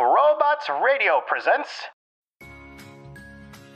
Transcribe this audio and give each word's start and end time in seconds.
Robots 0.00 0.66
Radio 0.82 1.20
presents. 1.26 1.68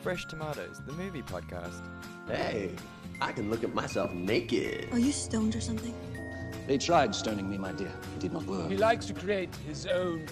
Fresh 0.03 0.25
Tomatoes, 0.25 0.81
the 0.87 0.95
movie 0.95 1.21
podcast. 1.21 1.83
Hey, 2.27 2.71
I 3.21 3.31
can 3.33 3.51
look 3.51 3.63
at 3.63 3.75
myself 3.75 4.11
naked. 4.13 4.89
Are 4.93 4.99
you 4.99 5.13
stoned 5.13 5.55
or 5.55 5.61
something? 5.61 5.95
They 6.67 6.79
tried 6.79 7.15
stoning 7.15 7.51
me, 7.51 7.59
my 7.59 7.73
dear. 7.73 7.93
It 8.17 8.21
did 8.21 8.33
not 8.33 8.45
work. 8.47 8.71
He 8.71 8.79
likes 8.79 9.05
to 9.07 9.13
create 9.13 9.55
his 9.67 9.87
own 9.87 10.27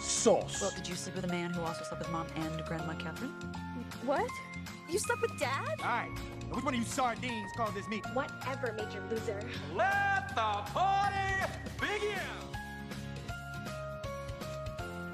sauce. 0.00 0.60
Well, 0.60 0.72
did 0.74 0.88
you 0.88 0.96
sleep 0.96 1.14
with 1.14 1.24
a 1.24 1.28
man 1.28 1.52
who 1.52 1.62
also 1.62 1.84
slept 1.84 2.02
with 2.02 2.10
mom 2.10 2.26
and 2.34 2.64
Grandma 2.64 2.94
Catherine? 2.94 3.32
What? 4.04 4.28
You 4.90 4.98
slept 4.98 5.22
with 5.22 5.38
dad? 5.38 5.80
Alright, 5.80 6.10
now 6.48 6.56
which 6.56 6.64
one 6.64 6.74
of 6.74 6.80
you 6.80 6.86
sardines 6.86 7.52
call 7.56 7.70
this 7.70 7.86
meat? 7.86 8.04
Whatever, 8.12 8.74
Major 8.76 9.04
Loser. 9.08 9.40
Let 9.76 10.30
the 10.30 10.62
party 10.72 11.52
begin! 11.78 12.57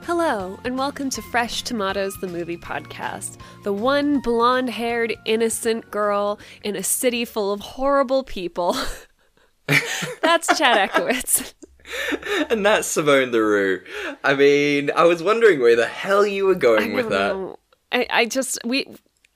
Hello, 0.06 0.60
and 0.64 0.76
welcome 0.76 1.08
to 1.08 1.22
Fresh 1.22 1.62
Tomatoes, 1.62 2.14
the 2.20 2.28
movie 2.28 2.58
podcast. 2.58 3.38
The 3.62 3.72
one 3.72 4.20
blonde 4.20 4.68
haired, 4.68 5.14
innocent 5.24 5.90
girl 5.90 6.38
in 6.62 6.76
a 6.76 6.82
city 6.82 7.24
full 7.24 7.54
of 7.54 7.60
horrible 7.60 8.22
people. 8.22 8.76
That's 10.22 10.58
Chad 10.58 10.90
Ekowitz. 10.90 11.54
and 12.50 12.66
that's 12.66 12.86
Simone 12.86 13.32
Theroux. 13.32 13.80
I 14.22 14.34
mean, 14.34 14.90
I 14.94 15.04
was 15.04 15.22
wondering 15.22 15.60
where 15.60 15.74
the 15.74 15.86
hell 15.86 16.26
you 16.26 16.44
were 16.44 16.54
going 16.54 16.92
with 16.92 17.08
that. 17.08 17.56
I, 17.90 18.06
I 18.10 18.24
just, 18.26 18.58
we, 18.62 18.86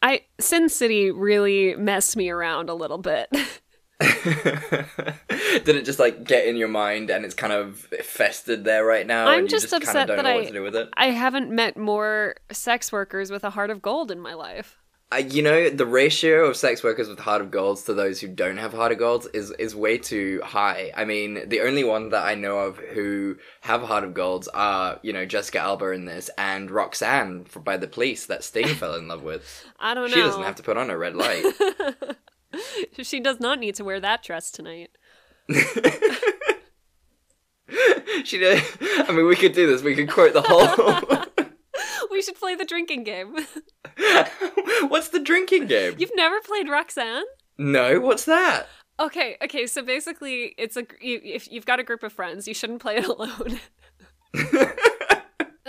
I, 0.03 0.21
Sin 0.39 0.69
City 0.69 1.11
really 1.11 1.77
messed 1.77 2.15
me 2.15 2.29
around 2.29 2.69
a 2.69 2.75
little 2.75 2.99
bit. 2.99 3.31
Did 4.01 5.77
it 5.77 5.85
just 5.85 5.99
like 5.99 6.25
get 6.25 6.47
in 6.47 6.57
your 6.57 6.69
mind 6.69 7.11
and 7.11 7.25
it's 7.25 7.35
kind 7.35 7.53
of 7.53 7.79
festered 8.03 8.65
there 8.65 8.85
right 8.85 9.07
now? 9.07 9.27
I'm 9.27 9.49
just 9.49 9.65
just 9.65 9.73
kind 9.73 9.83
upset 9.83 10.03
of 10.03 10.07
don't 10.09 10.25
that 10.25 10.35
know 10.35 10.41
I, 10.41 10.45
to 10.45 10.53
do 10.53 10.63
with 10.63 10.77
it. 10.77 10.89
I 10.95 11.07
haven't 11.07 11.51
met 11.51 11.77
more 11.77 12.37
sex 12.53 12.93
workers 12.93 13.31
with 13.31 13.43
a 13.43 13.51
heart 13.51 13.71
of 13.71 13.83
gold 13.83 14.11
in 14.11 14.21
my 14.21 14.35
life. 14.35 14.79
Uh, 15.11 15.17
you 15.17 15.43
know, 15.43 15.71
the 15.71 15.87
ratio 15.87 16.45
of 16.45 16.57
sex 16.57 16.85
workers 16.85 17.09
with 17.09 17.19
heart 17.19 17.41
of 17.41 17.51
golds 17.51 17.83
to 17.85 17.95
those 17.95 18.21
who 18.21 18.29
don't 18.29 18.59
have 18.59 18.75
heart 18.75 18.93
of 18.93 18.99
golds 18.99 19.27
is 19.29 19.51
is 19.53 19.75
way 19.75 19.97
too 19.97 20.41
high. 20.45 20.93
I 20.95 21.07
mean, 21.07 21.49
the 21.49 21.63
only 21.63 21.83
one 21.83 22.11
that 22.11 22.27
I 22.27 22.35
know 22.35 22.59
of 22.59 22.77
who 22.77 23.37
have 23.63 23.81
heart 23.83 24.05
of 24.05 24.13
golds 24.13 24.49
are 24.49 25.01
you 25.03 25.15
know 25.15 25.25
Jessica 25.25 25.61
Alba 25.61 25.93
in 25.93 26.05
this 26.05 26.29
and 26.37 26.71
Roxanne 26.71 27.47
by 27.65 27.79
the 27.79 27.89
police 27.89 28.27
that 28.27 28.45
Sting 28.45 28.67
fell 28.75 28.95
in 28.97 29.09
love 29.09 29.23
with. 29.23 29.65
I 29.81 29.95
don't 29.95 30.11
know. 30.11 30.15
She 30.15 30.21
doesn't 30.21 30.43
have 30.43 30.57
to 30.57 30.63
put 30.63 30.77
on 30.77 30.91
a 30.91 30.99
red 30.99 31.17
light. 31.17 31.43
she 33.03 33.21
does 33.21 33.41
not 33.41 33.59
need 33.59 33.75
to 33.77 33.85
wear 33.85 34.01
that 34.01 34.23
dress 34.23 34.51
tonight. 34.51 34.91
she 38.25 38.39
did. 38.39 38.63
I 38.81 39.13
mean, 39.13 39.27
we 39.27 39.37
could 39.37 39.53
do 39.53 39.67
this. 39.67 39.83
We 39.83 39.95
could 39.95 40.11
quote 40.11 40.33
the 40.33 40.43
whole. 40.43 41.25
We 42.11 42.23
should 42.23 42.37
play 42.37 42.55
the 42.57 42.65
drinking 42.65 43.05
game. 43.05 43.37
What's 44.89 45.09
the 45.11 45.21
drinking 45.21 45.67
game? 45.67 45.95
You've 45.99 46.17
never 46.17 46.41
played 46.41 46.69
Roxanne? 46.69 47.23
No, 47.59 48.01
what's 48.01 48.25
that? 48.25 48.67
Okay, 48.99 49.37
okay. 49.43 49.67
So 49.67 49.83
basically, 49.83 50.55
it's 50.59 50.77
a 50.77 50.85
you, 51.01 51.21
if 51.23 51.51
you've 51.51 51.67
got 51.67 51.79
a 51.79 51.85
group 51.85 52.03
of 52.03 52.13
friends, 52.13 52.49
you 52.49 52.55
shouldn't 52.55 52.81
play 52.81 52.97
it 52.97 53.07
alone. 53.07 53.61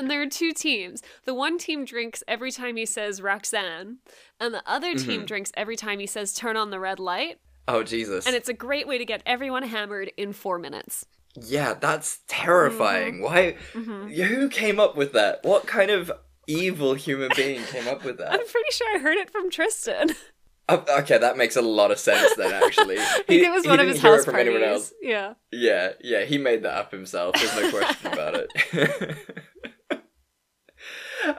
And 0.10 0.16
there 0.16 0.22
are 0.24 0.28
two 0.28 0.52
teams. 0.54 1.04
The 1.26 1.34
one 1.36 1.58
team 1.60 1.86
drinks 1.86 2.24
every 2.28 2.52
time 2.52 2.78
he 2.78 2.86
says 2.86 3.22
Roxanne, 3.22 3.98
and 4.40 4.54
the 4.54 4.64
other 4.66 4.96
team 4.96 5.22
Mhm. 5.22 5.28
drinks 5.28 5.52
every 5.56 5.76
time 5.76 6.00
he 6.00 6.08
says 6.08 6.34
turn 6.34 6.58
on 6.58 6.72
the 6.72 6.80
red 6.80 7.00
light. 7.00 7.38
Oh 7.68 7.84
Jesus! 7.84 8.26
And 8.26 8.36
it's 8.36 8.50
a 8.50 8.54
great 8.54 8.88
way 8.88 8.98
to 8.98 9.06
get 9.06 9.22
everyone 9.26 9.64
hammered 9.64 10.12
in 10.18 10.34
four 10.34 10.58
minutes. 10.58 11.06
yeah, 11.40 11.76
that's 11.76 12.22
terrifying. 12.28 13.22
Why? 13.22 13.56
Mhm. 13.74 14.12
Who 14.28 14.50
came 14.50 14.80
up 14.80 14.96
with 14.98 15.14
that? 15.14 15.44
What 15.44 15.68
kind 15.68 15.92
of 15.92 16.12
evil 16.48 16.96
human 16.96 17.30
being 17.36 17.64
came 17.66 17.88
up 17.88 18.04
with 18.04 18.18
that? 18.18 18.32
I'm 18.34 18.40
pretty 18.48 18.72
sure 18.72 18.88
I 18.96 19.00
heard 19.00 19.18
it 19.18 19.30
from 19.30 19.50
Tristan. 19.52 20.16
Okay, 20.72 21.18
that 21.18 21.36
makes 21.36 21.56
a 21.56 21.64
lot 21.64 21.90
of 21.90 21.98
sense 21.98 22.36
then. 22.36 22.54
Actually, 22.54 22.98
think 23.28 23.44
it 23.44 23.52
was 23.52 23.66
one 23.66 23.80
of 23.80 23.88
his 23.88 24.00
hear 24.00 24.12
it 24.14 24.16
house 24.18 24.26
from 24.26 24.36
parties. 24.36 24.54
anyone 24.54 24.70
else. 24.70 24.94
Yeah. 25.02 25.34
Yeah, 25.52 25.94
yeah, 26.00 26.26
he 26.26 26.38
made 26.38 26.62
that 26.62 26.76
up 26.78 26.92
himself. 26.92 27.34
There's 27.34 27.56
no 27.56 27.72
question 27.72 28.14
about 28.14 28.36
it. 28.36 29.18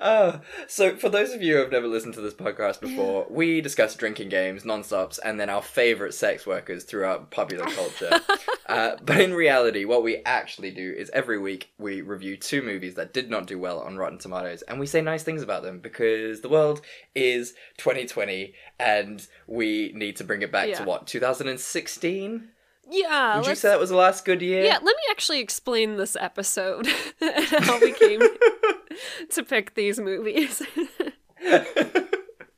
Oh, 0.00 0.40
so 0.68 0.96
for 0.96 1.08
those 1.08 1.32
of 1.32 1.42
you 1.42 1.54
who 1.54 1.60
have 1.60 1.72
never 1.72 1.86
listened 1.86 2.14
to 2.14 2.20
this 2.20 2.34
podcast 2.34 2.80
before, 2.80 3.26
we 3.30 3.60
discuss 3.60 3.94
drinking 3.94 4.28
games, 4.28 4.64
non-stops, 4.64 5.18
and 5.18 5.38
then 5.40 5.48
our 5.50 5.62
favorite 5.62 6.12
sex 6.14 6.46
workers 6.46 6.84
throughout 6.84 7.30
popular 7.30 7.64
culture. 7.70 8.20
uh, 8.66 8.96
but 9.02 9.20
in 9.20 9.32
reality, 9.34 9.84
what 9.84 10.02
we 10.02 10.22
actually 10.24 10.70
do 10.70 10.92
is 10.96 11.10
every 11.10 11.38
week 11.38 11.72
we 11.78 12.00
review 12.02 12.36
two 12.36 12.62
movies 12.62 12.94
that 12.94 13.12
did 13.12 13.30
not 13.30 13.46
do 13.46 13.58
well 13.58 13.80
on 13.80 13.96
Rotten 13.96 14.18
Tomatoes, 14.18 14.62
and 14.62 14.78
we 14.80 14.86
say 14.86 15.00
nice 15.00 15.22
things 15.22 15.42
about 15.42 15.62
them 15.62 15.80
because 15.80 16.40
the 16.42 16.48
world 16.48 16.80
is 17.14 17.54
2020, 17.78 18.54
and 18.78 19.26
we 19.46 19.92
need 19.94 20.16
to 20.16 20.24
bring 20.24 20.42
it 20.42 20.52
back 20.52 20.68
Yeah. 20.68 20.78
to 20.78 20.84
what 20.84 21.06
2016. 21.06 22.48
Yeah. 22.92 23.38
Would 23.38 23.46
you 23.46 23.54
say 23.54 23.68
that 23.68 23.78
was 23.78 23.90
the 23.90 23.96
last 23.96 24.24
good 24.24 24.42
year? 24.42 24.64
Yeah, 24.64 24.74
let 24.82 24.82
me 24.96 25.02
actually 25.10 25.38
explain 25.40 25.96
this 25.96 26.16
episode 26.18 26.88
and 27.20 27.44
how 27.64 27.78
we 27.78 27.92
came 27.92 28.20
to 29.30 29.42
pick 29.42 29.74
these 29.74 29.98
movies. 29.98 30.62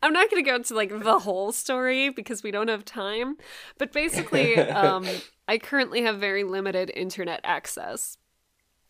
I'm 0.03 0.13
not 0.13 0.31
going 0.31 0.43
to 0.43 0.51
go 0.51 0.57
into 0.57 0.75
like 0.75 0.91
the 1.03 1.21
whole 1.21 1.53
story 1.53 2.11
because 2.11 2.43
we 2.43 2.51
don't 2.51 2.69
have 2.69 2.85
time, 2.85 3.37
but 3.79 3.93
basically, 3.93 4.57
um, 4.59 5.07
I 5.47 5.59
currently 5.59 6.03
have 6.03 6.19
very 6.19 6.43
limited 6.43 6.91
internet 6.95 7.41
access, 7.45 8.17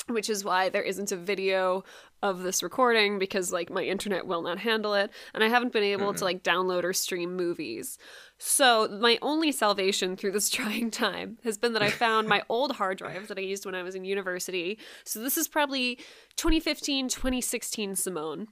which 0.09 0.31
is 0.31 0.43
why 0.43 0.71
there 0.71 0.83
isn't 0.83 1.13
a 1.13 1.17
video 1.17 1.85
of 2.23 2.43
this 2.43 2.63
recording 2.63 3.19
because 3.19 3.53
like 3.53 3.69
my 3.69 3.83
internet 3.83 4.27
will 4.27 4.43
not 4.43 4.59
handle 4.59 4.95
it, 4.95 5.11
and 5.35 5.45
I 5.45 5.49
haven't 5.49 5.73
been 5.73 5.83
able 5.83 6.15
to 6.15 6.25
like 6.25 6.43
download 6.43 6.85
or 6.85 6.95
stream 6.95 7.37
movies. 7.37 7.99
So 8.45 8.89
my 9.01 9.19
only 9.23 9.53
salvation 9.53 10.17
through 10.17 10.33
this 10.33 10.51
trying 10.59 10.91
time 10.91 11.39
has 11.45 11.57
been 11.57 11.75
that 11.75 11.83
I 11.83 11.91
found 11.91 12.29
my 12.29 12.43
old 12.49 12.73
hard 12.73 12.99
drive 12.99 13.29
that 13.29 13.39
I 13.39 13.43
used 13.43 13.65
when 13.65 13.75
I 13.77 13.83
was 13.85 13.95
in 13.95 14.05
university. 14.05 14.79
So 15.05 15.21
this 15.21 15.37
is 15.37 15.47
probably 15.47 15.97
2015, 16.37 17.09
2016 17.09 17.95
Simone. 17.95 18.49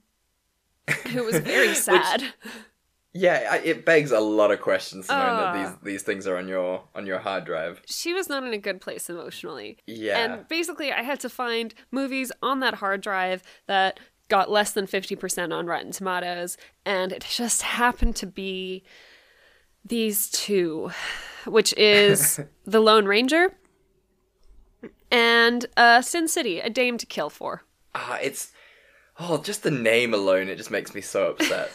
Who 1.09 1.23
was 1.25 1.39
very 1.39 1.73
sad. 1.75 2.23
Yeah, 3.13 3.55
it 3.55 3.85
begs 3.85 4.11
a 4.13 4.21
lot 4.21 4.51
of 4.51 4.61
questions, 4.61 5.07
Simone, 5.07 5.35
that 5.37 5.43
Ah. 5.47 5.53
these 5.53 5.77
these 5.83 6.03
things 6.03 6.25
are 6.25 6.37
on 6.37 6.47
your 6.47 6.83
on 6.95 7.05
your 7.05 7.19
hard 7.19 7.43
drive. 7.43 7.81
she 7.85 8.13
was 8.13 8.29
not 8.29 8.43
in 8.43 8.53
a 8.53 8.57
good 8.57 8.79
place 8.79 9.09
emotionally. 9.09 9.77
Yeah. 9.85 10.17
And 10.23 10.47
basically, 10.47 10.93
I 10.93 11.01
had 11.03 11.19
to 11.19 11.29
find 11.29 11.73
movies 11.91 12.31
on 12.41 12.61
that 12.61 12.75
hard 12.75 13.01
drive 13.01 13.43
that 13.67 13.99
got 14.29 14.49
less 14.49 14.71
than 14.71 14.87
50% 14.87 15.53
on 15.53 15.65
Rotten 15.65 15.91
Tomatoes, 15.91 16.55
and 16.85 17.11
it 17.11 17.25
just 17.29 17.63
happened 17.63 18.15
to 18.15 18.25
be 18.25 18.81
these 19.85 20.29
two, 20.29 20.91
which 21.45 21.73
is 21.77 22.39
The 22.65 22.79
Lone 22.79 23.05
Ranger 23.05 23.55
and 25.11 25.65
uh, 25.75 26.01
Sin 26.01 26.27
City, 26.27 26.59
A 26.59 26.69
Dame 26.69 26.97
to 26.97 27.05
Kill 27.05 27.29
For. 27.29 27.63
Ah, 27.93 28.17
it's 28.21 28.51
oh, 29.19 29.37
just 29.37 29.63
the 29.63 29.71
name 29.71 30.13
alone, 30.13 30.47
it 30.47 30.57
just 30.57 30.71
makes 30.71 30.95
me 30.95 31.01
so 31.01 31.31
upset. 31.31 31.71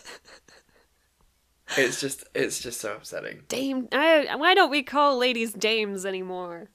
it's 1.77 2.01
just 2.01 2.25
it's 2.35 2.61
just 2.61 2.81
so 2.81 2.95
upsetting. 2.95 3.43
Dame, 3.49 3.89
I, 3.93 4.35
why 4.37 4.55
don't 4.55 4.71
we 4.71 4.83
call 4.83 5.19
ladies 5.19 5.53
dames 5.53 6.07
anymore? 6.07 6.71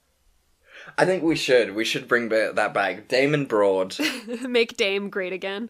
I 0.98 1.06
think 1.06 1.24
we 1.24 1.36
should 1.36 1.76
we 1.76 1.86
should 1.86 2.08
bring 2.08 2.30
that 2.30 2.74
back. 2.74 3.08
Dame 3.08 3.34
and 3.34 3.48
Broad. 3.48 3.96
Make 4.48 4.78
Dame 4.78 5.10
great 5.10 5.34
again. 5.34 5.70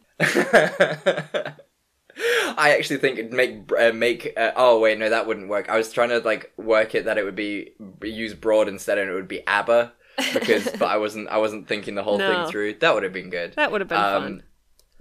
I 2.58 2.76
actually 2.78 2.98
think 2.98 3.18
it'd 3.20 3.34
make 3.34 3.72
uh, 3.78 3.92
make. 3.94 4.34
Uh, 4.38 4.52
oh 4.56 4.80
wait, 4.80 4.98
no, 5.00 5.10
that 5.10 5.28
wouldn't 5.28 5.48
work. 5.50 5.70
I 5.70 5.78
was 5.78 5.92
trying 5.92 6.10
to 6.10 6.20
like 6.20 6.52
work 6.58 6.94
it 6.96 7.06
that 7.06 7.18
it 7.18 7.24
would 7.24 7.36
be 7.36 7.72
use 8.04 8.34
broad 8.34 8.68
instead, 8.68 8.98
and 8.98 9.10
it 9.10 9.14
would 9.14 9.28
be 9.28 9.46
ABBA 9.48 9.94
because, 10.34 10.68
but 10.80 10.90
I 10.90 10.98
wasn't. 10.98 11.30
I 11.30 11.38
wasn't 11.38 11.68
thinking 11.68 11.96
the 11.96 12.04
whole 12.04 12.18
No. 12.18 12.30
thing 12.44 12.52
through. 12.52 12.74
That 12.76 12.94
would 12.94 13.04
have 13.04 13.14
been 13.14 13.30
good. 13.30 13.54
That 13.56 13.72
would 13.72 13.82
have 13.82 13.88
been 13.88 13.98
Um, 13.98 14.22
fun. 14.24 14.44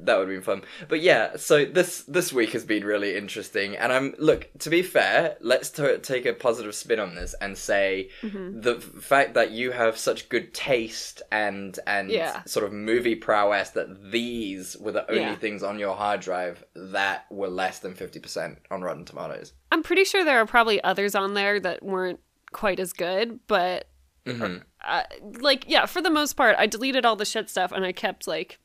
That 0.03 0.19
would 0.19 0.29
have 0.29 0.37
been 0.37 0.43
fun. 0.43 0.63
But 0.89 1.01
yeah, 1.01 1.37
so 1.37 1.65
this 1.65 2.03
this 2.05 2.33
week 2.33 2.51
has 2.53 2.65
been 2.65 2.85
really 2.85 3.17
interesting, 3.17 3.77
and 3.77 3.93
I'm 3.93 4.15
look. 4.19 4.49
To 4.61 4.71
be 4.71 4.83
fair, 4.83 5.37
let's 5.41 5.69
t- 5.71 5.99
take 5.99 6.25
a 6.27 6.33
positive 6.33 6.75
spin 6.75 6.99
on 6.99 7.15
this 7.15 7.35
and 7.41 7.57
say 7.57 8.09
Mm-hmm. 8.23 8.61
the 8.61 8.77
f- 8.77 8.83
fact 9.03 9.35
that 9.35 9.51
you 9.51 9.73
have 9.73 9.99
such 9.99 10.29
good 10.29 10.55
taste 10.55 11.21
and 11.31 11.79
and 11.87 12.11
Yeah. 12.11 12.43
sort 12.45 12.65
of 12.65 12.73
movie 12.73 13.15
prowess 13.15 13.71
that 13.71 14.11
these 14.11 14.77
were 14.79 14.93
the 14.93 15.09
only 15.11 15.23
Yeah. 15.23 15.37
things 15.37 15.63
on 15.63 15.79
your 15.79 15.95
hard 15.95 16.21
drive 16.21 16.65
that 16.75 17.27
were 17.31 17.49
less 17.49 17.79
than 17.81 17.95
fifty 17.95 18.21
percent 18.21 18.59
on 18.71 18.83
Rotten 18.83 19.05
Tomatoes. 19.05 19.53
I'm 19.73 19.83
pretty 19.83 20.05
sure 20.05 20.25
there 20.25 20.41
are 20.41 20.47
probably 20.47 20.83
others 20.83 21.15
on 21.15 21.35
there 21.35 21.61
that 21.61 21.83
weren't 21.83 22.21
quite 22.53 22.81
as 22.81 22.93
good, 22.93 23.41
but 23.47 23.87
Mhm. 24.27 24.63
uh, 24.85 25.03
like 25.41 25.65
yeah, 25.69 25.87
for 25.87 26.01
the 26.03 26.11
most 26.11 26.35
part, 26.35 26.57
I 26.59 26.67
deleted 26.67 27.05
all 27.05 27.17
the 27.17 27.25
shit 27.25 27.49
stuff 27.51 27.71
and 27.73 27.85
I 27.85 27.93
kept 27.93 28.27
like, 28.27 28.59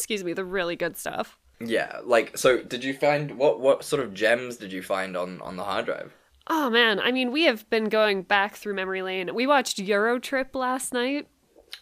excuse 0.00 0.24
me, 0.24 0.32
the 0.32 0.44
really 0.44 0.76
good 0.76 0.96
stuff. 0.96 1.38
Yeah, 1.60 1.98
like 2.04 2.36
so. 2.38 2.62
Did 2.62 2.82
you 2.84 2.94
find 2.94 3.36
what 3.36 3.60
what 3.60 3.84
sort 3.84 4.02
of 4.02 4.14
gems 4.14 4.56
did 4.56 4.72
you 4.72 4.82
find 4.82 5.16
on 5.16 5.40
on 5.42 5.56
the 5.56 5.64
hard 5.64 5.84
drive? 5.86 6.12
Oh 6.46 6.70
man, 6.70 6.98
I 6.98 7.12
mean, 7.12 7.30
we 7.32 7.44
have 7.44 7.68
been 7.70 7.88
going 7.90 8.22
back 8.22 8.56
through 8.56 8.74
memory 8.74 9.02
lane. 9.02 9.34
We 9.34 9.46
watched 9.46 9.76
Eurotrip 9.78 10.54
last 10.54 10.92
night. 10.94 11.28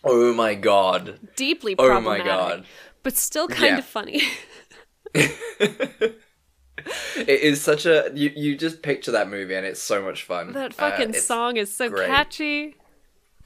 Oh 0.05 0.35
my 0.35 0.55
god! 0.55 1.19
Deeply 1.37 1.75
Oh 1.79 2.01
my. 2.01 2.19
God. 2.19 2.67
but 3.03 3.17
still 3.17 3.47
kind 3.49 3.73
Yeah. 3.75 3.79
of 3.79 3.85
funny. 3.85 4.21
It 7.17 7.41
is 7.41 7.61
such 7.61 7.87
a 7.87 8.11
you 8.15 8.31
you 8.37 8.57
just 8.57 8.83
picture 8.83 9.11
that 9.11 9.29
movie 9.29 9.55
and 9.55 9.67
it's 9.67 9.83
so 9.83 10.01
much 10.01 10.23
fun. 10.23 10.53
that 10.53 10.73
Uh, 10.73 10.91
fucking 10.91 11.09
it's- 11.11 11.25
song 11.27 11.57
is 11.57 11.75
so 11.75 11.89
great. 11.91 12.07
catchy. 12.07 12.77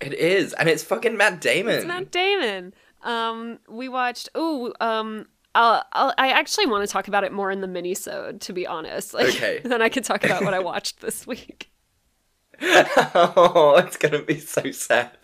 It 0.01 0.13
is, 0.15 0.53
and 0.53 0.69
it's 0.69 0.83
fucking 0.83 1.17
Matt 1.17 1.41
Damon. 1.41 1.77
It's 1.77 1.87
Matt 1.87 2.11
Damon. 2.11 2.75
Um, 3.03 3.59
we 3.69 3.89
watched. 3.89 4.29
Oh, 4.35 4.73
um, 4.81 5.27
I'll, 5.55 5.85
I'll, 5.93 6.15
I 6.17 6.29
actually 6.31 6.67
want 6.67 6.87
to 6.87 6.91
talk 6.93 7.09
about 7.09 7.25
it 7.25 7.33
more 7.33 7.51
in 7.51 7.61
the 7.61 7.67
mini-sode, 7.69 8.41
to 8.43 8.53
be 8.53 8.67
honest. 8.67 9.13
Like, 9.13 9.29
Okay. 9.29 9.61
Then 9.65 9.83
I 9.83 9.89
could 9.89 10.05
talk 10.05 10.25
about 10.25 10.45
what 10.45 10.55
I 10.55 10.61
watched 10.61 11.01
this 11.01 11.27
week. 11.27 11.71
oh, 12.63 13.75
it's 13.85 13.97
gonna 13.97 14.23
be 14.23 14.39
so 14.39 14.71
sad. 14.71 15.17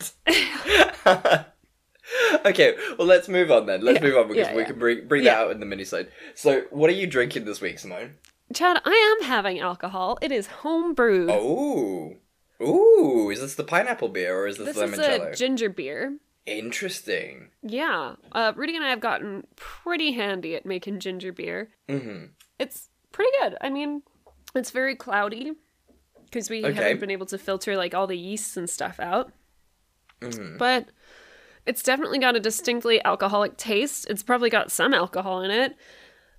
okay, 2.45 2.77
well 2.99 3.07
let's 3.07 3.29
move 3.29 3.51
on 3.51 3.67
then. 3.67 3.83
Let's 3.83 4.01
Yeah, 4.01 4.09
move 4.09 4.17
on 4.17 4.29
because 4.29 4.49
yeah, 4.49 4.55
we 4.55 4.63
yeah. 4.63 4.67
can 4.69 4.79
bring 4.79 5.07
bring 5.07 5.25
that 5.25 5.39
out 5.39 5.51
in 5.51 5.61
the 5.61 5.67
minisode. 5.67 6.09
So, 6.35 6.63
what 6.71 6.91
are 6.91 6.95
you 6.95 7.07
drinking 7.07 7.45
this 7.45 7.61
week, 7.61 7.79
Simone? 7.79 8.15
Chad, 8.53 8.81
I 8.85 9.17
am 9.21 9.27
having 9.29 9.61
alcohol. 9.61 10.19
It 10.23 10.33
is 10.33 10.47
home 10.47 10.95
brewed. 10.95 11.31
Oh, 11.31 12.15
ooh, 12.63 13.31
is 13.31 13.41
this 13.41 13.55
the 13.55 13.65
pineapple 13.65 14.09
beer 14.09 14.37
or 14.37 14.47
is 14.47 14.57
this, 14.57 14.75
this 14.75 14.93
is 14.93 14.99
a 14.99 15.35
ginger 15.35 15.69
beer. 15.69 16.17
Interesting. 16.49 17.49
Yeah. 17.63 18.15
Uh, 18.33 18.53
Rudy 18.57 18.75
and 18.77 18.85
I 18.85 18.91
have 18.91 19.01
gotten 19.01 19.47
pretty 19.57 20.13
handy 20.13 20.55
at 20.55 20.65
making 20.65 21.01
ginger 21.01 21.33
beer. 21.33 21.69
Mm-hmm. 21.89 22.27
It's 22.59 22.89
pretty 23.13 23.31
good. 23.41 23.57
I 23.61 23.69
mean, 23.71 24.03
it's 24.55 24.71
very 24.71 24.95
cloudy 24.97 25.53
because 26.25 26.49
we 26.51 26.65
Okay. 26.65 26.73
haven't 26.75 27.01
been 27.01 27.11
able 27.11 27.27
to 27.27 27.39
filter 27.39 27.77
like 27.77 27.95
all 27.95 28.07
the 28.07 28.17
yeasts 28.17 28.57
and 28.57 28.69
stuff 28.69 28.99
out. 29.01 29.33
Mm-hmm. 30.21 30.57
But 30.57 30.87
it's 31.67 31.83
definitely 31.83 32.19
got 32.19 32.35
a 32.37 32.41
distinctly 32.41 33.05
alcoholic 33.05 33.57
taste. 33.57 34.07
It's 34.09 34.23
probably 34.23 34.51
got 34.51 34.71
some 34.73 34.95
alcohol 34.95 35.43
in 35.43 35.51
it. 35.51 35.77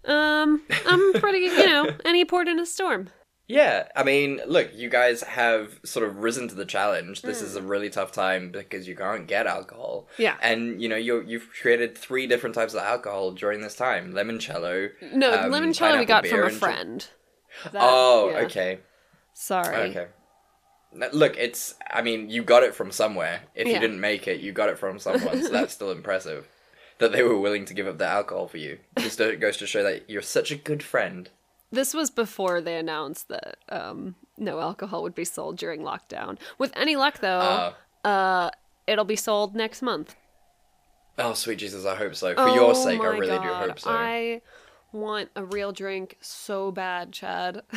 Um, 0.05 0.63
I'm 0.87 1.13
pretty, 1.13 1.39
you 1.39 1.65
know, 1.67 1.91
he 2.05 2.25
poured 2.25 2.47
in 2.47 2.59
a 2.59 2.65
storm. 2.65 3.09
Yeah, 3.51 3.87
I 3.95 4.03
mean, 4.03 4.41
look, 4.45 4.69
you 4.75 4.89
guys 4.89 5.23
have 5.23 5.79
sort 5.83 6.07
of 6.07 6.17
risen 6.17 6.47
to 6.49 6.55
the 6.55 6.65
challenge. 6.65 7.23
This 7.23 7.39
Hmm. 7.39 7.45
is 7.47 7.55
a 7.55 7.63
really 7.63 7.89
tough 7.89 8.11
time 8.11 8.51
because 8.51 8.87
you 8.87 8.95
can't 8.95 9.25
get 9.25 9.47
alcohol. 9.47 10.07
Yeah. 10.19 10.35
And 10.39 10.79
you 10.79 10.87
know, 10.87 10.95
you 10.95 11.21
you've 11.25 11.49
created 11.59 11.97
three 11.97 12.27
different 12.27 12.53
types 12.53 12.75
of 12.75 12.81
alcohol 12.81 13.31
during 13.31 13.61
this 13.61 13.75
time: 13.75 14.13
limoncello. 14.13 14.91
No, 15.13 15.33
um, 15.33 15.51
limoncello 15.51 15.97
we 15.97 16.05
got 16.05 16.27
from 16.27 16.43
a 16.43 16.49
friend. 16.51 17.07
That- 17.71 17.81
Oh, 17.83 18.29
yeah. 18.29 18.37
okay, 18.45 18.79
Sorry. 19.33 19.75
okay. 19.89 20.07
Look, 21.11 21.35
it's. 21.35 21.73
I 21.89 22.03
mean, 22.03 22.29
you 22.29 22.43
got 22.43 22.61
it 22.61 22.75
from 22.75 22.91
somewhere. 22.91 23.41
If 23.55 23.67
you 23.67 23.79
didn't 23.79 23.99
make 23.99 24.27
it, 24.27 24.41
you 24.41 24.51
got 24.51 24.69
it 24.69 24.77
from 24.77 24.99
someone. 24.99 25.41
so 25.43 25.49
that's 25.49 25.73
still 25.79 25.91
impressive. 25.91 26.47
That 26.99 27.13
they 27.13 27.23
were 27.23 27.39
willing 27.39 27.65
to 27.65 27.73
give 27.73 27.87
up 27.87 27.97
the 27.97 28.05
alcohol 28.05 28.47
for 28.47 28.57
you. 28.57 28.77
Just 28.99 29.17
goes 29.17 29.57
to 29.57 29.65
show 29.65 29.81
that 29.83 30.07
you're 30.07 30.21
such 30.21 30.51
a 30.51 30.55
good 30.55 30.83
friend. 30.83 31.29
This 31.71 31.93
was 31.93 32.09
before 32.09 32.61
they 32.61 32.77
announced 32.77 33.27
that 33.29 33.57
um, 33.69 34.15
no 34.37 34.59
alcohol 34.59 35.03
would 35.03 35.13
be 35.15 35.25
sold 35.25 35.57
during 35.57 35.81
lockdown. 35.81 36.37
With 36.57 36.71
any 36.75 36.95
luck, 36.95 37.19
though, 37.19 37.73
Oh. 38.03 38.09
uh, 38.09 38.49
it'll 38.87 39.05
be 39.05 39.15
sold 39.15 39.55
next 39.55 39.81
month. 39.81 40.15
Oh, 41.17 41.33
sweet 41.33 41.59
Jesus, 41.59 41.85
I 41.85 41.95
hope 41.95 42.15
so. 42.15 42.33
For 42.33 42.47
your 42.49 42.71
Oh 42.71 42.73
sake, 42.73 42.99
I 43.01 43.07
really 43.07 43.27
do 43.39 43.53
hope 43.53 43.79
so. 43.79 43.89
I 43.91 44.41
want 44.91 45.29
a 45.35 45.43
real 45.45 45.71
drink 45.71 46.17
so 46.21 46.71
bad, 46.71 47.11
Chad. 47.11 47.61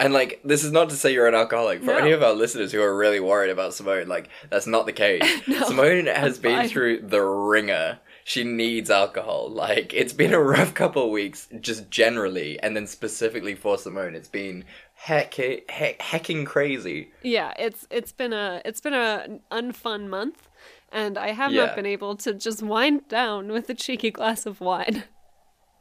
And 0.00 0.12
like, 0.14 0.40
this 0.44 0.62
is 0.62 0.70
not 0.70 0.90
to 0.90 0.94
say 0.94 1.12
you're 1.12 1.26
an 1.26 1.34
alcoholic. 1.34 1.80
For 1.80 1.86
No. 1.86 1.96
any 1.98 2.12
of 2.12 2.22
our 2.22 2.32
listeners 2.32 2.70
who 2.70 2.80
are 2.80 2.96
really 2.96 3.18
worried 3.18 3.50
about 3.50 3.74
Simone, 3.74 4.06
like, 4.06 4.28
that's 4.48 4.64
not 4.68 4.86
the 4.86 4.92
case. 4.92 5.24
Simone 5.66 6.06
has 6.06 6.38
been 6.38 6.56
fine. 6.56 6.68
through 6.68 7.00
the 7.00 7.20
ringer. 7.20 7.98
She 8.28 8.44
needs 8.44 8.90
alcohol. 8.90 9.48
Like, 9.48 9.94
it's 9.94 10.12
been 10.12 10.34
a 10.34 10.38
rough 10.42 10.74
couple 10.74 11.02
of 11.04 11.10
weeks, 11.10 11.48
just 11.62 11.90
generally, 11.90 12.60
and 12.60 12.76
then 12.76 12.86
specifically 12.86 13.54
for 13.54 13.78
Simone, 13.78 14.14
it's 14.14 14.28
been 14.28 14.66
heck, 14.92 15.32
heck, 15.34 15.98
hecking 16.02 16.44
crazy. 16.44 17.10
yeah, 17.22 17.54
it's 17.58 17.86
it's 17.90 18.12
been 18.12 18.34
a 18.34 18.60
it's 18.66 18.82
been 18.82 18.92
a 18.92 19.38
unfun 19.50 20.08
month, 20.08 20.46
and 20.92 21.16
I 21.16 21.28
have 21.32 21.52
Yeah. 21.52 21.64
not 21.66 21.76
been 21.76 21.86
able 21.86 22.16
to 22.16 22.34
just 22.34 22.62
wind 22.62 23.08
down 23.08 23.48
with 23.50 23.70
a 23.70 23.74
cheeky 23.74 24.10
glass 24.10 24.44
of 24.44 24.60
wine. 24.60 25.04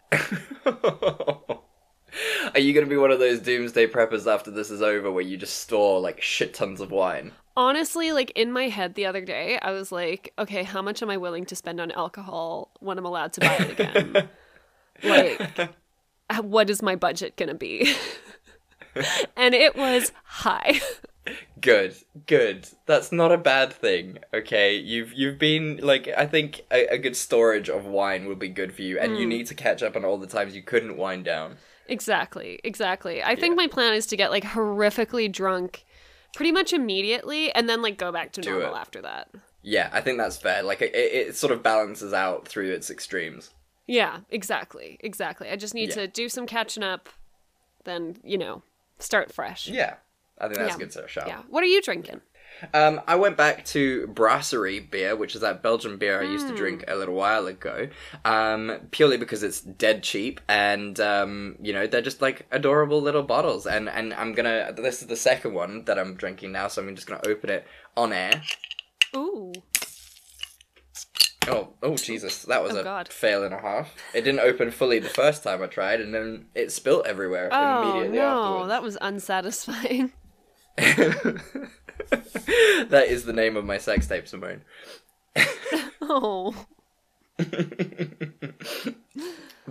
Are 2.53 2.59
you 2.59 2.73
gonna 2.73 2.87
be 2.87 2.97
one 2.97 3.11
of 3.11 3.19
those 3.19 3.39
doomsday 3.39 3.87
preppers 3.87 4.31
after 4.31 4.51
this 4.51 4.69
is 4.69 4.81
over, 4.81 5.11
where 5.11 5.23
you 5.23 5.37
just 5.37 5.57
store 5.57 5.99
like 5.99 6.21
shit 6.21 6.53
tons 6.53 6.81
of 6.81 6.91
wine? 6.91 7.31
Honestly, 7.55 8.11
like 8.11 8.31
in 8.35 8.51
my 8.51 8.69
head 8.69 8.95
the 8.95 9.05
other 9.05 9.21
day, 9.21 9.57
I 9.61 9.71
was 9.71 9.91
like, 9.91 10.33
okay, 10.37 10.63
how 10.63 10.81
much 10.81 11.01
am 11.01 11.09
I 11.09 11.17
willing 11.17 11.45
to 11.47 11.55
spend 11.55 11.79
on 11.79 11.91
alcohol 11.91 12.71
when 12.79 12.97
I'm 12.97 13.05
allowed 13.05 13.33
to 13.33 13.41
buy 13.41 13.55
it 13.55 13.71
again? 13.71 14.29
like, 15.03 15.69
what 16.41 16.69
is 16.69 16.81
my 16.81 16.95
budget 16.95 17.35
gonna 17.35 17.55
be? 17.55 17.93
and 19.35 19.53
it 19.53 19.75
was 19.75 20.11
high. 20.23 20.79
Good, 21.59 21.95
good. 22.27 22.69
That's 22.85 23.11
not 23.11 23.31
a 23.31 23.37
bad 23.37 23.73
thing. 23.73 24.19
Okay, 24.33 24.75
you've 24.75 25.13
you've 25.13 25.39
been 25.39 25.79
like 25.81 26.07
I 26.07 26.25
think 26.25 26.61
a, 26.71 26.87
a 26.87 26.97
good 26.97 27.15
storage 27.15 27.69
of 27.69 27.85
wine 27.85 28.27
would 28.27 28.39
be 28.39 28.49
good 28.49 28.73
for 28.73 28.83
you, 28.83 28.99
and 28.99 29.17
you 29.17 29.23
hmm. 29.23 29.29
need 29.29 29.47
to 29.47 29.55
catch 29.55 29.81
up 29.81 29.95
on 29.95 30.05
all 30.05 30.17
the 30.17 30.27
times 30.27 30.55
you 30.55 30.61
couldn't 30.61 30.97
wind 30.97 31.25
down. 31.25 31.57
Exactly, 31.89 32.60
exactly. 32.63 33.24
I 33.24 33.36
think 33.36 33.56
my 33.56 33.68
plan 33.68 33.94
is 33.94 34.06
to 34.07 34.18
get 34.18 34.31
like 34.31 34.44
horrifically 34.44 35.31
drunk 35.31 35.86
pretty 36.36 36.51
much 36.51 36.74
immediately 36.74 37.51
and 37.54 37.68
then 37.69 37.81
like 37.81 37.98
go 37.98 38.12
back 38.12 38.31
to 38.34 38.42
Do 38.42 38.51
normal 38.51 38.75
it. 38.75 38.80
after 38.80 39.01
that. 39.01 39.30
Yeah, 39.63 39.89
I 39.92 40.01
think 40.01 40.18
that's 40.18 40.38
fair. 40.38 40.63
Like 40.63 40.81
it, 40.81 40.94
it 40.95 41.36
sort 41.36 41.51
of 41.51 41.63
balances 41.63 42.13
out 42.13 42.48
through 42.48 42.72
its 42.72 42.89
extremes. 42.89 43.51
Yeah, 43.88 44.19
exactly, 44.30 44.98
exactly. 45.00 45.50
I 45.50 45.56
just 45.56 45.74
need 45.74 45.89
Yeah. 45.89 45.95
to 45.95 46.07
do 46.07 46.30
some 46.30 46.45
catching 46.45 46.84
up, 46.84 47.10
then, 47.86 48.18
you 48.24 48.38
know, 48.38 48.62
start 49.00 49.31
fresh. 49.31 49.68
Yeah, 49.68 49.95
I 50.39 50.48
think 50.48 50.57
that's 50.57 50.72
Yeah. 50.72 50.75
a 50.75 50.80
good 50.80 50.94
sort 50.94 51.06
of 51.06 51.12
shout. 51.12 51.28
Yeah. 51.28 51.42
What 51.50 51.63
are 51.63 51.68
you 51.68 51.81
drinking? 51.81 52.22
Um, 52.74 53.01
I 53.07 53.15
went 53.15 53.38
back 53.38 53.65
to 53.65 54.07
Brasserie 54.07 54.80
beer, 54.80 55.15
which 55.15 55.36
is 55.36 55.42
that 55.42 55.62
Belgian 55.62 55.98
beer 55.98 56.19
I 56.21 56.25
used 56.25 56.48
to 56.48 56.54
Hmm. 56.54 56.57
drink 56.57 56.83
a 56.88 56.95
little 56.95 57.15
while 57.15 57.48
ago, 57.48 57.89
um, 58.25 58.80
purely 58.92 59.18
because 59.18 59.44
it's 59.44 59.62
dead 59.62 60.04
cheap 60.04 60.42
and 60.48 61.00
um, 61.00 61.56
you 61.62 61.74
know 61.74 61.88
they're 61.88 62.01
just 62.01 62.21
like 62.21 62.45
adorable 62.51 63.01
little 63.01 63.24
bottles. 63.24 63.65
And 63.68 63.88
and 63.89 64.13
I'm 64.13 64.33
gonna 64.33 64.74
this 64.75 65.01
is 65.01 65.07
the 65.07 65.15
second 65.15 65.54
one 65.54 65.86
that 65.86 65.98
I'm 66.00 66.15
drinking 66.15 66.51
now, 66.51 66.68
so 66.68 66.81
I'm 66.81 66.95
just 66.95 67.07
gonna 67.07 67.21
open 67.27 67.50
it 67.50 67.65
on 67.95 68.12
air. 68.13 68.42
Ooh. 69.15 69.53
Oh, 71.50 71.69
oh 71.81 71.95
Jesus, 71.95 72.44
that 72.44 72.62
was 72.62 72.74
Oh, 72.75 72.80
a 72.81 72.83
God. 72.83 73.07
fail 73.07 73.42
and 73.44 73.53
a 73.53 73.60
half. 73.62 73.94
It 74.13 74.24
didn't 74.24 74.42
open 74.42 74.69
fully 74.69 75.00
the 75.00 75.07
first 75.07 75.44
time 75.44 75.63
I 75.63 75.68
tried, 75.68 76.01
and 76.01 76.13
then 76.13 76.48
it 76.53 76.74
spilt 76.74 77.05
everywhere 77.08 77.48
Oh, 77.53 77.81
immediately 77.81 78.17
no, 78.17 78.24
afterwards. 78.25 78.67
that 78.70 78.84
was 78.84 78.98
unsatisfying. 79.00 80.12
that 80.77 81.41
is 83.07 83.25
the 83.25 83.34
name 83.34 83.57
of 83.57 83.65
my 83.65 83.77
sex 83.77 84.07
tape, 84.07 84.27
Simone. 84.27 84.62
Oh. 86.01 86.65
but 87.38 87.48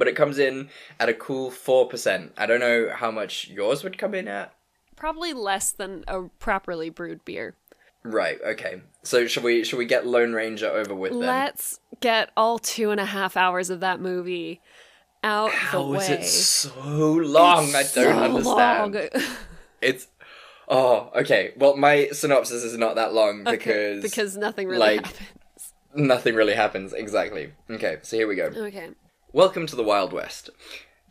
it 0.08 0.16
comes 0.16 0.38
in 0.38 0.68
at 1.00 1.08
a 1.08 1.14
cool 1.14 1.50
4%. 1.50 2.30
I 2.36 2.46
don't 2.46 2.60
know 2.60 2.90
how 2.94 3.10
much 3.10 3.48
yours 3.48 3.82
would 3.84 3.98
come 3.98 4.14
in 4.14 4.28
at. 4.28 4.52
Probably 4.96 5.32
less 5.32 5.72
than 5.72 6.04
a 6.08 6.22
properly 6.38 6.90
brewed 6.90 7.24
beer. 7.24 7.54
Right, 8.02 8.38
okay. 8.44 8.82
So 9.02 9.26
should 9.26 9.42
we 9.42 9.64
should 9.64 9.78
we 9.78 9.84
get 9.84 10.06
Lone 10.06 10.32
Ranger 10.32 10.68
over 10.68 10.94
with 10.94 11.12
then? 11.12 11.20
Let's 11.22 11.80
get 12.00 12.30
all 12.36 12.58
two 12.58 12.90
and 12.92 13.00
a 13.00 13.04
half 13.04 13.36
hours 13.36 13.68
of 13.68 13.80
that 13.80 14.00
movie 14.00 14.60
out 15.24 15.50
How 15.50 15.88
the 15.88 15.94
is 15.98 16.08
way. 16.08 16.14
it 16.18 16.24
so 16.24 17.12
long? 17.12 17.74
I 17.74 17.82
don't 17.82 17.86
So 17.86 18.08
understand. 18.10 18.94
long. 18.94 19.08
It's 19.82 20.06
Oh, 20.68 21.10
okay. 21.14 21.52
Well, 21.56 21.76
my 21.76 22.08
synopsis 22.08 22.64
is 22.64 22.76
not 22.76 22.96
that 22.96 23.12
long 23.14 23.42
Okay, 23.46 23.56
because 23.56 24.02
because 24.02 24.36
nothing 24.36 24.66
really 24.68 24.78
like- 24.80 25.06
happened. 25.06 25.26
nothing 25.94 26.34
really 26.34 26.54
happens 26.54 26.92
exactly. 26.92 27.52
Okay, 27.70 27.98
so 28.02 28.16
here 28.16 28.26
we 28.26 28.34
go. 28.36 28.46
Okay. 28.46 28.90
Welcome 29.32 29.66
to 29.66 29.76
the 29.76 29.84
Wild 29.84 30.12
West. 30.12 30.50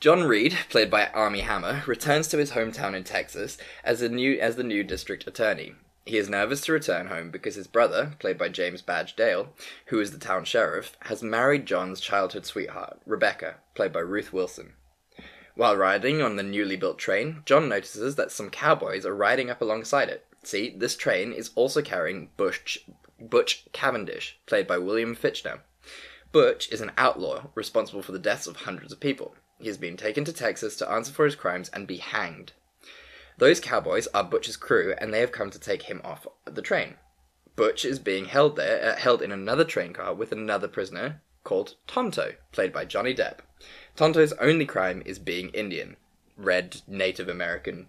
John 0.02 0.24
Reed, 0.26 0.58
played 0.70 0.92
by 0.92 1.08
Armie 1.08 1.40
Hammer, 1.42 1.84
returns 1.88 2.28
to 2.30 2.38
his 2.38 2.52
hometown 2.52 2.94
in 2.96 3.04
Texas 3.06 3.58
as 3.84 4.02
a 4.02 4.10
new 4.10 4.38
as 4.40 4.58
the 4.58 4.64
new 4.64 4.84
district 4.84 5.26
attorney. 5.26 5.74
He 6.06 6.18
is 6.18 6.30
nervous 6.30 6.62
to 6.62 6.74
return 6.74 7.08
home 7.08 7.32
because 7.32 7.56
his 7.56 7.66
brother, 7.66 8.14
played 8.20 8.38
by 8.38 8.50
James 8.50 8.82
Badge 8.82 9.16
Dale, 9.16 9.54
who 9.88 10.00
is 10.00 10.12
the 10.12 10.20
town 10.20 10.44
sheriff, 10.46 10.98
has 11.04 11.24
married 11.24 11.66
John's 11.66 12.00
childhood 12.00 12.46
sweetheart, 12.46 13.00
Rebecca, 13.08 13.56
played 13.74 13.94
by 13.94 14.02
Ruth 14.02 14.32
Wilson. 14.34 14.74
While 15.56 15.78
riding 15.78 16.22
on 16.22 16.36
the 16.36 16.44
newly 16.44 16.76
built 16.76 17.00
train, 17.00 17.42
John 17.46 17.70
notices 17.70 18.16
that 18.16 18.32
some 18.32 18.50
cowboys 18.50 19.06
are 19.06 19.16
riding 19.16 19.50
up 19.50 19.62
alongside 19.62 20.10
it. 20.10 20.26
See, 20.44 20.76
this 20.76 20.98
train 20.98 21.32
is 21.32 21.52
also 21.56 21.82
carrying 21.82 22.30
Butch, 22.36 22.86
Butch 23.20 23.66
Cavendish, 23.72 24.38
played 24.46 24.68
by 24.68 24.78
William 24.78 25.16
Fichtner. 25.16 25.62
Butch 26.34 26.70
is 26.74 26.82
an 26.82 26.92
outlaw 26.98 27.46
responsible 27.56 28.02
for 28.02 28.12
the 28.12 28.20
deaths 28.20 28.48
of 28.48 28.58
hundreds 28.58 28.92
of 28.92 29.00
people. 29.00 29.36
He 29.58 29.68
has 29.68 29.78
been 29.78 29.96
taken 29.96 30.26
to 30.26 30.34
Texas 30.34 30.76
to 30.76 30.92
answer 30.92 31.14
for 31.14 31.24
his 31.24 31.36
crimes 31.36 31.70
and 31.70 31.88
be 31.88 31.98
hanged. 31.98 32.52
Those 33.38 33.62
cowboys 33.62 34.08
are 34.14 34.26
Butch's 34.26 34.58
crew, 34.58 34.94
and 34.98 35.14
they 35.14 35.22
have 35.22 35.32
come 35.32 35.52
to 35.52 35.60
take 35.60 35.84
him 35.84 36.02
off 36.04 36.28
the 36.44 36.62
train. 36.62 36.96
Butch 37.56 37.86
is 37.86 38.00
being 38.00 38.26
held 38.26 38.58
there, 38.58 38.92
uh, 38.92 38.96
held 38.98 39.22
in 39.22 39.32
another 39.32 39.64
train 39.64 39.94
car 39.94 40.14
with 40.14 40.34
another 40.34 40.68
prisoner, 40.68 41.22
called 41.46 41.76
Tonto, 41.88 42.34
played 42.52 42.74
by 42.74 42.84
Johnny 42.84 43.16
Depp. 43.16 43.40
Tonto's 43.96 44.34
only 44.34 44.66
crime 44.66 45.02
is 45.06 45.20
being 45.20 45.50
Indian, 45.50 45.96
red 46.38 46.82
Native 46.88 47.30
American. 47.30 47.88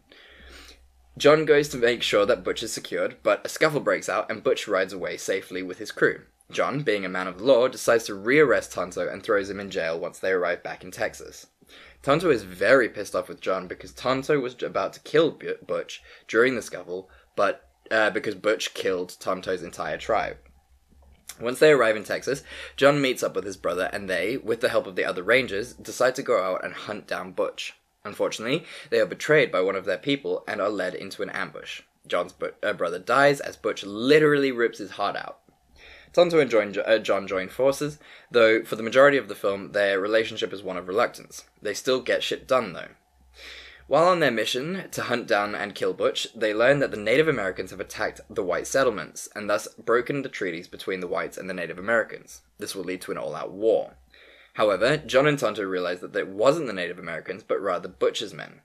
John 1.19 1.45
goes 1.45 1.69
to 1.71 1.79
make 1.79 2.03
sure 2.03 2.27
that 2.27 2.45
Butch 2.45 2.63
is 2.63 2.73
secured, 2.73 3.17
but 3.23 3.45
a 3.45 3.49
scuffle 3.49 3.81
breaks 3.81 4.09
out 4.09 4.31
and 4.31 4.45
Butch 4.45 4.69
rides 4.69 4.93
away 4.93 5.17
safely 5.17 5.63
with 5.63 5.79
his 5.79 5.91
crew. 5.91 6.23
John, 6.51 6.83
being 6.83 7.05
a 7.05 7.09
man 7.09 7.27
of 7.27 7.41
law, 7.41 7.67
decides 7.67 8.05
to 8.05 8.13
rearrest 8.15 8.73
Tonto 8.73 9.09
and 9.09 9.23
throws 9.23 9.51
him 9.51 9.59
in 9.59 9.71
jail 9.71 9.99
once 9.99 10.19
they 10.19 10.31
arrive 10.31 10.63
back 10.63 10.85
in 10.85 10.91
Texas. 10.91 11.49
Tonto 12.03 12.31
is 12.31 12.45
very 12.45 12.89
pissed 12.89 13.17
off 13.17 13.29
with 13.29 13.41
John 13.41 13.67
because 13.67 13.93
Tonto 13.93 14.39
was 14.39 14.63
about 14.63 14.93
to 14.93 15.01
kill 15.01 15.37
Butch 15.67 16.03
during 16.29 16.55
the 16.55 16.63
scuffle, 16.63 17.11
but 17.35 17.69
uh, 17.91 18.11
because 18.11 18.37
Butch 18.37 18.75
killed 18.75 19.17
Tonto's 19.19 19.63
entire 19.63 19.99
tribe. 19.99 20.37
Once 21.41 21.59
they 21.59 21.71
arrive 21.71 21.97
in 21.97 22.05
Texas, 22.05 22.43
John 22.77 23.01
meets 23.01 23.23
up 23.23 23.35
with 23.35 23.45
his 23.45 23.57
brother, 23.57 23.91
and 23.93 24.09
they, 24.09 24.37
with 24.39 24.61
the 24.61 24.71
help 24.71 24.87
of 24.87 24.97
the 24.97 25.05
other 25.05 25.23
rangers, 25.23 25.75
decide 25.75 26.15
to 26.15 26.23
go 26.23 26.43
out 26.43 26.65
and 26.65 26.73
hunt 26.73 27.07
down 27.07 27.33
Butch. 27.33 27.75
Unfortunately, 28.05 28.65
they 28.91 29.01
are 29.01 29.07
betrayed 29.07 29.51
by 29.51 29.61
one 29.61 29.77
of 29.77 29.85
their 29.85 29.99
people 29.99 30.45
and 30.49 30.61
are 30.61 30.71
led 30.71 30.95
into 30.95 31.23
an 31.23 31.31
ambush. 31.31 31.83
John's 32.07 32.33
bu- 32.33 32.53
uh, 32.63 32.73
brother 32.73 32.99
dies 32.99 33.41
as 33.41 33.57
Butch 33.57 33.85
literally 33.85 34.53
rips 34.53 34.79
his 34.79 34.93
heart 34.93 35.17
out. 35.17 35.41
Tonto 36.13 36.39
and 36.39 36.79
uh, 36.79 36.99
John 36.99 37.27
join 37.27 37.49
forces, 37.49 37.99
though 38.31 38.63
for 38.65 38.77
the 38.77 38.83
majority 38.83 39.19
of 39.19 39.29
the 39.29 39.35
film, 39.35 39.73
their 39.73 40.01
relationship 40.01 40.53
is 40.53 40.63
one 40.63 40.79
of 40.79 40.89
reluctance. 40.89 41.45
They 41.61 41.75
still 41.75 42.01
get 42.01 42.23
shit 42.23 42.49
done, 42.49 42.73
though. 42.73 42.89
While 43.89 44.09
on 44.09 44.19
their 44.19 44.33
mission 44.33 44.89
to 44.91 45.03
hunt 45.03 45.29
down 45.29 45.55
and 45.55 45.73
kill 45.73 45.93
Butch, 45.93 46.27
they 46.35 46.53
learn 46.53 46.81
that 46.81 46.91
the 46.91 46.97
Native 46.97 47.29
Americans 47.29 47.71
have 47.71 47.79
attacked 47.79 48.21
the 48.29 48.43
white 48.43 48.67
settlements 48.67 49.29
and 49.37 49.49
thus 49.49 49.69
broken 49.79 50.23
the 50.23 50.29
treaties 50.29 50.67
between 50.67 50.99
the 50.99 51.07
whites 51.07 51.39
and 51.39 51.49
the 51.49 51.55
Native 51.55 51.79
Americans. 51.79 52.43
This 52.59 52.75
will 52.75 52.83
lead 52.83 53.01
to 53.03 53.13
an 53.13 53.19
all 53.19 53.37
out 53.37 53.53
war. 53.53 53.95
However, 54.55 54.97
John 54.97 55.29
and 55.29 55.39
Tonto 55.39 55.63
realize 55.63 56.01
that 56.01 56.17
it 56.17 56.27
wasn't 56.27 56.67
the 56.67 56.73
Native 56.73 56.99
Americans, 56.99 57.45
but 57.45 57.61
rather 57.61 57.89
Butch's 57.89 58.35
men. 58.35 58.63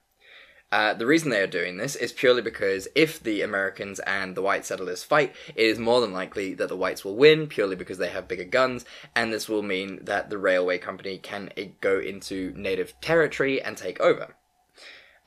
Uh, 0.72 0.94
the 0.96 1.06
reason 1.06 1.30
they 1.30 1.42
are 1.42 1.48
doing 1.48 1.78
this 1.78 1.96
is 1.96 2.14
purely 2.14 2.42
because 2.42 2.88
if 2.96 3.22
the 3.22 3.44
Americans 3.44 4.00
and 4.00 4.36
the 4.36 4.42
white 4.42 4.66
settlers 4.66 5.04
fight, 5.04 5.36
it 5.54 5.66
is 5.66 5.78
more 5.78 6.02
than 6.02 6.14
likely 6.14 6.56
that 6.56 6.70
the 6.70 6.78
whites 6.78 7.06
will 7.06 7.16
win 7.16 7.46
purely 7.46 7.76
because 7.76 8.00
they 8.00 8.08
have 8.08 8.28
bigger 8.28 8.46
guns, 8.46 8.86
and 9.16 9.32
this 9.32 9.48
will 9.48 9.62
mean 9.62 10.00
that 10.06 10.32
the 10.32 10.38
railway 10.40 10.80
company 10.80 11.20
can 11.20 11.52
uh, 11.58 11.64
go 11.80 12.00
into 12.00 12.54
native 12.56 13.00
territory 13.02 13.62
and 13.62 13.78
take 13.78 14.00
over. 14.00 14.36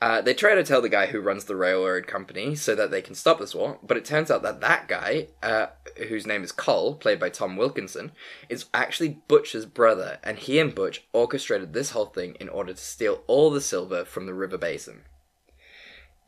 Uh, 0.05 0.21
they 0.21 0.35
try 0.35 0.53
to 0.53 0.63
tell 0.63 0.83
the 0.83 0.87
guy 0.87 1.07
who 1.07 1.19
runs 1.19 1.45
the 1.45 1.55
railroad 1.55 2.05
company 2.05 2.53
so 2.53 2.75
that 2.75 2.91
they 2.91 3.01
can 3.01 3.15
stop 3.15 3.39
this 3.39 3.55
war, 3.55 3.79
but 3.81 3.97
it 3.97 4.05
turns 4.05 4.29
out 4.29 4.43
that 4.43 4.61
that 4.61 4.87
guy, 4.87 5.25
uh, 5.41 5.65
whose 6.09 6.27
name 6.27 6.43
is 6.43 6.51
Cole, 6.51 6.93
played 6.93 7.19
by 7.19 7.29
Tom 7.29 7.57
Wilkinson, 7.57 8.11
is 8.47 8.65
actually 8.71 9.19
Butch's 9.27 9.65
brother, 9.65 10.19
and 10.23 10.37
he 10.37 10.59
and 10.59 10.75
Butch 10.75 11.07
orchestrated 11.11 11.73
this 11.73 11.89
whole 11.89 12.05
thing 12.05 12.35
in 12.39 12.49
order 12.49 12.71
to 12.71 12.79
steal 12.79 13.23
all 13.25 13.49
the 13.49 13.59
silver 13.59 14.05
from 14.05 14.27
the 14.27 14.35
river 14.35 14.59
basin. 14.59 15.05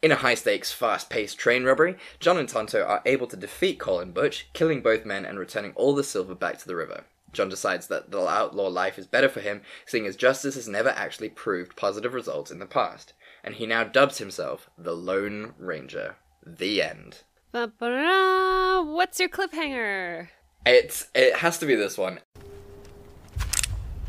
In 0.01 0.11
a 0.11 0.15
high 0.15 0.33
stakes, 0.33 0.71
fast 0.71 1.11
paced 1.11 1.37
train 1.37 1.63
robbery, 1.63 1.97
John 2.19 2.39
and 2.39 2.49
Tonto 2.49 2.83
are 2.83 3.03
able 3.05 3.27
to 3.27 3.37
defeat 3.37 3.79
Cole 3.79 3.99
and 3.99 4.11
Butch, 4.11 4.49
killing 4.53 4.81
both 4.81 5.05
men 5.05 5.23
and 5.23 5.37
returning 5.37 5.73
all 5.75 5.93
the 5.93 6.03
silver 6.03 6.33
back 6.33 6.57
to 6.57 6.67
the 6.67 6.75
river. 6.75 7.03
John 7.31 7.49
decides 7.49 7.85
that 7.89 8.09
the 8.09 8.27
outlaw 8.27 8.69
life 8.69 8.97
is 8.97 9.05
better 9.05 9.29
for 9.29 9.41
him, 9.41 9.61
seeing 9.85 10.07
as 10.07 10.15
justice 10.15 10.55
has 10.55 10.67
never 10.67 10.89
actually 10.89 11.29
proved 11.29 11.75
positive 11.75 12.15
results 12.15 12.49
in 12.49 12.57
the 12.57 12.65
past, 12.65 13.13
and 13.43 13.55
he 13.55 13.65
now 13.65 13.83
dubs 13.83 14.17
himself 14.17 14.69
the 14.77 14.93
Lone 14.93 15.53
Ranger. 15.57 16.15
The 16.45 16.81
end. 16.81 17.23
Ba-ba-da. 17.51 18.83
What's 18.83 19.19
your 19.19 19.29
cliffhanger? 19.29 20.29
It's 20.65 21.07
it 21.15 21.35
has 21.37 21.57
to 21.59 21.65
be 21.65 21.75
this 21.75 21.97
one. 21.97 22.19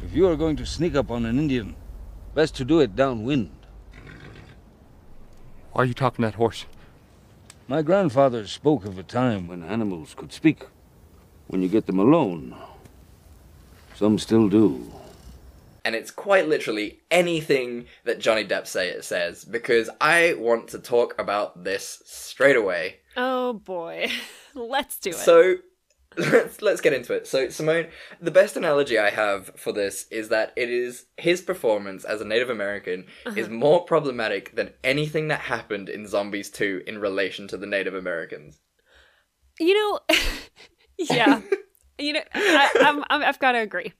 If 0.02 0.14
you 0.14 0.26
are 0.28 0.37
going 0.37 0.56
to 0.56 0.66
sneak 0.66 0.94
up 0.94 1.11
on 1.11 1.25
an 1.25 1.38
Indian, 1.38 1.76
best 2.35 2.56
to 2.56 2.64
do 2.64 2.80
it 2.80 2.97
downwind. 2.97 3.50
Why 5.73 5.82
are 5.82 5.87
you 5.87 5.94
talking 5.94 6.25
that 6.25 6.35
horse? 6.35 6.64
My 7.68 7.82
grandfather 7.82 8.47
spoke 8.47 8.85
of 8.85 8.99
a 8.99 9.02
time 9.02 9.47
when 9.47 9.62
animals 9.62 10.14
could 10.14 10.32
speak. 10.32 10.66
When 11.47 11.62
you 11.62 11.68
get 11.68 11.87
them 11.87 11.99
alone. 11.99 12.56
Some 13.94 14.18
still 14.18 14.49
do. 14.49 14.92
And 15.88 15.97
it's 15.97 16.11
quite 16.11 16.47
literally 16.47 17.00
anything 17.11 17.87
that 18.04 18.21
Johnny 18.21 18.45
Depp 18.45 18.66
say 18.66 19.00
says 19.00 19.42
because 19.42 19.88
I 20.02 20.35
want 20.35 20.68
to 20.68 20.78
talk 20.78 21.18
about 21.18 21.64
this 21.64 22.02
straight 22.04 22.57
away. 22.57 22.97
Oh 23.16 23.54
boy. 23.54 24.09
Let's 24.54 24.99
do 24.99 25.09
it. 25.09 25.16
So 25.16 25.54
let's 26.18 26.61
let's 26.61 26.83
get 26.83 26.92
into 26.92 27.14
it. 27.14 27.26
So 27.26 27.49
Simone, 27.49 27.87
the 28.21 28.30
best 28.30 28.54
analogy 28.59 28.99
I 28.99 29.09
have 29.09 29.50
for 29.57 29.73
this 29.73 30.07
is 30.11 30.28
that 30.28 30.52
it 30.57 30.68
is 30.68 31.07
his 31.16 31.40
performance 31.40 32.04
as 32.04 32.21
a 32.21 32.26
Native 32.26 32.50
American 32.50 33.07
uh-huh. 33.25 33.37
is 33.38 33.49
more 33.49 33.87
problematic 33.87 34.54
than 34.57 34.75
anything 34.85 35.28
that 35.28 35.40
happened 35.40 35.88
in 35.88 36.07
Zombies 36.07 36.50
2 36.50 36.83
in 36.87 36.99
relation 36.99 37.49
to 37.49 37.57
the 37.57 37.66
Native 37.66 37.95
Americans. 37.95 38.61
you 39.59 39.73
know, 39.73 40.00
yeah. 40.99 41.40
You 41.99 42.12
know, 42.12 42.23
I, 42.35 42.71
I'm, 42.80 43.04
I'm, 43.09 43.23
I've 43.23 43.38
got 43.38 43.52
to 43.52 43.59
agree. 43.59 43.95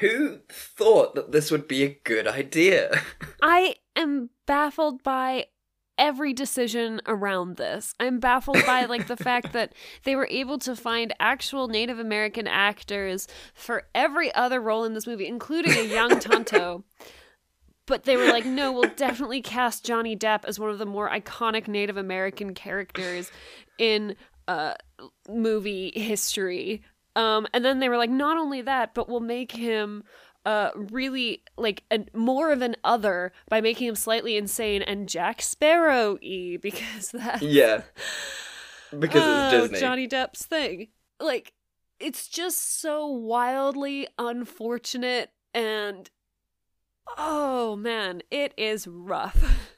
Who 0.00 0.38
thought 0.48 1.14
that 1.14 1.32
this 1.32 1.50
would 1.50 1.66
be 1.66 1.82
a 1.82 1.98
good 2.04 2.26
idea? 2.26 3.02
I 3.42 3.76
am 3.96 4.30
baffled 4.46 5.02
by 5.02 5.46
every 5.98 6.32
decision 6.32 7.00
around 7.06 7.56
this. 7.56 7.92
I'm 7.98 8.20
baffled 8.20 8.64
by 8.64 8.84
like 8.84 9.08
the 9.08 9.16
fact 9.16 9.52
that 9.54 9.74
they 10.04 10.14
were 10.14 10.28
able 10.30 10.58
to 10.58 10.76
find 10.76 11.12
actual 11.18 11.66
Native 11.66 11.98
American 11.98 12.46
actors 12.46 13.26
for 13.52 13.88
every 13.94 14.32
other 14.34 14.60
role 14.60 14.84
in 14.84 14.94
this 14.94 15.06
movie, 15.06 15.26
including 15.26 15.72
a 15.72 15.82
young 15.82 16.10
Tonto. 16.20 16.84
But 17.86 18.04
they 18.04 18.16
were 18.16 18.26
like, 18.26 18.44
no, 18.44 18.70
we'll 18.70 18.90
definitely 18.96 19.42
cast 19.42 19.84
Johnny 19.84 20.14
Depp 20.14 20.44
as 20.44 20.60
one 20.60 20.70
of 20.70 20.78
the 20.78 20.86
more 20.86 21.10
iconic 21.10 21.66
Native 21.66 21.96
American 21.96 22.54
characters 22.54 23.32
in 23.78 24.14
uh, 24.46 24.74
movie 25.28 25.92
history. 25.94 26.82
Um, 27.18 27.48
and 27.52 27.64
then 27.64 27.80
they 27.80 27.88
were 27.88 27.96
like, 27.96 28.10
not 28.10 28.38
only 28.38 28.62
that, 28.62 28.94
but 28.94 29.08
we'll 29.08 29.20
make 29.20 29.52
him 29.52 30.04
uh 30.46 30.70
really 30.76 31.42
like 31.56 31.82
a, 31.90 32.06
more 32.14 32.52
of 32.52 32.62
an 32.62 32.76
other 32.84 33.32
by 33.48 33.60
making 33.60 33.88
him 33.88 33.96
slightly 33.96 34.36
insane 34.36 34.82
and 34.82 35.08
Jack 35.08 35.42
Sparrow 35.42 36.16
y 36.22 36.56
because 36.62 37.10
that 37.10 37.42
yeah. 37.42 37.82
Because 38.96 39.22
it's 39.52 39.54
oh, 39.54 39.60
Disney. 39.62 39.80
Johnny 39.80 40.08
Depp's 40.08 40.46
thing. 40.46 40.88
Like 41.20 41.52
it's 41.98 42.28
just 42.28 42.80
so 42.80 43.06
wildly 43.08 44.06
unfortunate 44.16 45.32
and 45.52 46.08
oh 47.18 47.74
man, 47.74 48.22
it 48.30 48.54
is 48.56 48.86
rough. 48.86 49.68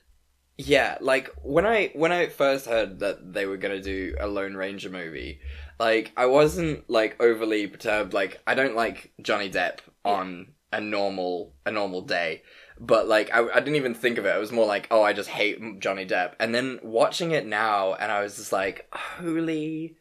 Yeah, 0.63 0.99
like 1.01 1.31
when 1.43 1.65
I 1.65 1.91
when 1.95 2.13
I 2.13 2.27
first 2.27 2.67
heard 2.67 2.99
that 2.99 3.33
they 3.33 3.47
were 3.47 3.57
gonna 3.57 3.81
do 3.81 4.15
a 4.21 4.27
Lone 4.27 4.55
Ranger 4.55 4.91
movie, 4.91 5.41
like 5.81 6.13
I 6.15 6.27
wasn't 6.27 6.89
like 6.91 7.21
overly 7.21 7.67
perturbed. 7.67 8.13
Like 8.13 8.41
I 8.47 8.55
don't 8.55 8.77
like 8.77 9.13
Johnny 9.23 9.51
Depp 9.51 9.79
on 10.05 10.49
a 10.71 10.81
normal 10.81 11.55
a 11.65 11.73
normal 11.73 12.03
day, 12.03 12.43
but 12.79 13.09
like 13.09 13.35
I, 13.35 13.49
I 13.49 13.61
didn't 13.61 13.77
even 13.77 13.95
think 13.95 14.19
of 14.19 14.27
it. 14.27 14.37
It 14.37 14.39
was 14.39 14.53
more 14.53 14.67
like 14.67 14.87
oh 14.91 15.03
I 15.03 15.15
just 15.15 15.31
hate 15.31 15.81
Johnny 15.81 16.05
Depp. 16.05 16.35
And 16.39 16.55
then 16.55 16.81
watching 16.83 17.31
it 17.31 17.47
now, 17.47 17.95
and 17.95 18.13
I 18.13 18.23
was 18.23 18.37
just 18.37 18.53
like 18.53 18.87
holy 18.93 19.97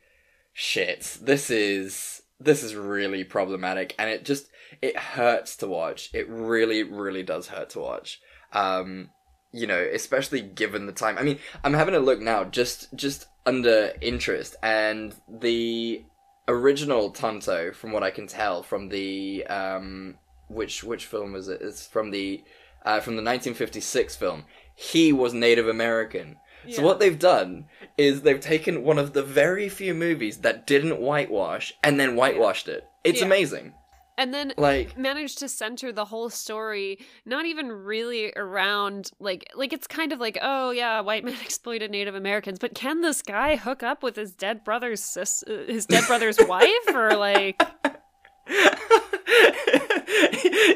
shit, 0.52 1.18
this 1.22 1.50
is 1.50 2.24
this 2.42 2.62
is 2.62 2.76
really 2.76 3.24
problematic, 3.24 3.96
and 3.98 4.10
it 4.10 4.26
just 4.26 4.50
it 4.82 4.98
hurts 4.98 5.56
to 5.58 5.68
watch. 5.68 6.10
It 6.14 6.28
really 6.30 6.84
really 6.84 7.24
does 7.24 7.48
hurt 7.48 7.70
to 7.72 7.80
watch. 7.80 8.20
Um, 8.52 9.12
you 9.52 9.68
know, 9.68 9.80
especially 9.94 10.42
given 10.42 10.86
the 10.86 10.92
time. 10.92 11.18
I 11.18 11.24
mean, 11.24 11.40
I'm 11.64 11.74
having 11.74 11.96
a 11.96 12.00
look 12.00 12.20
now, 12.22 12.44
just 12.44 12.94
just 12.96 13.28
under 13.46 13.94
interest, 14.02 14.56
and 14.62 15.16
the 15.28 16.04
original 16.48 17.12
Tonto, 17.12 17.72
from 17.72 17.92
what 17.92 18.04
I 18.04 18.12
can 18.12 18.28
tell, 18.28 18.64
from 18.64 18.90
the 18.90 19.46
um, 19.48 20.16
which 20.48 20.84
which 20.84 21.06
film 21.06 21.34
was 21.34 21.48
it? 21.48 21.62
It's 21.62 21.86
from 21.88 22.12
the 22.12 22.44
uh, 22.86 23.00
from 23.00 23.14
the 23.16 23.24
1956 23.24 24.16
film. 24.16 24.46
He 24.76 25.12
was 25.12 25.34
Native 25.34 25.68
American. 25.68 26.38
So 26.70 26.84
what 26.84 27.00
they've 27.00 27.18
done 27.18 27.66
is 27.98 28.22
they've 28.22 28.40
taken 28.40 28.84
one 28.84 29.00
of 29.00 29.14
the 29.14 29.24
very 29.24 29.70
few 29.70 29.94
movies 29.94 30.40
that 30.40 30.68
didn't 30.68 31.00
whitewash 31.00 31.74
and 31.84 32.00
then 32.00 32.16
whitewashed 32.16 32.68
it. 32.68 32.86
It's 33.04 33.22
Yeah. 33.22 33.26
amazing. 33.28 33.74
And 34.20 34.34
then 34.34 34.54
Like 34.58 34.98
managed 34.98 35.40
to 35.40 35.48
center 35.48 35.94
the 35.94 36.04
whole 36.04 36.30
story 36.30 37.00
not 37.26 37.46
even 37.46 37.72
really 37.72 38.34
around 38.36 39.12
like 39.20 39.50
like 39.56 39.72
it's 39.72 39.88
kind 39.88 40.12
of 40.12 40.20
like 40.20 40.38
oh 40.42 40.72
yeah 40.72 41.00
white 41.00 41.24
men 41.26 41.36
exploited 41.42 41.90
native 41.90 42.16
americans 42.16 42.60
but 42.60 42.76
can 42.76 43.00
this 43.00 43.22
guy 43.22 43.56
hook 43.56 43.82
up 43.82 44.04
with 44.04 44.18
his 44.18 44.34
dead 44.34 44.66
brother's 44.66 45.02
sis 45.02 45.42
uh, 45.48 45.64
his 45.68 45.86
dead 45.86 46.04
brother's 46.06 46.38
wife 46.48 46.68
or 46.94 47.16
like 47.16 47.64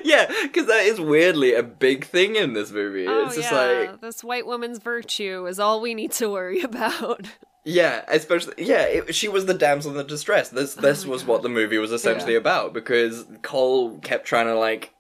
yeah, 0.04 0.32
because 0.44 0.68
that 0.68 0.84
is 0.84 1.02
weirdly 1.02 1.56
a 1.56 1.64
big 1.64 2.06
thing 2.06 2.36
in 2.36 2.54
this 2.54 2.72
movie. 2.72 3.08
oh 3.08 3.26
it's 3.26 3.36
just 3.36 3.52
yeah 3.52 3.88
like 3.90 4.02
this 4.02 4.24
white 4.24 4.46
woman's 4.46 4.80
virtue 4.80 5.46
is 5.48 5.60
all 5.60 5.82
we 5.82 5.94
need 5.94 6.12
to 6.12 6.30
worry 6.30 6.62
about 6.62 7.28
Yeah, 7.65 8.03
especially 8.08 8.55
yeah, 8.58 8.82
it, 8.84 9.15
she 9.15 9.29
was 9.29 9.46
the 9.46 9.53
damsel 9.53 9.91
in 9.91 9.98
the 9.98 10.03
distress. 10.03 10.50
This 10.50 10.77
oh 10.77 10.82
this 10.82 11.05
was 11.05 11.25
what 11.25 11.43
the 11.43 11.50
movie 11.50 11.77
was 11.77 11.91
essentially 11.91 12.34
Yeah. 12.34 12.39
about 12.39 12.74
because 12.74 13.25
Cole 13.41 14.00
kept 14.00 14.25
trying 14.25 14.48
to 14.48 14.55
like 14.58 14.93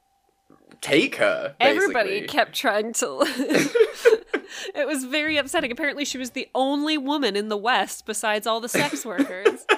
take 0.81 1.15
her. 1.15 1.55
Everybody 1.59 2.21
kept 2.27 2.53
trying 2.53 2.93
to. 2.93 3.23
it 4.75 4.87
was 4.87 5.05
very 5.05 5.37
upsetting. 5.37 5.71
Apparently, 5.71 6.05
she 6.05 6.17
was 6.17 6.31
the 6.31 6.47
only 6.55 6.97
woman 6.97 7.35
in 7.35 7.49
the 7.49 7.57
West 7.57 8.05
besides 8.05 8.47
all 8.47 8.59
the 8.59 8.69
sex 8.69 9.05
workers. 9.05 9.65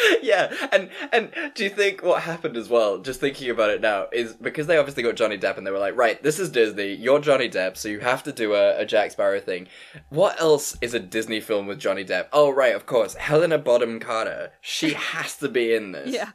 yeah, 0.22 0.52
and 0.72 0.90
and 1.12 1.30
do 1.54 1.64
you 1.64 1.70
think 1.70 2.02
what 2.02 2.22
happened 2.22 2.56
as 2.56 2.68
well? 2.68 2.98
Just 2.98 3.20
thinking 3.20 3.50
about 3.50 3.70
it 3.70 3.80
now 3.80 4.06
is 4.12 4.34
because 4.34 4.66
they 4.66 4.78
obviously 4.78 5.02
got 5.02 5.16
Johnny 5.16 5.38
Depp 5.38 5.58
and 5.58 5.66
they 5.66 5.70
were 5.70 5.78
like, 5.78 5.96
right, 5.96 6.22
this 6.22 6.38
is 6.38 6.50
Disney, 6.50 6.94
you're 6.94 7.18
Johnny 7.20 7.48
Depp, 7.48 7.76
so 7.76 7.88
you 7.88 8.00
have 8.00 8.22
to 8.24 8.32
do 8.32 8.54
a, 8.54 8.78
a 8.78 8.84
Jack 8.84 9.10
Sparrow 9.12 9.40
thing. 9.40 9.68
What 10.10 10.40
else 10.40 10.76
is 10.80 10.94
a 10.94 11.00
Disney 11.00 11.40
film 11.40 11.66
with 11.66 11.78
Johnny 11.78 12.04
Depp? 12.04 12.26
Oh 12.32 12.50
right, 12.50 12.74
of 12.74 12.86
course, 12.86 13.14
Helena 13.14 13.58
Bonham 13.58 14.00
Carter. 14.00 14.52
She 14.60 14.92
has 14.94 15.36
to 15.38 15.48
be 15.48 15.74
in 15.74 15.92
this. 15.92 16.12
yeah. 16.12 16.30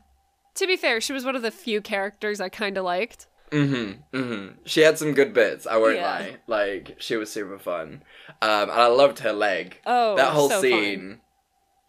To 0.55 0.65
be 0.65 0.75
fair, 0.75 0.99
she 1.01 1.13
was 1.13 1.23
one 1.23 1.35
of 1.35 1.43
the 1.43 1.51
few 1.51 1.81
characters 1.81 2.41
I 2.41 2.49
kind 2.49 2.77
of 2.79 2.83
liked. 2.83 3.27
Mm-hmm. 3.51 4.17
Mm-hmm. 4.17 4.55
She 4.65 4.81
had 4.81 4.97
some 4.97 5.13
good 5.13 5.33
bits. 5.33 5.65
I 5.67 5.77
won't 5.77 5.95
Yeah. 5.97 6.05
lie. 6.11 6.37
Like 6.47 6.95
she 6.99 7.15
was 7.15 7.31
super 7.31 7.57
fun, 7.59 8.01
um, 8.41 8.63
and 8.63 8.71
I 8.71 8.87
loved 8.87 9.19
her 9.19 9.31
leg. 9.33 9.79
Oh, 9.85 10.15
that 10.17 10.33
whole 10.33 10.49
so 10.49 10.61
scene. 10.61 11.21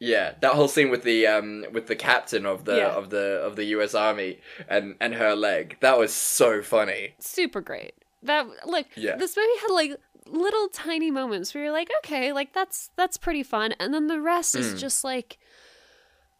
Yeah, 0.00 0.35
that 0.40 0.52
whole 0.52 0.69
scene 0.69 0.90
with 0.90 1.02
the 1.02 1.26
um 1.26 1.64
with 1.73 1.87
the 1.88 1.97
captain 1.97 2.47
of 2.47 2.64
the 2.64 2.76
Yeah. 2.76 2.88
of 2.95 3.11
the 3.11 3.40
of 3.43 3.57
the 3.57 3.64
U.S. 3.76 3.95
Army 3.95 4.38
and 4.69 4.95
and 5.00 5.14
her 5.14 5.35
leg. 5.35 5.76
That 5.81 5.99
was 5.99 6.12
so 6.12 6.62
funny. 6.62 7.14
Super 7.19 7.61
great. 7.61 7.95
That 8.23 8.47
look, 8.67 8.87
Yeah. 8.97 9.17
this 9.17 9.37
movie 9.37 9.49
had 9.61 9.71
like 9.73 9.97
little 10.26 10.69
tiny 10.69 11.11
moments 11.11 11.55
where 11.55 11.64
you're 11.64 11.73
like, 11.73 11.90
okay, 12.05 12.33
like 12.33 12.52
that's 12.52 12.90
that's 12.97 13.17
pretty 13.17 13.43
fun, 13.43 13.75
and 13.81 13.93
then 13.93 14.07
the 14.07 14.21
rest 14.21 14.55
Mm. 14.55 14.61
is 14.61 14.81
just 14.81 15.02
like 15.02 15.38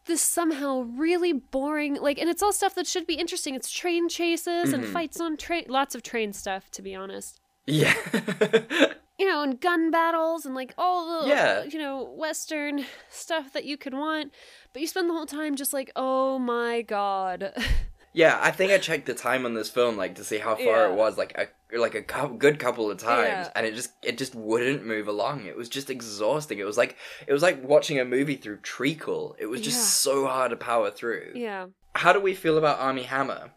this 0.05 0.21
somehow 0.21 0.79
really 0.81 1.33
boring 1.33 1.95
like 1.95 2.17
and 2.17 2.29
it's 2.29 2.41
all 2.41 2.51
stuff 2.53 2.73
that 2.75 2.87
should 2.87 3.05
be 3.05 3.13
interesting 3.13 3.53
it's 3.53 3.69
train 3.69 4.09
chases 4.09 4.73
and 4.73 4.83
Mhm. 4.83 4.91
fights 4.93 5.19
on 5.19 5.37
train 5.37 5.65
lots 5.67 5.93
of 5.93 6.01
train 6.01 6.33
stuff 6.33 6.71
to 6.71 6.81
be 6.81 6.95
honest 6.95 7.39
Yeah. 7.69 7.93
you 9.19 9.27
know, 9.27 9.41
and 9.43 9.59
gun 9.59 9.91
battles 9.91 10.45
and 10.45 10.55
like 10.55 10.73
all 10.77 11.21
the 11.23 11.27
Yeah. 11.29 11.63
you 11.63 11.79
know 11.79 12.03
Western 12.03 12.85
stuff 13.09 13.53
that 13.53 13.65
you 13.65 13.77
could 13.77 13.93
want, 13.93 14.33
but 14.73 14.81
you 14.81 14.87
spend 14.87 15.09
the 15.09 15.13
whole 15.13 15.25
time 15.25 15.55
just 15.55 15.73
like, 15.73 15.91
oh 15.95 16.39
my 16.39 16.81
god. 16.81 17.53
yeah, 18.13 18.39
I 18.41 18.51
think 18.51 18.71
I 18.71 18.77
checked 18.77 19.05
the 19.05 19.13
time 19.13 19.45
on 19.45 19.53
this 19.53 19.69
film 19.69 19.97
like 19.97 20.15
to 20.15 20.23
see 20.23 20.37
how 20.37 20.55
far 20.55 20.65
Yeah. 20.87 20.89
it 20.89 20.95
was 20.95 21.17
like 21.17 21.37
a 21.37 21.47
like 21.77 21.93
a 21.93 22.01
cou- 22.01 22.35
good 22.35 22.57
couple 22.57 22.89
of 22.89 22.97
times 22.97 23.27
Yeah. 23.27 23.49
and 23.55 23.65
it 23.65 23.75
just 23.75 23.91
it 24.01 24.17
just 24.17 24.33
wouldn't 24.35 24.85
move 24.85 25.07
along. 25.07 25.45
It 25.45 25.55
was 25.57 25.69
just 25.69 25.89
exhausting. 25.89 26.59
It 26.59 26.65
was 26.65 26.77
like 26.77 26.95
it 27.27 27.33
was 27.33 27.43
like 27.43 27.63
watching 27.63 27.99
a 27.99 28.05
movie 28.05 28.35
through 28.35 28.57
treacle. 28.57 29.35
It 29.37 29.45
was 29.47 29.61
just 29.61 29.77
Yeah. 29.77 29.83
so 29.83 30.27
hard 30.27 30.49
to 30.51 30.57
power 30.57 30.89
through. 30.91 31.33
yeah, 31.35 31.67
How 31.95 32.13
do 32.13 32.19
we 32.19 32.33
feel 32.33 32.57
about 32.57 32.79
Armie 32.79 33.03
Hammer? 33.03 33.51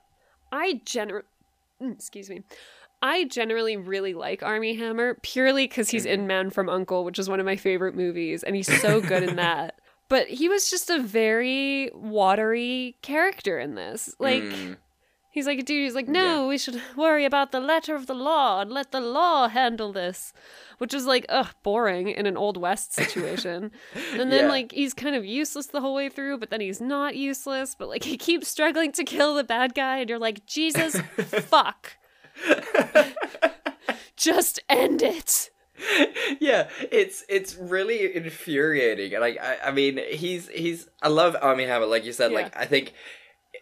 I 0.51 0.83
gener, 0.85 1.23
Mm, 1.81 1.95
excuse 1.95 2.29
me, 2.29 2.43
I 3.03 3.25
generally 3.25 3.77
really 3.77 4.15
like 4.15 4.43
Armie 4.43 4.75
Hammer 4.77 5.19
purely 5.23 5.65
because 5.67 5.91
he's 5.91 6.05
Mm-hmm. 6.05 6.21
in 6.23 6.27
Man 6.27 6.51
from 6.51 6.69
Uncle, 6.69 7.05
which 7.05 7.19
is 7.19 7.29
one 7.29 7.41
of 7.41 7.47
my 7.47 7.57
favorite 7.57 7.95
movies, 7.97 8.43
and 8.45 8.55
he's 8.57 8.81
so 8.81 9.01
good 9.01 9.23
in 9.25 9.37
that. 9.47 9.75
But 10.09 10.29
he 10.29 10.49
was 10.49 10.71
just 10.71 10.89
a 10.91 11.03
very 11.03 11.91
watery 11.95 12.97
character 13.03 13.59
in 13.59 13.75
this, 13.75 14.15
like. 14.19 14.43
Mm. 14.43 14.77
He's 15.35 15.47
like 15.47 15.61
a 15.61 15.63
dude. 15.63 15.85
He's 15.85 15.95
like, 15.95 16.09
no, 16.09 16.47
we 16.47 16.59
should 16.59 16.79
worry 16.95 17.25
about 17.25 17.53
the 17.53 17.59
letter 17.61 17.95
of 17.95 18.07
the 18.07 18.13
law 18.15 18.61
and 18.61 18.71
let 18.71 18.93
the 18.93 19.01
law 19.01 19.49
handle 19.49 19.91
this, 19.91 20.35
which 20.77 20.93
is 20.93 21.07
like, 21.07 21.25
ugh, 21.31 21.49
boring 21.63 22.09
in 22.09 22.27
an 22.27 22.37
old 22.37 22.59
west 22.59 22.93
situation. 22.93 23.71
and 24.13 24.31
then 24.31 24.45
Yeah. 24.45 24.51
like 24.51 24.73
he's 24.73 24.93
kind 24.93 25.17
of 25.17 25.25
useless 25.25 25.69
the 25.69 25.81
whole 25.81 25.95
way 25.95 26.11
through, 26.11 26.37
but 26.37 26.51
then 26.51 26.61
he's 26.61 26.83
not 26.83 27.17
useless. 27.17 27.75
But 27.75 27.89
like 27.89 28.05
he 28.05 28.19
keeps 28.19 28.47
struggling 28.49 28.93
to 28.93 29.05
kill 29.05 29.35
the 29.35 29.43
bad 29.43 29.75
guy, 29.75 30.01
and 30.01 30.11
you're 30.11 30.19
like, 30.19 30.45
Jesus, 30.45 31.01
fuck, 31.17 31.97
just 34.17 34.61
end 34.69 35.03
it. 35.03 35.51
yeah, 36.41 36.69
it's 36.91 37.25
it's 37.29 37.57
really 37.57 38.15
infuriating, 38.15 39.15
and 39.15 39.25
I, 39.25 39.37
I 39.43 39.69
I 39.69 39.71
mean 39.73 39.99
he's 40.11 40.49
he's 40.49 40.89
I 41.03 41.09
love 41.09 41.37
Armie 41.41 41.65
Hammer, 41.65 41.87
like 41.87 42.05
you 42.05 42.13
said. 42.13 42.33
Like 42.33 42.57
I 42.57 42.67
think 42.67 42.93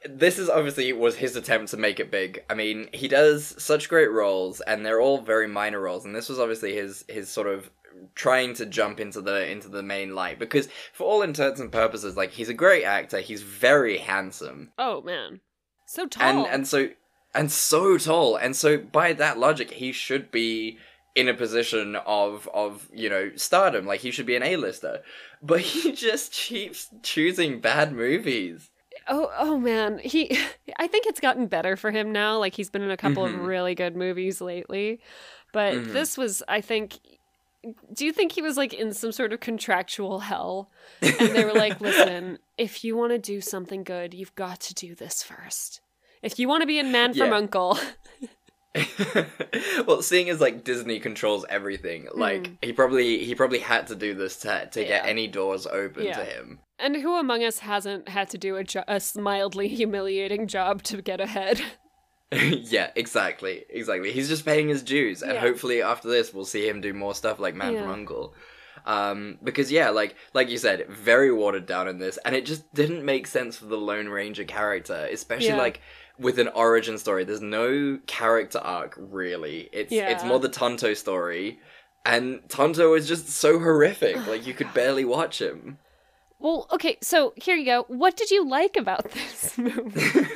this 0.09 0.39
is 0.39 0.49
obviously 0.49 0.93
was 0.93 1.17
his 1.17 1.37
attempt 1.37 1.71
to 1.71 1.77
make 1.77 1.99
it 2.01 2.11
big. 2.11 2.45
I 2.51 2.55
mean 2.55 2.89
he 2.93 3.09
does 3.09 3.55
such 3.63 3.89
great 3.89 4.11
roles, 4.11 4.61
and 4.61 4.85
they're 4.85 5.01
all 5.01 5.21
very 5.21 5.49
minor 5.49 5.81
roles, 5.81 6.05
and 6.05 6.15
this 6.15 6.29
was 6.29 6.39
obviously 6.39 6.75
his 6.75 7.05
his 7.09 7.31
sort 7.31 7.47
of 7.47 7.71
trying 8.15 8.55
to 8.55 8.67
jump 8.67 9.01
into 9.01 9.21
the 9.21 9.51
into 9.51 9.69
the 9.69 9.83
main 9.83 10.15
light 10.15 10.39
because 10.39 10.69
for 10.93 11.05
all 11.05 11.23
intents 11.23 11.61
and 11.61 11.71
purposes 11.73 12.17
like 12.17 12.31
he's 12.31 12.49
a 12.49 12.55
great 12.55 12.85
actor 12.85 13.19
he's 13.21 13.43
very 13.43 13.99
handsome 13.99 14.73
Oh 14.79 15.03
man, 15.03 15.41
so 15.87 16.07
tall. 16.07 16.23
and 16.45 16.47
and 16.47 16.69
so 16.69 16.89
and 17.35 17.51
so 17.53 17.97
tall 17.99 18.37
and 18.37 18.57
so 18.57 18.77
by 18.79 19.13
that 19.13 19.39
logic 19.39 19.71
he 19.71 19.93
should 19.93 20.31
be 20.31 20.79
in 21.15 21.29
a 21.29 21.35
position 21.35 21.97
of 22.07 22.49
of 22.55 22.89
you 22.93 23.09
know 23.09 23.31
stardom 23.37 23.87
like 23.87 24.01
he 24.01 24.11
should 24.11 24.27
be 24.27 24.37
an 24.37 24.43
a-lister 24.43 25.03
but 25.43 25.61
he 25.61 25.93
just 25.93 26.33
keeps 26.33 26.89
choosing 27.03 27.61
bad 27.61 27.93
movies 27.93 28.71
Oh, 29.09 29.31
oh 29.39 29.57
man, 29.59 29.99
he. 29.99 30.37
I 30.79 30.87
think 30.87 31.07
it's 31.07 31.21
gotten 31.21 31.47
better 31.47 31.77
for 31.77 31.91
him 31.91 32.13
now. 32.13 32.39
Like 32.39 32.55
he's 32.55 32.71
been 32.71 32.83
in 32.83 32.91
a 32.91 32.97
couple 32.97 33.23
Mhm. 33.25 33.35
of 33.35 33.41
really 33.47 33.75
good 33.75 33.97
movies 33.97 34.41
lately, 34.41 35.01
but 35.53 35.75
Mhm. 35.75 35.93
this 35.93 36.19
was, 36.19 36.43
I 36.49 36.61
think. 36.61 36.99
Do 37.93 38.05
you 38.05 38.13
think 38.13 38.33
he 38.33 38.43
was 38.43 38.57
like 38.57 38.73
in 38.75 38.93
some 38.93 39.13
sort 39.13 39.33
of 39.33 39.41
contractual 39.41 40.21
hell? 40.21 40.71
And 41.19 41.35
they 41.35 41.45
were 41.45 41.55
like, 41.55 41.81
"Listen, 41.81 42.39
if 42.59 42.85
you 42.85 42.97
want 42.97 43.13
to 43.13 43.19
do 43.19 43.41
something 43.41 43.85
good, 43.85 44.13
you've 44.13 44.35
got 44.35 44.61
to 44.61 44.75
do 44.75 44.95
this 44.95 45.23
first. 45.23 45.81
If 46.23 46.39
you 46.39 46.49
want 46.49 46.63
to 46.63 46.67
be 46.67 46.79
in 46.79 46.93
Man 46.93 47.15
from 47.15 47.31
Yeah. 47.31 47.37
Uncle, 47.37 47.79
well 49.87 50.01
seeing 50.01 50.31
as 50.31 50.41
like 50.41 50.63
disney 50.63 51.01
controls 51.01 51.45
everything 51.49 52.07
like 52.15 52.45
Mhm. 52.45 52.57
he 52.63 52.73
probably 52.73 53.25
he 53.25 53.35
probably 53.35 53.59
had 53.59 53.89
to 53.89 53.97
do 53.97 54.15
this 54.15 54.37
to, 54.39 54.69
to 54.71 54.85
get 54.85 55.05
any 55.07 55.27
doors 55.27 55.67
open 55.67 56.05
Yeah. 56.05 56.19
to 56.19 56.25
him 56.25 56.61
and 56.79 56.95
who 56.95 57.17
among 57.17 57.43
us 57.43 57.59
hasn't 57.59 58.09
had 58.09 58.29
to 58.31 58.39
do 58.39 58.55
a, 58.57 58.63
jo- 58.63 58.85
a 58.87 59.01
mildly 59.17 59.67
humiliating 59.81 60.47
job 60.47 60.83
to 60.85 61.03
get 61.03 61.21
ahead? 61.21 61.61
yeah, 62.33 62.91
exactly, 62.95 63.65
exactly. 63.69 64.13
He's 64.13 64.29
just 64.29 64.45
paying 64.45 64.69
his 64.69 64.83
dues, 64.85 65.21
and 65.21 65.33
Yeah. 65.33 65.41
hopefully 65.41 65.83
after 65.83 66.09
this, 66.09 66.33
we'll 66.33 66.45
see 66.45 66.67
him 66.69 66.81
do 66.81 66.95
more 66.95 67.15
stuff 67.15 67.39
like 67.41 67.55
Man 67.57 67.77
from 67.77 67.91
Uncle. 67.91 68.35
Um, 68.87 69.39
because 69.43 69.71
yeah, 69.71 69.91
like 69.91 70.15
like 70.33 70.49
you 70.49 70.57
said, 70.57 70.87
very 70.89 71.31
watered 71.33 71.67
down 71.67 71.87
in 71.89 71.99
this, 71.99 72.19
and 72.25 72.35
it 72.37 72.47
just 72.47 72.73
didn't 72.73 73.05
make 73.05 73.27
sense 73.27 73.59
for 73.59 73.67
the 73.67 73.77
Lone 73.77 74.09
Ranger 74.09 74.45
character, 74.45 75.07
especially 75.13 75.49
Yeah. 75.49 75.57
like 75.59 75.81
with 76.21 76.39
an 76.39 76.49
origin 76.49 76.99
story. 76.99 77.25
There's 77.25 77.41
no 77.41 77.99
character 78.07 78.59
arc 78.59 78.95
really. 78.99 79.69
It's 79.73 79.91
it's 79.93 80.25
more 80.25 80.39
the 80.39 80.49
Tonto 80.49 80.95
story, 80.95 81.59
and 82.05 82.41
Tonto 82.49 82.95
is 82.95 83.09
just 83.09 83.29
so 83.29 83.59
horrific. 83.59 84.17
like 84.29 84.47
you 84.47 84.55
could 84.55 84.73
barely 84.75 85.05
watch 85.05 85.41
him. 85.41 85.79
Well, 86.39 86.67
okay, 86.73 86.97
so 87.03 87.33
here 87.37 87.57
you 87.57 87.67
go. 87.67 87.85
What 87.89 88.17
did 88.17 88.31
you 88.31 88.49
like 88.49 88.77
about 88.77 89.11
this 89.13 89.59
movie? 89.59 90.01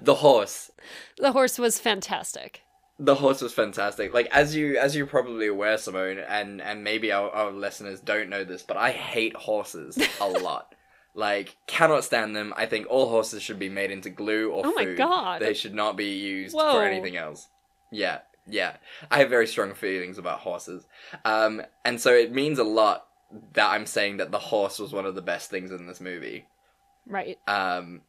The 0.00 0.14
horse. 0.14 0.70
the 1.18 1.32
horse 1.32 1.58
was 1.58 1.78
fantastic. 1.78 2.62
the 2.98 3.16
horse 3.16 3.40
was 3.42 3.52
fantastic 3.52 4.14
like 4.14 4.28
as 4.30 4.54
you 4.54 4.76
as 4.78 4.94
you're 4.96 5.06
probably 5.06 5.46
aware 5.48 5.76
simone 5.76 6.18
and 6.18 6.62
and 6.62 6.84
maybe 6.84 7.10
our, 7.12 7.28
our 7.30 7.50
listeners 7.50 8.00
don't 8.00 8.28
know 8.30 8.44
this 8.44 8.62
but 8.62 8.76
i 8.76 8.90
hate 8.92 9.34
horses 9.36 9.98
a 10.20 10.28
lot 10.48 10.74
like 11.14 11.56
cannot 11.66 12.04
stand 12.04 12.34
them 12.36 12.52
i 12.56 12.66
think 12.66 12.86
all 12.88 13.08
horses 13.08 13.42
should 13.42 13.58
be 13.58 13.68
made 13.68 13.90
into 13.90 14.08
glue 14.10 14.50
or 14.50 14.64
Oh 14.66 14.72
my 14.74 14.84
God. 14.84 15.40
they 15.42 15.54
should 15.54 15.74
not 15.74 15.96
be 15.96 16.16
used 16.18 16.54
Whoa. 16.54 16.72
for 16.72 16.84
anything 16.84 17.16
else 17.16 17.48
yeah 17.90 18.20
yeah 18.46 18.76
i 19.10 19.18
have 19.18 19.28
very 19.30 19.46
strong 19.46 19.74
feelings 19.74 20.18
about 20.18 20.38
horses 20.40 20.86
um 21.24 21.62
and 21.84 22.00
so 22.00 22.12
it 22.14 22.32
means 22.32 22.58
a 22.58 22.64
lot 22.64 23.06
that 23.54 23.70
i'm 23.70 23.86
saying 23.86 24.16
that 24.18 24.30
the 24.30 24.38
horse 24.38 24.78
was 24.78 24.92
one 24.92 25.04
of 25.06 25.14
the 25.14 25.22
best 25.22 25.50
things 25.50 25.70
in 25.70 25.86
this 25.86 26.00
movie 26.00 26.46
Right. 27.06 27.38
um, 27.48 28.02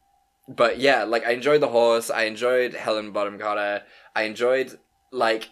but 0.48 0.78
yeah, 0.78 1.04
like 1.04 1.24
I 1.26 1.30
enjoyed 1.32 1.60
the 1.62 1.68
horse. 1.68 2.10
I 2.10 2.24
enjoyed 2.24 2.74
Helen 2.74 3.10
Bottom 3.10 3.38
Carter. 3.38 3.82
I 4.14 4.24
enjoyed 4.24 4.78
like 5.10 5.48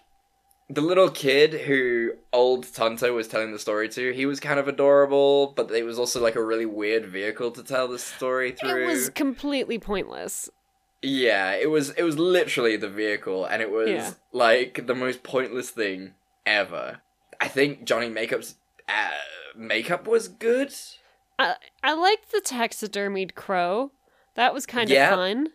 the 0.73 0.81
little 0.81 1.11
kid 1.11 1.53
who 1.53 2.13
old 2.33 2.73
Tonto 2.73 3.13
was 3.15 3.27
telling 3.29 3.53
the 3.53 3.59
story 3.59 3.89
to. 3.91 4.13
He 4.13 4.25
was 4.25 4.39
kind 4.39 4.61
of 4.61 4.69
adorable, 4.69 5.53
but 5.57 5.71
it 5.73 5.85
was 5.85 5.99
also 5.99 6.23
like 6.23 6.37
a 6.37 6.45
really 6.45 6.65
weird 6.67 7.07
vehicle 7.07 7.51
to 7.53 7.63
tell 7.63 7.89
the 7.89 7.99
story 7.99 8.53
through. 8.53 8.85
It 8.85 8.87
was 8.87 9.11
completely 9.11 9.79
pointless. 9.79 10.49
Yeah, 11.03 11.53
it 11.53 11.71
was. 11.71 11.91
It 11.91 12.03
was 12.03 12.19
literally 12.19 12.77
the 12.77 12.89
vehicle, 12.89 13.45
and 13.45 13.61
it 13.63 13.71
was 13.71 13.89
Yeah. 13.89 14.11
like 14.33 14.87
the 14.87 14.95
most 14.95 15.23
pointless 15.23 15.71
thing 15.71 16.15
ever. 16.47 17.01
I 17.41 17.49
think 17.49 17.85
Johnny 17.85 18.09
Makeup's 18.11 18.55
uh, 18.89 19.11
makeup 19.57 20.07
was 20.07 20.29
good. 20.29 20.73
I 21.39 21.57
I 21.83 21.95
liked 21.95 22.31
the 22.33 22.43
taxidermied 22.43 23.35
crow. 23.35 23.93
That 24.37 24.55
was 24.55 24.67
kind 24.67 24.89
Yeah. 24.91 25.09
of 25.11 25.15
fun. 25.17 25.49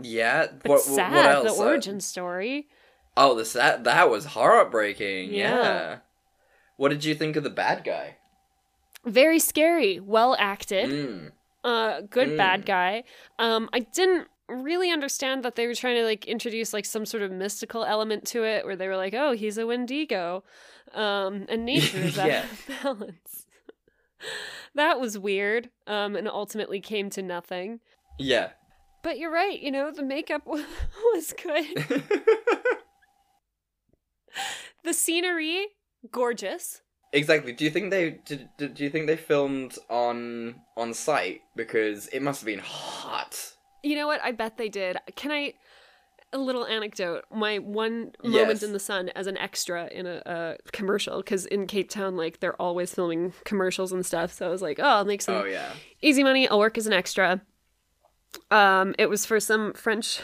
Yeah, 0.00 0.46
But 0.62 0.68
what, 0.70 0.80
sad, 0.80 1.12
what 1.12 1.26
else? 1.26 1.56
the 1.56 1.62
Uh, 1.62 1.66
origin 1.66 2.00
story. 2.00 2.68
Oh, 3.16 3.34
this 3.34 3.52
that 3.52 3.84
that 3.84 4.10
was 4.10 4.24
heartbreaking. 4.26 5.32
Yeah. 5.32 5.54
Yeah. 5.62 5.98
What 6.76 6.88
did 6.90 7.04
you 7.04 7.14
think 7.14 7.36
of 7.36 7.44
the 7.44 7.50
bad 7.50 7.84
guy? 7.84 8.16
Very 9.04 9.38
scary, 9.38 10.00
well 10.00 10.34
acted. 10.38 10.90
Mm. 10.90 11.30
uh 11.62 12.00
good 12.10 12.28
Mm. 12.30 12.36
bad 12.36 12.66
guy 12.66 13.04
um 13.38 13.70
i 13.72 13.78
didn't 13.80 14.28
really 14.48 14.90
understand 14.90 15.42
that 15.44 15.54
they 15.56 15.66
were 15.66 15.74
trying 15.74 15.96
to 15.96 16.04
like 16.04 16.26
introduce 16.26 16.74
like 16.74 16.84
some 16.84 17.06
sort 17.06 17.22
of 17.22 17.30
mystical 17.32 17.84
element 17.84 18.26
to 18.26 18.44
it 18.44 18.66
where 18.66 18.76
they 18.76 18.86
were 18.86 18.98
like 18.98 19.14
oh 19.14 19.32
he's 19.32 19.56
a 19.56 19.66
wendigo 19.66 20.44
um 20.92 21.46
and 21.48 21.64
nature 21.72 21.96
is 22.02 22.18
out 22.18 22.28
Yeah. 22.28 22.44
of 22.44 22.66
balance 22.82 23.46
that 24.74 25.00
was 25.00 25.18
weird 25.18 25.70
um 25.86 26.16
and 26.16 26.28
ultimately 26.28 26.80
came 26.80 27.08
to 27.10 27.22
nothing 27.22 27.80
Yeah. 28.18 28.50
but 29.02 29.16
you're 29.18 29.32
right 29.32 29.58
you 29.58 29.70
know 29.70 29.90
the 29.90 30.02
makeup 30.04 30.42
was 30.46 31.32
good 31.42 32.02
the 34.84 34.92
scenery 34.94 35.66
gorgeous 36.10 36.80
Exactly. 37.12 37.52
Do 37.52 37.64
you 37.64 37.70
think 37.70 37.92
they 37.92 38.18
did, 38.26 38.48
did, 38.58 38.74
do 38.74 38.82
you 38.82 38.90
think 38.90 39.06
they 39.06 39.16
filmed 39.16 39.78
on 39.88 40.56
on 40.76 40.92
site 40.92 41.42
because 41.54 42.08
it 42.08 42.20
must 42.22 42.40
have 42.40 42.46
been 42.46 42.58
hot? 42.58 43.52
You 43.84 43.94
know 43.94 44.08
what? 44.08 44.20
I 44.24 44.32
bet 44.32 44.56
they 44.56 44.68
did. 44.68 44.96
Can 45.14 45.30
I? 45.30 45.54
A 46.32 46.38
little 46.38 46.66
anecdote. 46.66 47.24
My 47.30 47.58
one 47.60 48.10
Yes. 48.24 48.32
moment 48.34 48.62
in 48.64 48.72
the 48.72 48.80
sun 48.80 49.10
as 49.10 49.28
an 49.28 49.36
extra 49.38 49.86
in 49.92 50.04
a, 50.06 50.22
a 50.26 50.56
commercial, 50.72 51.18
because 51.18 51.46
in 51.46 51.68
Cape 51.68 51.88
Town, 51.88 52.16
like 52.16 52.40
they're 52.40 52.60
always 52.60 52.92
filming 52.92 53.32
commercials 53.44 53.92
and 53.92 54.04
stuff. 54.04 54.32
So 54.32 54.46
I 54.46 54.48
was 54.50 54.60
like, 54.60 54.80
oh, 54.80 54.82
I'll 54.82 55.04
make 55.04 55.22
some 55.22 55.36
Oh 55.36 55.44
yeah. 55.44 55.74
easy 56.02 56.24
money. 56.24 56.48
I'll 56.48 56.58
work 56.58 56.76
as 56.76 56.88
an 56.88 56.92
extra. 56.92 57.40
Um, 58.50 58.96
it 58.98 59.08
was 59.08 59.24
for 59.24 59.38
some 59.38 59.72
French 59.74 60.20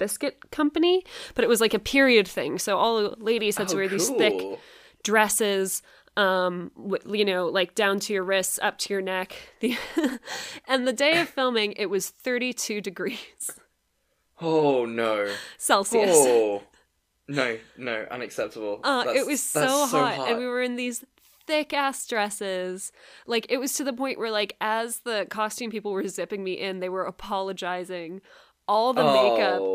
biscuit 0.00 0.50
company, 0.50 1.04
but 1.36 1.44
it 1.44 1.48
was 1.48 1.60
like 1.60 1.74
a 1.74 1.78
period 1.78 2.26
thing. 2.26 2.58
So 2.58 2.76
all 2.76 3.00
the 3.02 3.16
ladies 3.22 3.56
had 3.58 3.68
to 3.68 3.74
Oh, 3.74 3.78
wear 3.78 3.88
these 3.88 4.08
thick 4.10 4.58
dresses 5.04 5.82
um 6.16 6.72
you 7.06 7.24
know 7.24 7.46
like 7.46 7.76
down 7.76 8.00
to 8.00 8.12
your 8.12 8.24
wrists 8.24 8.58
up 8.62 8.78
to 8.78 8.92
your 8.92 9.00
neck. 9.00 9.36
The 9.60 9.76
and 10.66 10.86
the 10.88 10.92
day 10.92 11.20
of 11.20 11.28
filming 11.38 11.72
it 11.76 11.86
was 11.86 12.10
32 12.10 12.80
degrees. 12.80 13.50
Oh 14.40 14.84
no. 14.86 15.30
celsius. 15.58 16.16
Oh. 16.18 16.62
No, 17.28 17.58
no, 17.78 18.06
unacceptable. 18.10 18.80
uh, 18.82 19.04
That's- 19.04 19.22
it 19.22 19.24
was 19.24 19.52
that's 19.52 19.70
so, 19.72 19.86
hot, 19.86 20.28
and 20.28 20.36
we 20.36 20.46
were 20.48 20.60
in 20.62 20.74
these 20.74 21.04
thick 21.46 21.72
ass 21.72 22.04
dresses. 22.08 22.90
Like 23.24 23.46
it 23.48 23.58
was 23.58 23.72
to 23.74 23.84
the 23.84 23.92
point 23.92 24.18
where 24.18 24.32
like 24.32 24.56
as 24.60 25.00
the 25.04 25.28
costume 25.30 25.70
people 25.70 25.92
were 25.92 26.08
zipping 26.08 26.42
me 26.42 26.54
in 26.54 26.80
they 26.80 26.88
were 26.88 27.04
apologizing 27.04 28.20
all 28.70 28.92
the 28.92 29.02
Oh. 29.02 29.12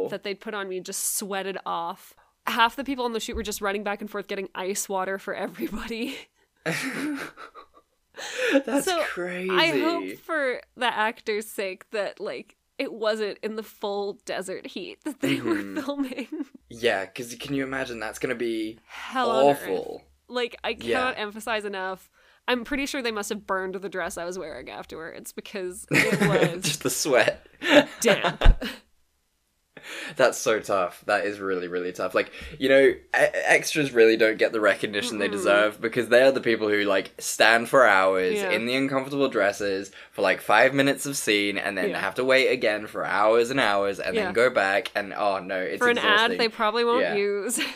makeup 0.03 0.09
that 0.11 0.23
they'd 0.23 0.39
put 0.39 0.53
on 0.53 0.69
me 0.69 0.79
just 0.79 1.17
sweated 1.17 1.57
off 1.65 2.13
half 2.47 2.75
the 2.75 2.83
people 2.83 3.03
on 3.05 3.11
the 3.13 3.19
shoot 3.19 3.35
were 3.35 3.43
just 3.43 3.59
running 3.61 3.83
back 3.83 3.99
and 4.01 4.09
forth 4.09 4.27
getting 4.27 4.47
ice 4.55 4.87
water 4.87 5.17
for 5.19 5.33
everybody 5.33 6.15
That's 8.65 8.85
so 8.85 9.03
crazy. 9.03 9.49
I 9.51 9.79
hope 9.81 10.17
for 10.19 10.61
the 10.77 10.85
actor's 10.85 11.47
sake 11.47 11.89
that 11.91 12.19
like 12.19 12.55
it 12.77 12.93
wasn't 12.93 13.37
in 13.43 13.55
the 13.55 13.63
full 13.63 14.19
desert 14.25 14.67
heat 14.67 15.03
that 15.03 15.19
they 15.21 15.37
Mhm. 15.37 15.75
were 15.75 15.81
filming. 15.81 16.27
Yeah, 16.69 17.05
because 17.05 17.35
can 17.35 17.53
you 17.53 17.63
imagine 17.63 17.99
that's 17.99 18.19
gonna 18.19 18.35
be 18.35 18.79
Hell 18.85 19.29
awful? 19.31 20.03
Like 20.27 20.55
I 20.63 20.69
Yeah. 20.69 20.99
cannot 20.99 21.19
emphasize 21.19 21.65
enough. 21.65 22.09
I'm 22.47 22.63
pretty 22.63 22.85
sure 22.85 23.01
they 23.01 23.11
must 23.11 23.29
have 23.29 23.45
burned 23.47 23.75
the 23.75 23.89
dress 23.89 24.17
I 24.17 24.25
was 24.25 24.37
wearing 24.39 24.69
afterwards 24.69 25.33
because 25.33 25.85
it 25.91 26.19
was 26.55 26.63
Just 26.63 26.83
the 26.83 26.89
sweat. 26.89 27.45
damp. 28.01 28.63
That's 30.15 30.37
so 30.37 30.59
tough. 30.59 31.03
That 31.05 31.25
is 31.25 31.39
really, 31.39 31.67
really 31.67 31.91
tough. 31.91 32.15
Like, 32.15 32.31
you 32.59 32.69
know, 32.69 32.81
e- 32.81 32.97
extras 33.13 33.91
really 33.91 34.17
don't 34.17 34.37
get 34.37 34.51
the 34.51 34.59
recognition 34.61 35.19
they 35.19 35.27
Mm-mm. 35.27 35.33
deserve 35.33 35.79
because 35.81 36.07
they 36.09 36.21
are 36.23 36.31
the 36.31 36.41
people 36.41 36.69
who, 36.69 36.83
like, 36.83 37.11
stand 37.19 37.69
for 37.69 37.85
hours 37.85 38.35
Yeah. 38.35 38.51
in 38.51 38.65
the 38.65 38.75
uncomfortable 38.75 39.27
dresses 39.27 39.91
for, 40.11 40.21
like, 40.21 40.41
five 40.41 40.73
minutes 40.73 41.05
of 41.05 41.17
scene 41.17 41.57
and 41.57 41.77
then 41.77 41.89
Yeah. 41.89 41.99
have 41.99 42.15
to 42.15 42.23
wait 42.25 42.47
again 42.47 42.87
for 42.87 43.05
hours 43.05 43.51
and 43.51 43.59
hours 43.59 43.99
and 43.99 44.15
Yeah. 44.15 44.25
then 44.25 44.33
go 44.33 44.49
back 44.49 44.91
and, 44.95 45.13
oh, 45.13 45.39
no, 45.39 45.59
it's 45.59 45.79
For 45.79 45.89
an 45.89 45.97
exhausting. 45.97 46.31
ad 46.33 46.39
they 46.39 46.49
probably 46.49 46.83
won't 46.85 47.17
use. 47.17 47.59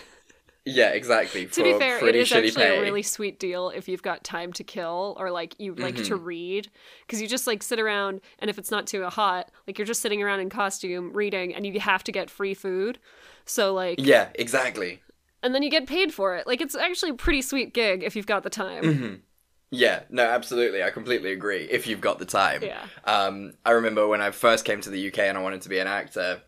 Yeah, 0.70 0.90
exactly. 0.90 1.46
to 1.48 1.64
be 1.64 1.74
fair, 1.80 2.06
it 2.08 2.16
is 2.16 2.32
actually 2.32 2.52
pay. 2.52 2.78
a 2.78 2.82
really 2.82 3.04
sweet 3.04 3.40
deal 3.40 3.70
if 3.70 3.88
you've 3.88 4.02
got 4.02 4.24
time 4.24 4.54
to 4.54 4.64
kill 4.64 5.16
or 5.20 5.32
like 5.32 5.56
you 5.60 5.76
like 5.76 5.96
to 5.96 6.18
Mhm. 6.18 6.26
read 6.26 6.70
because 7.06 7.22
you 7.22 7.28
just 7.28 7.48
like 7.48 7.64
sit 7.64 7.80
around 7.80 8.22
and 8.40 8.50
if 8.50 8.58
it's 8.58 8.72
not 8.72 8.88
too 8.88 9.04
hot, 9.06 9.52
like 9.68 9.78
you're 9.78 9.88
just 9.88 10.02
sitting 10.02 10.22
around 10.22 10.40
in 10.42 10.50
costume 10.50 11.12
reading 11.14 11.54
and 11.56 11.66
you 11.66 11.80
have 11.80 12.04
to 12.06 12.12
get 12.12 12.30
free 12.30 12.54
food. 12.54 13.00
So 13.46 13.74
like 13.74 13.96
Yeah, 14.00 14.30
exactly. 14.36 15.02
and 15.42 15.56
then 15.56 15.64
you 15.64 15.70
get 15.70 15.88
paid 15.88 16.14
for 16.14 16.36
it. 16.36 16.46
Like 16.48 16.62
it's 16.62 16.76
actually 16.76 17.12
a 17.12 17.16
pretty 17.16 17.42
sweet 17.42 17.74
gig 17.74 18.04
if 18.04 18.16
you've 18.16 18.28
got 18.28 18.44
the 18.44 18.50
time. 18.50 18.84
hmm 18.94 19.16
Yeah, 19.72 20.02
no, 20.10 20.24
absolutely. 20.24 20.82
I 20.84 20.90
completely 20.90 21.32
agree. 21.32 21.64
If 21.70 21.86
you've 21.88 22.02
got 22.02 22.18
the 22.20 22.26
time. 22.26 22.64
Yeah. 22.64 22.86
Um, 23.06 23.54
I 23.66 23.72
remember 23.72 24.08
when 24.08 24.20
I 24.22 24.32
first 24.32 24.66
came 24.66 24.82
to 24.82 24.90
the 24.90 25.00
UK 25.10 25.20
and 25.20 25.38
I 25.38 25.42
wanted 25.42 25.62
to 25.62 25.70
be 25.70 25.78
an 25.80 25.88
actor. 25.88 26.42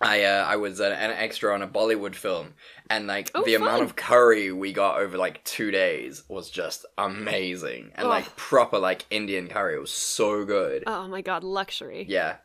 I 0.00 0.24
uh, 0.24 0.44
I 0.46 0.56
was 0.56 0.80
an, 0.80 0.92
an 0.92 1.10
extra 1.10 1.52
on 1.52 1.62
a 1.62 1.68
Bollywood 1.68 2.14
film, 2.14 2.54
and 2.88 3.06
like 3.06 3.30
Oh, 3.34 3.44
the 3.44 3.54
amount 3.54 3.82
of 3.82 3.96
curry 3.96 4.50
we 4.50 4.72
got 4.72 4.98
over 4.98 5.18
like 5.18 5.44
two 5.44 5.70
days 5.70 6.22
was 6.28 6.50
just 6.50 6.86
amazing, 6.96 7.92
and 7.94 8.08
like 8.08 8.34
proper 8.36 8.78
like 8.78 9.04
Indian 9.10 9.48
curry 9.48 9.78
was 9.78 9.90
so 9.90 10.44
good. 10.44 10.84
Oh 10.86 11.06
my 11.06 11.20
god, 11.20 11.44
luxury. 11.44 12.06
Yeah, 12.08 12.36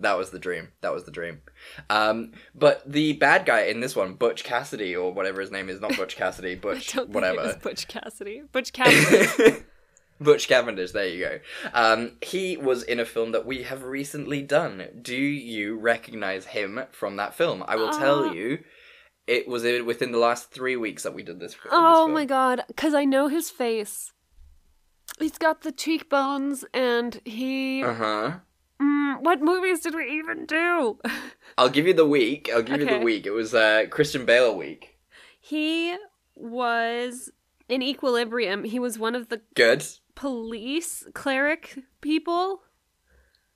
that 0.00 0.18
was 0.18 0.30
the 0.30 0.40
dream. 0.40 0.72
That 0.80 0.92
was 0.92 1.04
the 1.04 1.12
dream. 1.12 1.42
Um, 1.88 2.32
but 2.54 2.82
the 2.90 3.12
bad 3.14 3.46
guy 3.46 3.62
in 3.66 3.78
this 3.80 3.94
one, 3.94 4.14
Butch 4.14 4.42
Cassidy 4.42 4.96
or 4.96 5.12
whatever 5.12 5.40
his 5.40 5.52
name 5.52 5.68
is, 5.68 5.80
not 5.80 5.96
Butch 5.96 6.16
Cassidy, 6.16 6.54
Butch 6.60 6.94
whatever. 6.96 7.38
it 7.40 7.46
was 7.46 7.56
Butch 7.56 7.86
Cassidy. 7.86 8.42
Butch 8.50 8.72
Cassidy. 8.72 9.62
Butch 10.20 10.46
Cavendish, 10.48 10.92
there 10.92 11.06
you 11.08 11.20
go. 11.24 11.40
Um, 11.72 12.12
he 12.22 12.56
was 12.56 12.82
in 12.82 13.00
a 13.00 13.04
film 13.04 13.32
that 13.32 13.44
we 13.46 13.64
have 13.64 13.82
recently 13.82 14.42
done. 14.42 14.88
Do 15.02 15.16
you 15.16 15.76
recognize 15.76 16.46
him 16.46 16.84
from 16.92 17.16
that 17.16 17.34
film? 17.34 17.64
I 17.66 17.76
will 17.76 17.88
Uh, 17.88 17.98
tell 17.98 18.34
you, 18.34 18.60
it 19.26 19.48
was 19.48 19.62
within 19.62 20.12
the 20.12 20.18
last 20.18 20.50
three 20.50 20.76
weeks 20.76 21.02
that 21.02 21.14
we 21.14 21.22
did 21.22 21.40
this. 21.40 21.52
this 21.54 21.60
oh 21.70 22.04
film. 22.04 22.12
my 22.12 22.24
god, 22.24 22.62
cuz 22.76 22.94
I 22.94 23.04
know 23.04 23.28
his 23.28 23.50
face. 23.50 24.12
He's 25.18 25.38
got 25.38 25.62
the 25.62 25.72
cheekbones 25.72 26.64
and 26.72 27.20
he 27.24 27.82
Uh 27.82 27.94
huh. 27.94 28.32
Mm, 28.80 29.20
what 29.20 29.40
movies 29.40 29.80
did 29.80 29.94
we 29.94 30.10
even 30.10 30.46
do? 30.46 30.98
I'll 31.58 31.68
give 31.68 31.86
you 31.86 31.94
the 31.94 32.06
week. 32.06 32.50
I'll 32.52 32.62
give 32.62 32.80
you 32.80 32.86
the 32.86 32.98
week. 32.98 33.26
It 33.26 33.30
was 33.30 33.54
uh, 33.54 33.84
Christian 33.90 34.24
Bale 34.24 34.56
week. 34.56 34.98
He 35.40 35.96
was 36.34 37.30
in 37.68 37.82
Equilibrium. 37.82 38.64
He 38.64 38.78
was 38.78 38.98
one 38.98 39.14
of 39.14 39.28
the 39.28 39.40
Good. 39.54 39.86
Police 40.14 41.04
cleric 41.14 41.78
people. 42.00 42.62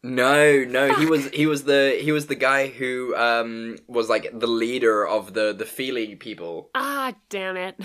No, 0.03 0.65
no, 0.65 0.95
he 0.95 1.07
was 1.07 1.29
he 1.31 1.47
was 1.47 1.65
the 1.65 1.99
he 2.01 2.13
was 2.13 2.27
the 2.27 2.37
guy 2.37 2.69
who 2.69 3.17
um 3.17 3.77
was 3.89 4.09
like 4.09 4.31
the 4.33 4.47
leader 4.47 5.07
of 5.07 5.35
the 5.35 5.53
the 5.53 5.65
Feely 5.65 6.15
people. 6.15 6.71
Ah, 6.75 7.15
damn 7.29 7.57
it. 7.57 7.79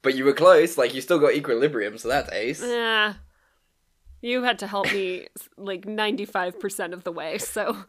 But 0.00 0.14
you 0.14 0.24
were 0.24 0.32
close. 0.32 0.78
Like 0.78 0.94
you 0.94 1.00
still 1.00 1.18
got 1.18 1.34
Equilibrium, 1.34 1.98
so 1.98 2.08
that's 2.08 2.32
ace. 2.32 2.62
Yeah. 2.62 3.14
You 4.20 4.42
had 4.42 4.60
to 4.60 4.66
help 4.66 4.92
me 4.92 5.26
like 5.56 5.86
95% 5.86 6.92
of 6.92 7.04
the 7.04 7.12
way, 7.12 7.38
so. 7.38 7.84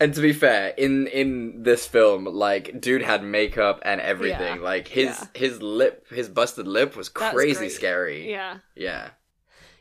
And 0.00 0.12
to 0.14 0.20
be 0.20 0.32
fair, 0.32 0.68
in 0.76 1.06
in 1.06 1.62
this 1.62 1.86
film, 1.86 2.24
like 2.24 2.80
dude 2.80 3.02
had 3.02 3.22
makeup 3.22 3.80
and 3.84 4.00
everything. 4.00 4.56
Yeah, 4.56 4.62
Like 4.62 4.88
his 4.88 5.06
yeah. 5.06 5.26
his 5.34 5.62
lip, 5.62 6.06
his 6.10 6.28
busted 6.28 6.66
lip 6.66 6.96
was 6.96 7.08
That's 7.10 7.34
crazy 7.34 7.58
great. 7.60 7.72
scary. 7.72 8.30
Yeah. 8.30 8.58
Yeah. 8.74 9.10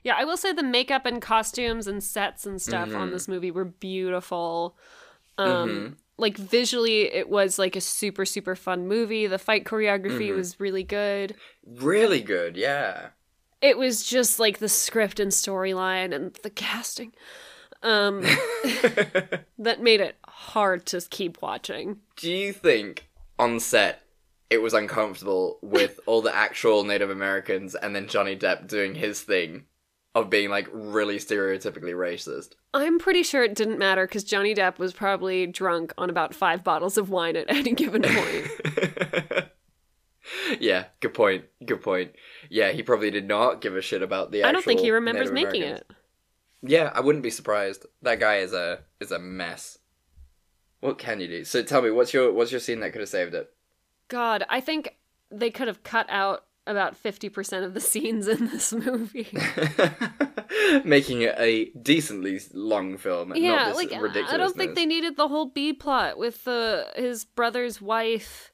Yeah, 0.04 0.16
I 0.18 0.26
will 0.26 0.38
say 0.38 0.52
the 0.54 0.64
makeup 0.64 1.06
and 1.06 1.22
costumes 1.22 1.88
and 1.88 2.04
sets 2.04 2.46
and 2.46 2.62
stuff 2.62 2.94
on 2.94 3.10
Mhm. 3.10 3.12
this 3.14 3.28
movie 3.28 3.52
were 3.52 3.66
beautiful. 3.66 4.78
Um 5.38 5.70
Mhm. 5.70 5.96
like 6.18 6.38
visually 6.38 7.12
it 7.12 7.28
was 7.28 7.58
like 7.58 7.76
a 7.76 7.82
super 7.82 8.24
super 8.26 8.56
fun 8.56 8.88
movie. 8.88 9.26
The 9.26 9.40
fight 9.40 9.64
choreography 9.66 10.30
Mhm. 10.30 10.36
was 10.36 10.60
really 10.60 10.84
good. 10.84 11.36
Really 11.66 12.22
good, 12.22 12.56
yeah. 12.56 13.10
It 13.62 13.78
was 13.78 14.04
just 14.04 14.40
like 14.40 14.60
the 14.60 14.70
script 14.70 15.20
and 15.20 15.32
storyline 15.32 16.14
and 16.14 16.34
the 16.44 16.50
casting 16.52 17.14
um 17.84 18.22
that 19.60 19.82
made 19.82 20.02
it 20.02 20.16
hard 20.26 20.86
to 20.88 21.02
keep 21.02 21.42
watching. 21.42 22.00
Do 22.16 22.32
you 22.32 22.54
think 22.54 23.10
on 23.38 23.60
set 23.60 24.04
it 24.50 24.62
was 24.62 24.74
uncomfortable 24.74 25.58
with 25.62 26.00
all 26.06 26.22
the 26.22 26.36
actual 26.36 26.84
Native 26.84 27.10
Americans 27.10 27.76
and 27.76 27.96
then 27.96 28.08
Johnny 28.08 28.36
Depp 28.36 28.68
doing 28.68 28.96
his 28.96 29.22
thing 29.22 29.66
of 30.16 30.30
being 30.30 30.50
like 30.50 30.68
really 30.72 31.18
stereotypically 31.18 31.94
racist? 31.94 32.54
I'm 32.74 33.00
pretty 33.00 33.24
sure 33.24 33.44
it 33.44 33.56
didn't 33.56 33.80
matter 33.80 34.06
because 34.06 34.24
Johnny 34.24 34.54
Depp 34.54 34.78
was 34.78 34.94
probably 34.94 35.48
drunk 35.48 35.94
on 35.98 36.10
about 36.10 36.36
five 36.36 36.64
bottles 36.64 36.98
of 36.98 37.10
wine 37.10 37.36
at 37.36 37.46
any 37.50 37.74
given 37.74 38.04
point. 38.04 39.48
yeah, 40.60 40.86
good 41.00 41.14
point. 41.14 41.46
Good 41.66 41.82
point. 41.82 42.12
Yeah, 42.50 42.72
he 42.72 42.84
probably 42.84 43.12
did 43.12 43.28
not 43.28 43.62
give 43.62 43.76
a 43.76 43.82
shit 43.82 44.02
about 44.02 44.32
the. 44.32 44.44
I 44.44 44.52
don't 44.52 44.64
think 44.64 44.80
he 44.80 44.92
remembers 44.92 45.32
Native 45.32 45.52
making 45.52 45.64
Americans. 45.64 45.90
it. 45.90 45.96
Yeah, 46.64 46.92
I 46.94 47.02
wouldn't 47.02 47.24
be 47.24 47.30
surprised. 47.30 47.86
That 48.02 48.20
guy 48.20 48.38
is 48.38 48.54
a 48.54 48.80
is 49.00 49.12
a 49.12 49.20
mess. 49.20 49.78
What 50.80 50.98
can 50.98 51.20
you 51.20 51.28
do? 51.28 51.44
So 51.44 51.62
tell 51.62 51.82
me, 51.82 51.92
what's 51.92 52.14
your 52.14 52.32
what's 52.32 52.52
your 52.52 52.60
scene 52.60 52.80
that 52.80 52.92
could 52.92 53.02
have 53.02 53.10
saved 53.10 53.34
it? 53.34 53.52
God, 54.08 54.46
I 54.50 54.62
think 54.62 54.98
they 55.30 55.50
could 55.50 55.68
have 55.68 55.84
cut 55.84 56.06
out 56.10 56.46
about 56.66 57.02
50% 57.02 57.64
of 57.66 57.74
the 57.74 57.80
scenes 57.82 58.28
in 58.28 58.48
this 58.48 58.72
movie. 58.72 59.28
Making 60.86 61.24
it 61.24 61.36
a 61.38 61.66
decently 61.72 62.40
long 62.54 62.98
film. 62.98 63.34
yeah, 63.36 63.56
not 63.56 63.78
this 63.78 63.92
like. 63.92 64.30
I 64.30 64.38
don't 64.38 64.56
think 64.56 64.76
they 64.76 64.86
needed 64.86 65.18
the 65.18 65.28
whole 65.28 65.48
B 65.48 65.74
plot 65.74 66.18
with 66.18 66.44
the 66.46 66.88
his 66.96 67.26
brother's 67.26 67.82
wife 67.82 68.53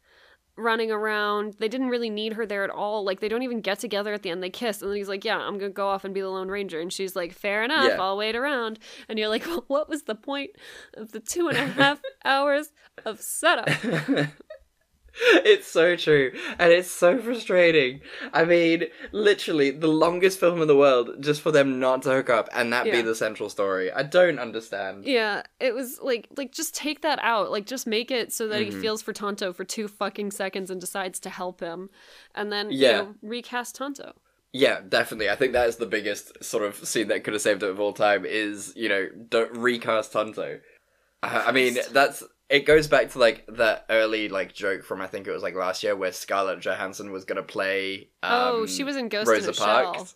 running 0.60 0.92
around. 0.92 1.56
They 1.60 1.68
didn't 1.68 1.90
really 1.90 2.10
need 2.10 2.34
her 2.34 2.46
there 2.46 2.64
at 2.64 2.70
all. 2.70 3.04
Like 3.04 3.20
they 3.20 3.30
don't 3.30 3.44
even 3.44 3.62
get 3.62 3.80
together 3.80 4.14
at 4.14 4.22
the 4.24 4.30
end. 4.30 4.44
They 4.44 4.50
kiss, 4.50 4.82
and 4.82 4.90
then 4.92 4.98
he's 4.98 5.10
like, 5.10 5.24
"Yeah, 5.26 5.38
I'm 5.38 5.58
gonna 5.58 5.72
go 5.72 5.88
off 5.88 6.04
and 6.06 6.14
be 6.14 6.22
the 6.22 6.30
Lone 6.30 6.50
Ranger," 6.50 6.80
and 6.80 6.92
she's 6.92 7.16
like, 7.16 7.34
"Fair 7.34 7.64
enough, 7.64 7.88
Yeah. 7.88 7.98
I'll 8.02 8.18
wait 8.18 8.36
around." 8.36 8.80
And 9.08 9.18
you're 9.18 9.30
like, 9.30 9.46
well, 9.46 9.64
"What 9.68 9.90
was 9.90 10.04
the 10.04 10.16
point 10.16 10.52
of 10.96 11.12
the 11.12 11.20
two 11.20 11.48
and 11.48 11.58
a 11.58 11.66
half 11.66 12.02
hours 12.26 12.72
of 13.06 13.20
setup?" 13.22 13.70
it's 15.46 15.68
so 15.68 15.96
true 15.96 16.32
and 16.58 16.72
it's 16.72 16.90
so 16.92 17.18
frustrating 17.20 18.02
i 18.34 18.44
mean 18.46 18.86
literally 19.12 19.72
the 19.72 19.88
longest 19.88 20.40
film 20.40 20.62
in 20.62 20.68
the 20.68 20.76
world 20.76 21.10
just 21.20 21.42
for 21.42 21.52
them 21.52 21.80
not 21.80 22.02
to 22.04 22.10
hook 22.12 22.30
up 22.30 22.48
and 22.54 22.72
that 22.72 22.86
be 22.86 23.02
the 23.02 23.16
central 23.16 23.50
story 23.50 23.92
i 23.92 24.04
don't 24.04 24.40
understand 24.40 25.06
Yeah, 25.06 25.44
it 25.60 25.74
was 25.74 26.00
like 26.02 26.28
like 26.38 26.52
just 26.52 26.76
take 26.76 27.02
that 27.02 27.20
out. 27.22 27.52
Like 27.52 27.66
just 27.66 27.88
make 27.88 28.12
it 28.12 28.32
so 28.32 28.48
that 28.48 28.62
he 28.62 28.70
Mhm. 28.70 28.82
feels 28.82 29.02
for 29.02 29.14
Tonto 29.14 29.54
for 29.54 29.64
two 29.64 29.88
fucking 29.88 30.32
seconds 30.32 30.70
and 30.70 30.80
decides 30.80 31.20
to 31.22 31.30
help 31.30 31.60
him, 31.62 31.90
and 32.36 32.52
then 32.52 32.70
Yeah. 32.72 32.88
you 32.90 32.94
know 33.04 33.16
recast 33.22 33.76
Tonto. 33.76 34.14
yeah 34.52 34.82
definitely 34.88 35.30
i 35.30 35.36
think 35.36 35.54
that 35.54 35.68
is 35.70 35.76
the 35.78 35.86
biggest 35.86 36.44
sort 36.44 36.64
of 36.64 36.76
scene 36.88 37.08
that 37.10 37.24
could 37.24 37.34
have 37.34 37.42
saved 37.42 37.62
it 37.64 37.70
of 37.70 37.80
all 37.80 37.94
time 37.94 38.26
is 38.26 38.74
you 38.76 38.90
know 38.90 39.08
don't 39.30 39.52
recast 39.56 40.12
tonto 40.12 40.60
i 41.22 41.52
mean 41.52 41.78
that's 41.92 42.24
it 42.50 42.66
goes 42.66 42.88
back 42.88 43.10
to 43.12 43.20
like 43.20 43.46
that 43.48 43.86
early 43.90 44.28
like 44.30 44.54
joke 44.54 44.84
from 44.84 45.02
i 45.02 45.08
think 45.08 45.28
it 45.28 45.32
was 45.32 45.44
like 45.44 45.56
last 45.56 45.84
year 45.84 45.96
where 45.96 46.12
scarlett 46.12 46.60
johansson 46.62 47.12
was 47.12 47.26
gonna 47.26 47.44
play 47.44 48.10
um, 48.24 48.32
Oh, 48.32 48.66
she 48.66 48.84
was 48.84 48.96
in 48.96 49.08
Ghost 49.10 49.32
in 49.32 49.50
a 49.50 49.54
Shell. 49.54 50.08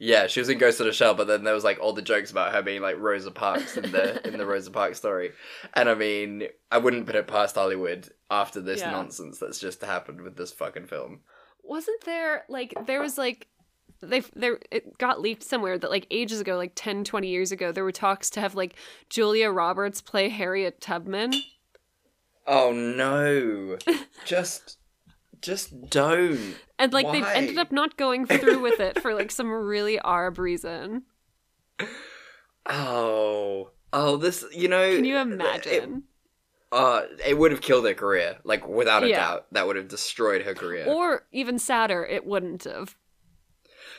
Yeah, 0.00 0.26
she 0.26 0.40
was 0.40 0.48
in 0.48 0.58
Ghost 0.58 0.80
in 0.80 0.88
a 0.88 0.92
Shell, 0.92 1.14
but 1.14 1.28
then 1.28 1.44
there 1.44 1.54
was 1.54 1.62
like 1.62 1.78
all 1.80 1.92
the 1.92 2.02
jokes 2.02 2.32
about 2.32 2.52
her 2.52 2.62
being 2.62 2.82
like 2.82 2.98
Rosa 2.98 3.30
Parks 3.30 3.76
in 3.76 3.92
the 3.92 4.26
in 4.28 4.36
the 4.36 4.44
Rosa 4.44 4.72
Parks 4.72 4.98
story. 4.98 5.30
And 5.72 5.88
I 5.88 5.94
mean, 5.94 6.48
I 6.70 6.78
wouldn't 6.78 7.06
put 7.06 7.14
it 7.14 7.28
past 7.28 7.54
Hollywood 7.54 8.08
after 8.28 8.60
this 8.60 8.80
Yeah. 8.80 8.90
nonsense 8.90 9.38
that's 9.38 9.60
just 9.60 9.80
happened 9.82 10.20
with 10.20 10.36
this 10.36 10.52
fucking 10.52 10.86
film. 10.86 11.20
Wasn't 11.62 12.04
there 12.04 12.44
like 12.48 12.74
there 12.86 13.00
was 13.00 13.16
like 13.16 13.46
they 14.02 14.20
there 14.34 14.58
it 14.70 14.98
got 14.98 15.20
leaked 15.20 15.42
somewhere 15.42 15.78
that 15.78 15.90
like 15.90 16.06
ages 16.10 16.40
ago 16.40 16.56
like 16.56 16.72
10 16.74 17.04
20 17.04 17.28
years 17.28 17.52
ago 17.52 17.72
there 17.72 17.84
were 17.84 17.92
talks 17.92 18.28
to 18.30 18.40
have 18.40 18.54
like 18.54 18.74
Julia 19.08 19.50
Roberts 19.50 20.00
play 20.00 20.28
Harriet 20.28 20.80
Tubman. 20.80 21.32
Oh 22.46 22.72
no. 22.72 23.78
just 24.26 24.78
just 25.40 25.88
don't. 25.90 26.56
And 26.78 26.92
like 26.92 27.10
they 27.12 27.22
ended 27.22 27.58
up 27.58 27.72
not 27.72 27.96
going 27.96 28.26
through 28.26 28.60
with 28.60 28.80
it 28.80 29.00
for 29.00 29.14
like 29.14 29.30
some 29.30 29.50
really 29.50 29.98
arb 29.98 30.38
reason. 30.38 31.04
Oh. 32.66 33.70
Oh, 33.92 34.16
this 34.16 34.44
you 34.52 34.68
know 34.68 34.94
Can 34.96 35.04
you 35.04 35.16
It, 35.18 35.22
imagine? 35.22 36.04
uh 36.72 37.02
it 37.24 37.38
would 37.38 37.52
have 37.52 37.60
killed 37.60 37.86
her 37.86 37.94
career. 37.94 38.38
Like 38.44 38.66
without 38.66 39.04
a 39.04 39.08
Yeah. 39.08 39.20
doubt. 39.20 39.46
That 39.52 39.66
would 39.66 39.76
have 39.76 39.88
destroyed 39.88 40.42
her 40.42 40.54
career. 40.54 40.86
Or 40.88 41.26
even 41.32 41.58
sadder, 41.58 42.04
it 42.04 42.26
wouldn't 42.26 42.64
have. 42.64 42.96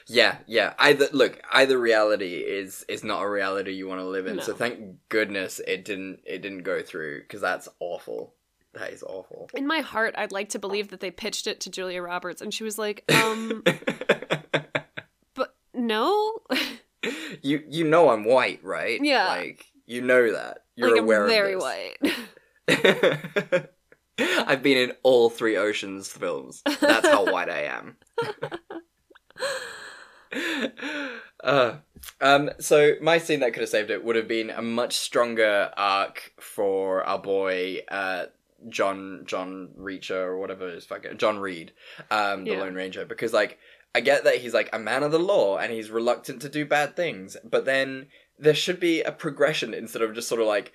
Yeah, 0.08 0.38
yeah. 0.46 0.74
Either 0.78 1.08
look, 1.12 1.42
either 1.52 1.80
reality 1.80 2.36
is 2.36 2.86
is 2.88 3.04
not 3.04 3.24
a 3.24 3.30
reality 3.30 3.72
you 3.72 3.88
want 3.88 4.02
to 4.02 4.06
live 4.06 4.28
in. 4.28 4.42
So 4.42 4.54
thank 4.54 4.98
goodness 5.10 5.60
it 5.66 5.84
didn't 5.84 6.20
it 6.26 6.42
didn't 6.42 6.64
go 6.64 6.82
through 6.82 7.22
because 7.22 7.42
that's 7.42 7.68
awful. 7.80 8.34
That 8.74 8.92
is 8.92 9.04
awful. 9.04 9.50
In 9.54 9.66
my 9.66 9.80
heart, 9.80 10.14
I'd 10.18 10.32
like 10.32 10.50
to 10.50 10.60
believe 10.60 10.90
that 10.90 11.00
they 11.00 11.10
pitched 11.10 11.48
it 11.48 11.62
to 11.62 11.70
Julia 11.70 12.02
Roberts 12.02 12.42
and 12.42 12.54
she 12.54 12.64
was 12.64 12.78
like, 12.78 13.04
um 13.14 13.64
but 15.34 15.56
no. 15.74 16.40
You 17.44 17.64
you 17.70 17.84
know 17.84 18.10
I'm 18.10 18.26
white, 18.26 18.64
right? 18.64 19.00
Yeah. 19.00 19.28
Like 19.28 19.64
you 19.86 20.02
know 20.02 20.32
that. 20.32 20.64
You're 20.76 20.90
like 20.90 21.02
aware 21.02 21.24
I'm 21.26 21.30
very 21.30 21.56
white. 21.56 21.98
I've 24.48 24.64
been 24.64 24.78
in 24.78 24.94
all 25.04 25.30
three 25.30 25.56
Oceans 25.56 26.08
films. 26.08 26.64
That's 26.66 27.08
how 27.08 27.32
white 27.32 27.52
I 27.52 27.66
am. 27.66 27.98
uh, 31.44 31.76
um, 32.22 32.50
so 32.60 32.94
my 33.02 33.18
scene 33.18 33.40
that 33.42 33.54
could 33.54 33.62
have 33.62 33.70
saved 33.70 33.90
it 33.90 34.04
would 34.04 34.16
have 34.16 34.28
been 34.28 34.50
a 34.50 34.62
much 34.62 34.96
stronger 34.96 35.72
arc 35.78 36.34
for 36.40 37.04
our 37.04 37.20
boy 37.20 37.80
uh, 37.90 38.26
John 38.70 39.24
John 39.26 39.70
Reacher 39.78 40.12
or 40.12 40.38
whatever 40.40 40.70
his 40.70 40.86
fucking 40.86 41.18
John 41.18 41.40
Reed, 41.40 41.74
um, 42.12 42.46
the 42.46 42.52
Yeah. 42.52 42.60
Lone 42.60 42.76
Ranger, 42.76 43.06
because 43.06 43.34
like 43.34 43.60
I 43.94 44.02
get 44.02 44.24
that 44.26 44.38
he's 44.38 44.54
like 44.54 44.70
a 44.74 44.80
man 44.80 45.04
of 45.04 45.12
the 45.12 45.20
law 45.20 45.58
and 45.58 45.72
he's 45.72 45.90
reluctant 45.90 46.42
to 46.42 46.50
do 46.50 46.66
bad 46.66 46.96
things, 46.96 47.38
but 47.44 47.66
then 47.66 48.08
there 48.38 48.56
should 48.56 48.80
be 48.80 49.02
a 49.02 49.12
progression 49.12 49.74
instead 49.74 50.02
of 50.02 50.14
just 50.14 50.28
sort 50.28 50.42
of 50.42 50.48
like 50.48 50.74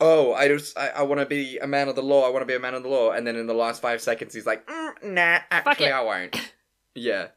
oh, 0.00 0.32
I 0.34 0.48
just 0.48 0.76
I, 0.76 0.88
I 0.88 1.02
want 1.02 1.20
to 1.20 1.26
be 1.26 1.58
a 1.58 1.66
man 1.66 1.88
of 1.88 1.94
the 1.94 2.02
law. 2.02 2.26
I 2.26 2.30
want 2.30 2.42
to 2.42 2.46
be 2.46 2.54
a 2.54 2.60
man 2.60 2.74
of 2.74 2.82
the 2.82 2.88
law, 2.88 3.12
and 3.12 3.26
then 3.26 3.36
in 3.36 3.46
the 3.46 3.54
last 3.54 3.80
five 3.80 4.02
seconds, 4.02 4.34
he's 4.34 4.46
like, 4.46 4.66
mm, 4.66 4.90
nah, 5.04 5.38
actually. 5.50 5.92
I 5.92 6.00
won't. 6.02 6.52
yeah, 6.94 7.28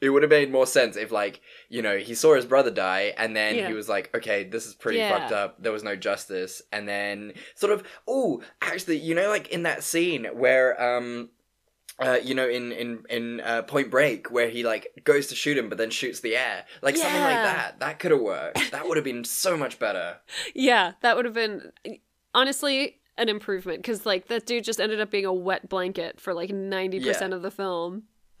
it 0.00 0.08
would 0.10 0.22
have 0.22 0.30
made 0.30 0.50
more 0.50 0.66
sense 0.66 0.96
if 0.96 1.10
like 1.12 1.40
you 1.68 1.82
know 1.82 1.98
he 1.98 2.14
saw 2.14 2.34
his 2.34 2.46
brother 2.46 2.70
die, 2.70 3.14
and 3.18 3.36
then 3.36 3.54
Yeah. 3.56 3.68
he 3.68 3.74
was 3.74 3.88
like, 3.88 4.14
okay, 4.16 4.44
this 4.44 4.66
is 4.66 4.74
pretty 4.74 4.98
Yeah. 4.98 5.10
fucked 5.18 5.32
up. 5.32 5.62
There 5.62 5.72
was 5.72 5.82
no 5.84 5.96
justice, 5.96 6.62
and 6.72 6.88
then 6.88 7.32
sort 7.54 7.72
of 7.72 7.82
oh, 8.08 8.42
actually, 8.62 8.98
you 8.98 9.14
know, 9.14 9.28
like 9.28 9.48
in 9.48 9.62
that 9.64 9.82
scene 9.84 10.24
where 10.32 10.80
um. 10.82 11.30
Uh, 12.02 12.16
you 12.24 12.34
know, 12.34 12.48
in 12.48 12.72
in 12.72 13.04
in 13.10 13.40
uh, 13.42 13.60
Point 13.60 13.90
Break, 13.90 14.30
where 14.30 14.48
he 14.48 14.62
like 14.64 14.86
goes 15.04 15.26
to 15.26 15.34
shoot 15.34 15.58
him, 15.58 15.68
but 15.68 15.76
then 15.76 15.90
shoots 15.90 16.20
the 16.20 16.34
air, 16.34 16.64
like 16.80 16.96
something 16.96 17.20
like 17.20 17.34
Yeah. 17.34 17.42
that. 17.42 17.80
That 17.80 17.98
could 17.98 18.10
have 18.10 18.22
worked. 18.22 18.70
That 18.70 18.88
would 18.88 18.96
have 18.96 19.04
been 19.04 19.22
so 19.22 19.54
much 19.54 19.78
better. 19.78 20.16
yeah, 20.54 20.92
that 21.02 21.14
would 21.14 21.26
have 21.26 21.34
been 21.34 21.72
honestly 22.32 23.00
an 23.18 23.28
improvement 23.28 23.80
because 23.82 24.06
like 24.06 24.28
that 24.28 24.46
dude 24.46 24.64
just 24.64 24.80
ended 24.80 24.98
up 24.98 25.10
being 25.10 25.26
a 25.26 25.32
wet 25.34 25.68
blanket 25.68 26.18
for 26.18 26.32
like 26.32 26.48
90% 26.48 27.02
Yeah. 27.04 27.34
of 27.36 27.42
the 27.42 27.50
film. 27.50 28.04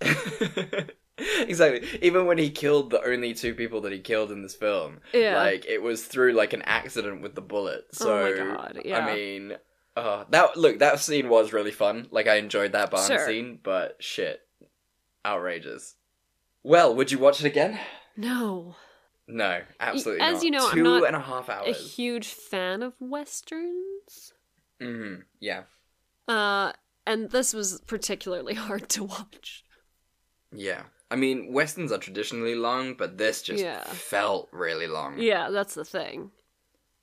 exactly. 1.40 1.86
Even 2.02 2.26
when 2.26 2.38
he 2.38 2.50
killed 2.50 2.90
the 2.90 3.02
only 3.04 3.34
two 3.34 3.54
people 3.54 3.80
that 3.82 3.92
he 3.92 3.98
killed 4.00 4.30
in 4.32 4.42
this 4.42 4.54
film, 4.54 5.00
Yeah. 5.12 5.36
like 5.36 5.64
it 5.66 5.82
was 5.82 6.04
through 6.04 6.32
like 6.32 6.52
an 6.52 6.62
accident 6.62 7.22
with 7.22 7.34
the 7.34 7.40
bullet. 7.40 7.86
So 7.92 8.18
Oh 8.18 8.30
my 8.30 8.36
God, 8.56 8.82
yeah. 8.84 8.98
I 9.06 9.14
mean, 9.14 9.56
uh, 9.96 10.24
that 10.30 10.56
look 10.56 10.78
that 10.78 11.00
scene 11.00 11.28
was 11.28 11.52
really 11.52 11.72
fun. 11.72 12.08
Like 12.10 12.26
I 12.28 12.36
enjoyed 12.36 12.72
that 12.72 12.90
barn 12.90 13.06
Sure. 13.06 13.26
scene, 13.26 13.58
but 13.62 13.96
shit, 14.00 14.40
outrageous. 15.24 15.96
Well, 16.62 16.94
would 16.94 17.10
you 17.10 17.18
watch 17.18 17.40
it 17.40 17.46
again? 17.46 17.78
No. 18.16 18.76
No, 19.26 19.60
absolutely 19.78 20.20
As 20.22 20.34
not. 20.34 20.42
you 20.44 20.50
know, 20.50 20.68
I'm 20.68 20.82
not 20.82 21.06
and 21.06 21.16
a 21.16 21.20
half 21.20 21.48
A 21.48 21.72
huge 21.72 22.28
fan 22.28 22.82
of 22.82 22.94
westerns. 22.98 24.32
hmm 24.80 25.16
Yeah, 25.40 25.62
Uh 26.26 26.72
and 27.06 27.30
this 27.30 27.54
was 27.54 27.80
particularly 27.86 28.54
hard 28.66 28.88
to 28.90 29.04
watch. 29.04 29.64
yeah. 30.52 30.82
I 31.10 31.16
mean, 31.16 31.52
westerns 31.52 31.90
are 31.92 31.98
traditionally 31.98 32.54
long, 32.54 32.94
but 32.94 33.18
this 33.18 33.42
just 33.42 33.62
Yeah. 33.62 33.82
felt 33.84 34.48
really 34.52 34.86
long. 34.86 35.18
Yeah, 35.18 35.50
that's 35.50 35.74
the 35.74 35.84
thing. 35.84 36.30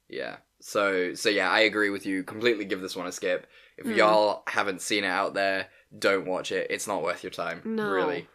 Yeah. 0.09 0.37
So 0.59 1.13
so 1.13 1.29
yeah, 1.29 1.49
I 1.49 1.59
agree 1.61 1.89
with 1.89 2.05
you. 2.05 2.23
Completely 2.23 2.65
give 2.65 2.81
this 2.81 2.95
one 2.95 3.07
a 3.07 3.11
skip. 3.11 3.47
If 3.77 3.85
Hmm. 3.85 3.93
y'all 3.93 4.43
haven't 4.47 4.81
seen 4.81 5.03
it 5.03 5.07
out 5.07 5.33
there, 5.33 5.67
don't 5.97 6.25
watch 6.25 6.51
it. 6.51 6.67
It's 6.69 6.87
not 6.87 7.03
worth 7.03 7.23
your 7.23 7.31
time. 7.31 7.61
No. 7.65 7.89
Really. 7.89 8.21
No. 8.21 8.27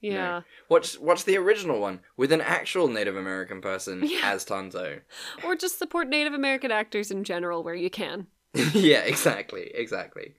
Yeah. 0.00 0.40
Watch 0.68 0.98
watch 0.98 1.24
the 1.24 1.36
original 1.36 1.80
one 1.80 2.00
with 2.16 2.32
an 2.32 2.40
actual 2.40 2.88
Native 2.88 3.16
American 3.16 3.60
person 3.60 4.02
Yeah. 4.04 4.20
as 4.32 4.44
Tonto. 4.44 5.00
Or 5.44 5.54
just 5.56 5.78
support 5.78 6.08
Native 6.08 6.32
American 6.34 6.70
actors 6.70 7.10
in 7.10 7.24
general 7.24 7.62
where 7.62 7.74
you 7.74 7.90
can. 7.90 8.28
yeah, 8.72 9.00
exactly. 9.00 9.70
Exactly. 9.74 10.34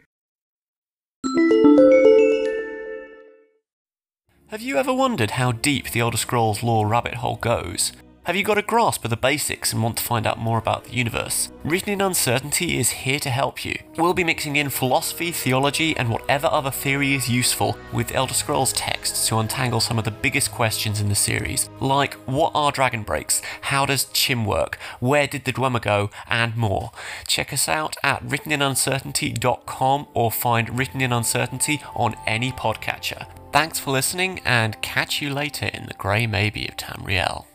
Have 4.52 4.64
you 4.64 4.78
ever 4.78 4.92
wondered 4.92 5.30
how 5.32 5.52
deep 5.52 5.92
the 5.92 6.00
Elder 6.00 6.18
Scrolls 6.18 6.64
lore 6.64 6.88
rabbit 6.88 7.14
hole 7.14 7.36
goes? 7.36 7.92
Have 8.24 8.36
you 8.36 8.44
got 8.44 8.58
a 8.58 8.64
grasp 8.64 9.04
of 9.04 9.12
the 9.12 9.16
basics 9.16 9.72
and 9.72 9.84
want 9.84 9.98
to 9.98 10.04
find 10.04 10.26
out 10.26 10.40
more 10.40 10.58
about 10.58 10.86
the 10.86 10.96
universe? 10.96 11.52
Written 11.64 11.94
in 11.94 12.02
Uncertainty 12.02 12.80
is 12.80 12.90
here 12.90 13.20
to 13.20 13.30
help 13.30 13.64
you. 13.64 13.78
We'll 13.96 14.16
be 14.16 14.24
mixing 14.24 14.56
in 14.56 14.70
philosophy, 14.70 15.32
theology, 15.32 15.96
and 15.96 16.10
whatever 16.10 16.48
other 16.48 16.72
theory 16.72 17.14
is 17.14 17.30
useful 17.30 17.78
with 17.94 18.16
Elder 18.16 18.34
Scrolls 18.34 18.74
texts 18.74 19.28
to 19.28 19.38
untangle 19.38 19.82
some 19.82 20.00
of 20.00 20.04
the 20.04 20.10
biggest 20.10 20.52
questions 20.52 21.00
in 21.00 21.10
the 21.10 21.16
series, 21.16 21.70
like 21.80 22.16
what 22.26 22.52
are 22.56 22.72
dragon 22.72 23.04
breaks, 23.04 23.44
how 23.62 23.86
does 23.86 24.06
Chim 24.06 24.46
work, 24.46 24.80
where 25.00 25.28
did 25.28 25.46
the 25.46 25.54
Dwemer 25.54 25.80
go, 25.80 26.10
and 26.28 26.58
more. 26.58 26.90
Check 27.28 27.54
us 27.54 27.70
out 27.70 27.96
at 28.02 28.24
writteninuncertainty.com 28.24 30.08
or 30.16 30.32
find 30.32 30.76
Written 30.76 31.02
in 31.02 31.14
Uncertainty 31.14 31.84
on 31.94 32.16
any 32.26 32.52
podcatcher. 32.52 33.28
Thanks 33.52 33.80
for 33.80 33.90
listening, 33.92 34.42
and 34.46 34.80
catch 34.82 35.22
you 35.24 35.34
later 35.34 35.66
in 35.66 35.88
the 35.88 35.96
Grey 35.96 36.28
Maybe 36.28 36.68
of 36.68 36.78
Tamriel. 36.78 37.46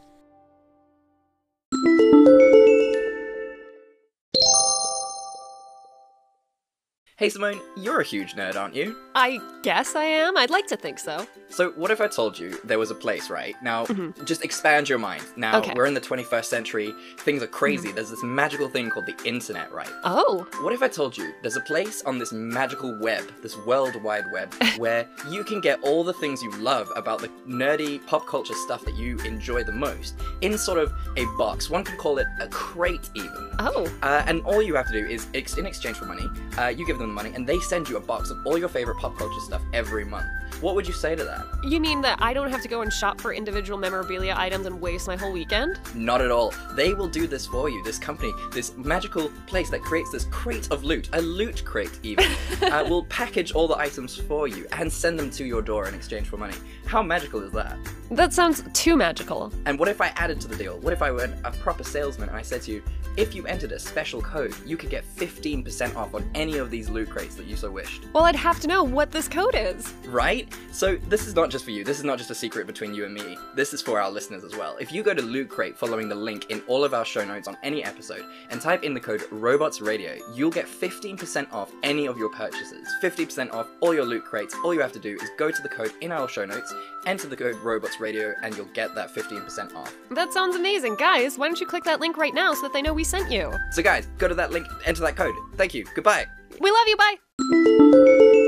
Hey 7.24 7.30
Simone, 7.30 7.58
you're 7.74 8.02
a 8.02 8.04
huge 8.04 8.34
nerd, 8.34 8.54
aren't 8.54 8.74
you? 8.74 8.94
I 9.14 9.40
guess 9.62 9.96
I 9.96 10.04
am. 10.04 10.36
I'd 10.36 10.50
like 10.50 10.66
to 10.66 10.76
think 10.76 10.98
so. 10.98 11.26
So, 11.48 11.70
what 11.70 11.90
if 11.90 12.00
I 12.00 12.06
told 12.08 12.38
you 12.38 12.58
there 12.64 12.78
was 12.78 12.90
a 12.90 12.94
place, 12.94 13.30
right? 13.30 13.54
Now, 13.62 13.86
just 14.24 14.44
expand 14.44 14.88
your 14.90 14.98
mind. 14.98 15.22
Now, 15.36 15.58
Okay. 15.60 15.72
we're 15.74 15.86
in 15.86 15.94
the 15.94 16.00
21st 16.02 16.44
century, 16.46 16.92
things 17.18 17.42
are 17.42 17.46
crazy. 17.46 17.92
There's 17.92 18.10
this 18.10 18.22
magical 18.24 18.68
thing 18.68 18.90
called 18.90 19.06
the 19.06 19.16
internet, 19.24 19.72
right? 19.72 19.88
Oh. 20.02 20.46
What 20.60 20.72
if 20.74 20.82
I 20.82 20.88
told 20.88 21.16
you 21.16 21.32
there's 21.40 21.56
a 21.56 21.60
place 21.62 22.02
on 22.02 22.18
this 22.18 22.32
magical 22.32 22.98
web, 23.00 23.24
this 23.40 23.56
world 23.56 23.94
wide 24.02 24.30
web, 24.30 24.52
where 24.76 25.08
you 25.30 25.44
can 25.44 25.60
get 25.62 25.80
all 25.82 26.04
the 26.04 26.12
things 26.14 26.42
you 26.42 26.50
love 26.56 26.90
about 26.94 27.20
the 27.20 27.28
nerdy 27.48 28.04
pop 28.06 28.26
culture 28.26 28.54
stuff 28.66 28.84
that 28.84 28.96
you 28.96 29.16
enjoy 29.20 29.62
the 29.64 29.72
most 29.72 30.16
in 30.42 30.58
sort 30.58 30.78
of 30.78 30.92
a 31.16 31.24
box? 31.38 31.70
One 31.70 31.84
could 31.84 31.98
call 31.98 32.18
it 32.18 32.26
a 32.40 32.48
crate, 32.48 33.08
even. 33.14 33.48
Oh. 33.60 33.86
Uh, 34.02 34.24
and 34.26 34.42
all 34.42 34.60
you 34.60 34.74
have 34.74 34.88
to 34.88 34.92
do 34.92 35.06
is, 35.06 35.26
in 35.56 35.64
exchange 35.66 35.96
for 35.96 36.04
money, 36.04 36.28
uh, 36.58 36.66
you 36.66 36.84
give 36.84 36.98
them 36.98 37.08
the 37.08 37.13
money, 37.14 37.32
and 37.34 37.46
they 37.46 37.60
send 37.60 37.88
you 37.88 37.96
a 37.96 38.00
box 38.00 38.30
of 38.30 38.38
all 38.44 38.58
your 38.58 38.68
favorite 38.68 38.98
pop 38.98 39.16
culture 39.16 39.40
stuff 39.40 39.62
every 39.72 40.04
month. 40.04 40.26
What 40.64 40.76
would 40.76 40.86
you 40.86 40.94
say 40.94 41.14
to 41.14 41.22
that? 41.24 41.44
You 41.62 41.78
mean 41.78 42.00
that 42.00 42.22
I 42.22 42.32
don't 42.32 42.50
have 42.50 42.62
to 42.62 42.68
go 42.68 42.80
and 42.80 42.90
shop 42.90 43.20
for 43.20 43.34
individual 43.34 43.78
memorabilia 43.78 44.32
items 44.34 44.64
and 44.64 44.80
waste 44.80 45.06
my 45.06 45.14
whole 45.14 45.30
weekend? 45.30 45.78
Not 45.94 46.22
at 46.22 46.30
all. 46.30 46.54
They 46.72 46.94
will 46.94 47.06
do 47.06 47.26
this 47.26 47.44
for 47.44 47.68
you. 47.68 47.84
This 47.84 47.98
company, 47.98 48.32
this 48.50 48.74
magical 48.78 49.30
place 49.46 49.68
that 49.68 49.82
creates 49.82 50.10
this 50.10 50.24
crate 50.30 50.70
of 50.70 50.82
loot, 50.82 51.10
a 51.12 51.20
loot 51.20 51.62
crate 51.66 52.00
even, 52.02 52.24
uh, 52.62 52.82
will 52.88 53.04
package 53.04 53.52
all 53.52 53.68
the 53.68 53.76
items 53.76 54.16
for 54.16 54.48
you 54.48 54.66
and 54.72 54.90
send 54.90 55.18
them 55.18 55.28
to 55.32 55.44
your 55.44 55.60
door 55.60 55.86
in 55.86 55.94
exchange 55.94 56.28
for 56.28 56.38
money. 56.38 56.56
How 56.86 57.02
magical 57.02 57.42
is 57.42 57.52
that? 57.52 57.76
That 58.10 58.32
sounds 58.32 58.62
too 58.72 58.96
magical. 58.96 59.52
And 59.66 59.78
what 59.78 59.88
if 59.88 60.00
I 60.00 60.14
added 60.16 60.40
to 60.42 60.48
the 60.48 60.56
deal? 60.56 60.78
What 60.78 60.94
if 60.94 61.02
I 61.02 61.10
were 61.10 61.28
a 61.44 61.52
proper 61.52 61.84
salesman 61.84 62.30
and 62.30 62.38
I 62.38 62.42
said 62.42 62.62
to 62.62 62.72
you, 62.72 62.82
if 63.16 63.34
you 63.34 63.46
entered 63.46 63.72
a 63.72 63.78
special 63.78 64.20
code, 64.20 64.54
you 64.66 64.76
could 64.76 64.90
get 64.90 65.04
15% 65.16 65.94
off 65.94 66.14
on 66.14 66.28
any 66.34 66.58
of 66.58 66.70
these 66.70 66.88
loot 66.88 67.10
crates 67.10 67.34
that 67.36 67.46
you 67.46 67.54
so 67.54 67.70
wished? 67.70 68.06
Well, 68.12 68.24
I'd 68.24 68.34
have 68.34 68.60
to 68.60 68.66
know 68.66 68.82
what 68.82 69.10
this 69.10 69.28
code 69.28 69.54
is. 69.54 69.92
Right? 70.06 70.53
So 70.72 70.96
this 71.08 71.26
is 71.26 71.34
not 71.34 71.50
just 71.50 71.64
for 71.64 71.70
you. 71.70 71.84
This 71.84 71.98
is 71.98 72.04
not 72.04 72.18
just 72.18 72.30
a 72.30 72.34
secret 72.34 72.66
between 72.66 72.94
you 72.94 73.04
and 73.04 73.14
me. 73.14 73.38
This 73.54 73.72
is 73.72 73.80
for 73.80 74.00
our 74.00 74.10
listeners 74.10 74.42
as 74.42 74.56
well. 74.56 74.76
If 74.80 74.92
you 74.92 75.02
go 75.02 75.14
to 75.14 75.22
Loot 75.22 75.48
Crate 75.48 75.78
following 75.78 76.08
the 76.08 76.14
link 76.14 76.50
in 76.50 76.62
all 76.66 76.84
of 76.84 76.94
our 76.94 77.04
show 77.04 77.24
notes 77.24 77.46
on 77.46 77.56
any 77.62 77.84
episode 77.84 78.24
and 78.50 78.60
type 78.60 78.82
in 78.82 78.92
the 78.92 79.00
code 79.00 79.22
Robots 79.30 79.80
Radio, 79.80 80.16
you'll 80.34 80.50
get 80.50 80.66
15% 80.66 81.52
off 81.52 81.70
any 81.82 82.06
of 82.06 82.18
your 82.18 82.28
purchases. 82.30 82.88
50% 83.02 83.52
off 83.54 83.68
all 83.80 83.94
your 83.94 84.04
loot 84.04 84.24
crates. 84.24 84.54
All 84.64 84.74
you 84.74 84.80
have 84.80 84.92
to 84.92 84.98
do 84.98 85.16
is 85.22 85.30
go 85.38 85.50
to 85.50 85.62
the 85.62 85.68
code 85.68 85.92
in 86.00 86.10
our 86.10 86.28
show 86.28 86.44
notes, 86.44 86.74
enter 87.06 87.28
the 87.28 87.36
code 87.36 87.56
Robots 87.56 88.00
Radio, 88.00 88.34
and 88.42 88.56
you'll 88.56 88.66
get 88.66 88.94
that 88.96 89.14
15% 89.14 89.74
off. 89.76 89.94
That 90.10 90.32
sounds 90.32 90.56
amazing. 90.56 90.96
Guys, 90.96 91.38
why 91.38 91.46
don't 91.46 91.60
you 91.60 91.66
click 91.66 91.84
that 91.84 92.00
link 92.00 92.16
right 92.16 92.34
now 92.34 92.52
so 92.54 92.62
that 92.62 92.72
they 92.72 92.82
know 92.82 92.92
we 92.92 93.04
sent 93.04 93.30
you? 93.30 93.52
So 93.72 93.82
guys, 93.82 94.08
go 94.18 94.26
to 94.28 94.34
that 94.34 94.50
link, 94.50 94.66
enter 94.84 95.02
that 95.02 95.16
code. 95.16 95.34
Thank 95.54 95.72
you. 95.74 95.84
Goodbye. 95.94 96.26
We 96.60 96.70
love 96.70 96.88
you. 96.88 96.96
Bye. 96.96 98.40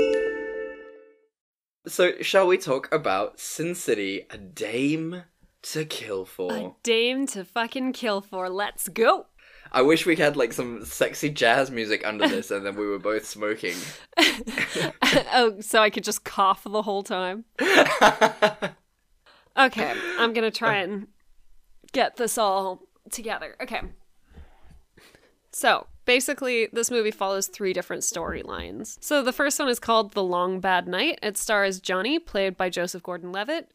So 1.87 2.21
shall 2.21 2.47
we 2.47 2.57
talk 2.57 2.93
about 2.93 3.39
Sin 3.39 3.73
City, 3.73 4.25
a 4.29 4.37
dame 4.37 5.23
to 5.63 5.85
kill 5.85 6.25
for? 6.25 6.53
A 6.53 6.71
dame 6.83 7.25
to 7.27 7.45
fucking 7.45 7.93
kill 7.93 8.21
for. 8.21 8.49
Let's 8.49 8.89
go. 8.89 9.27
I 9.71 9.81
wish 9.81 10.05
we 10.05 10.15
had 10.15 10.37
like 10.37 10.53
some 10.53 10.85
sexy 10.85 11.29
jazz 11.29 11.71
music 11.71 12.05
under 12.05 12.27
this 12.29 12.51
and 12.51 12.65
then 12.65 12.75
we 12.75 12.85
were 12.85 12.99
both 12.99 13.25
smoking. 13.25 13.75
oh, 14.17 15.55
so 15.61 15.81
I 15.81 15.89
could 15.89 16.03
just 16.03 16.23
cough 16.23 16.63
the 16.63 16.81
whole 16.81 17.03
time. 17.03 17.45
okay, 19.57 19.93
I'm 20.17 20.33
gonna 20.33 20.51
try 20.51 20.77
and 20.77 21.07
get 21.93 22.17
this 22.17 22.37
all 22.37 22.83
together. 23.11 23.55
Okay. 23.61 23.81
So, 25.51 25.87
basically, 26.07 26.69
this 26.73 26.89
movie 26.89 27.11
follows 27.11 27.45
three 27.45 27.73
different 27.73 28.01
storylines. 28.01 28.97
So, 28.99 29.21
the 29.21 29.31
first 29.31 29.59
one 29.59 29.69
is 29.69 29.79
called 29.79 30.13
The 30.13 30.23
Long 30.23 30.59
Bad 30.59 30.87
Night. 30.87 31.19
It 31.21 31.37
stars 31.37 31.79
Johnny, 31.79 32.17
played 32.17 32.57
by 32.57 32.71
Joseph 32.71 33.03
Gordon 33.03 33.31
Levitt. 33.31 33.71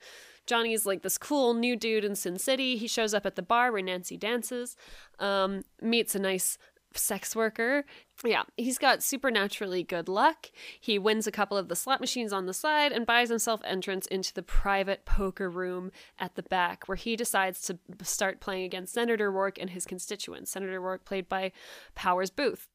Johnny's 0.46 0.84
like 0.84 1.02
this 1.02 1.18
cool 1.18 1.54
new 1.54 1.76
dude 1.76 2.04
in 2.04 2.16
Sin 2.16 2.38
City. 2.38 2.76
He 2.76 2.88
shows 2.88 3.14
up 3.14 3.24
at 3.24 3.36
the 3.36 3.42
bar 3.42 3.70
where 3.70 3.82
Nancy 3.82 4.16
dances, 4.16 4.76
um, 5.20 5.62
meets 5.80 6.16
a 6.16 6.18
nice 6.18 6.58
sex 6.96 7.34
worker. 7.36 7.84
Yeah, 8.24 8.42
he's 8.56 8.78
got 8.78 9.02
supernaturally 9.02 9.82
good 9.82 10.08
luck. 10.08 10.50
He 10.80 10.98
wins 10.98 11.26
a 11.26 11.32
couple 11.32 11.56
of 11.56 11.68
the 11.68 11.76
slot 11.76 12.00
machines 12.00 12.32
on 12.32 12.46
the 12.46 12.54
side 12.54 12.92
and 12.92 13.06
buys 13.06 13.28
himself 13.28 13.60
entrance 13.64 14.06
into 14.06 14.32
the 14.32 14.42
private 14.42 15.04
poker 15.04 15.50
room 15.50 15.90
at 16.18 16.34
the 16.34 16.42
back 16.42 16.88
where 16.88 16.96
he 16.96 17.16
decides 17.16 17.60
to 17.62 17.78
start 18.02 18.40
playing 18.40 18.64
against 18.64 18.94
Senator 18.94 19.30
Rourke 19.30 19.58
and 19.58 19.70
his 19.70 19.84
constituents. 19.84 20.50
Senator 20.50 20.80
Rourke 20.80 21.04
played 21.04 21.28
by 21.28 21.52
Powers 21.94 22.30
Boothe. 22.30 22.66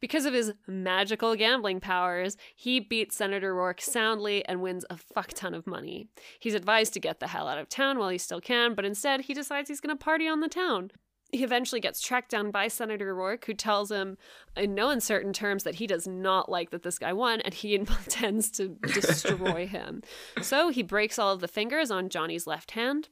Because 0.00 0.26
of 0.26 0.34
his 0.34 0.52
magical 0.66 1.34
gambling 1.34 1.80
powers, 1.80 2.36
he 2.54 2.78
beats 2.78 3.16
Senator 3.16 3.54
Rourke 3.54 3.80
soundly 3.80 4.44
and 4.44 4.60
wins 4.60 4.84
a 4.90 4.98
fuck 4.98 5.28
ton 5.28 5.54
of 5.54 5.66
money. 5.66 6.08
He's 6.38 6.52
advised 6.52 6.92
to 6.92 7.00
get 7.00 7.20
the 7.20 7.28
hell 7.28 7.48
out 7.48 7.56
of 7.56 7.70
town 7.70 7.98
while 7.98 8.10
he 8.10 8.18
still 8.18 8.42
can, 8.42 8.74
but 8.74 8.84
instead 8.84 9.22
he 9.22 9.32
decides 9.32 9.70
he's 9.70 9.80
going 9.80 9.96
to 9.96 10.04
party 10.04 10.28
on 10.28 10.40
the 10.40 10.48
town. 10.48 10.90
He 11.32 11.42
eventually 11.42 11.80
gets 11.80 12.00
tracked 12.00 12.30
down 12.30 12.50
by 12.50 12.68
Senator 12.68 13.12
Rourke, 13.14 13.44
who 13.46 13.54
tells 13.54 13.90
him 13.90 14.18
in 14.56 14.74
no 14.74 14.90
uncertain 14.90 15.32
terms 15.32 15.64
that 15.64 15.76
he 15.76 15.86
does 15.86 16.06
not 16.06 16.48
like 16.48 16.70
that 16.70 16.84
this 16.84 16.98
guy 16.98 17.12
won 17.12 17.40
and 17.40 17.52
he 17.52 17.74
intends 17.76 18.50
to 18.52 18.76
destroy 18.92 19.66
him. 19.70 20.02
So 20.40 20.68
he 20.68 20.82
breaks 20.82 21.18
all 21.18 21.32
of 21.32 21.40
the 21.40 21.48
fingers 21.48 21.90
on 21.90 22.08
Johnny's 22.08 22.46
left 22.46 22.72
hand 22.72 23.08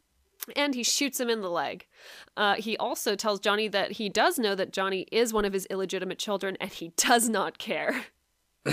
and 0.56 0.74
he 0.74 0.82
shoots 0.82 1.20
him 1.20 1.30
in 1.30 1.40
the 1.40 1.50
leg. 1.50 1.86
Uh, 2.36 2.54
he 2.56 2.76
also 2.76 3.14
tells 3.14 3.40
Johnny 3.40 3.68
that 3.68 3.92
he 3.92 4.08
does 4.08 4.38
know 4.38 4.54
that 4.54 4.72
Johnny 4.72 5.06
is 5.12 5.32
one 5.32 5.44
of 5.44 5.52
his 5.52 5.66
illegitimate 5.66 6.18
children 6.18 6.56
and 6.60 6.70
he 6.70 6.92
does 6.96 7.28
not 7.28 7.58
care. 7.58 8.04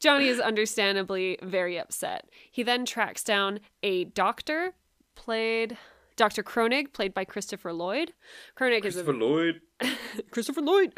Johnny 0.00 0.28
is 0.28 0.38
understandably 0.38 1.38
very 1.42 1.78
upset. 1.78 2.28
He 2.50 2.62
then 2.62 2.84
tracks 2.84 3.24
down 3.24 3.60
a 3.82 4.04
doctor, 4.04 4.74
played 5.14 5.78
Dr. 6.16 6.42
Kroenig, 6.42 6.92
played 6.92 7.14
by 7.14 7.24
Christopher 7.24 7.72
Lloyd. 7.72 8.12
Kroenig 8.56 8.84
is 8.84 8.96
a 8.96 9.12
Lloyd. 9.12 9.60
Christopher 10.30 10.60
Lloyd, 10.62 10.92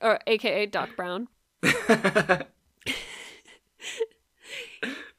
or 0.00 0.18
AKA 0.26 0.66
Doc 0.66 0.90
Brown. 0.96 1.28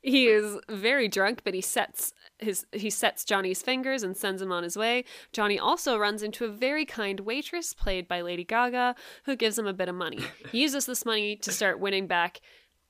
he 0.01 0.27
is 0.27 0.57
very 0.69 1.07
drunk, 1.07 1.41
but 1.43 1.53
he 1.53 1.61
sets 1.61 2.13
his 2.39 2.65
he 2.71 2.89
sets 2.89 3.23
Johnny's 3.23 3.61
fingers 3.61 4.03
and 4.03 4.17
sends 4.17 4.41
him 4.41 4.51
on 4.51 4.63
his 4.63 4.75
way. 4.75 5.05
Johnny 5.31 5.57
also 5.57 5.97
runs 5.97 6.23
into 6.23 6.45
a 6.45 6.49
very 6.49 6.85
kind 6.85 7.21
waitress 7.21 7.73
played 7.73 8.07
by 8.07 8.21
Lady 8.21 8.43
Gaga, 8.43 8.95
who 9.25 9.35
gives 9.35 9.57
him 9.57 9.67
a 9.67 9.73
bit 9.73 9.87
of 9.87 9.95
money. 9.95 10.19
He 10.51 10.61
uses 10.61 10.85
this 10.85 11.05
money 11.05 11.35
to 11.37 11.51
start 11.51 11.79
winning 11.79 12.07
back 12.07 12.41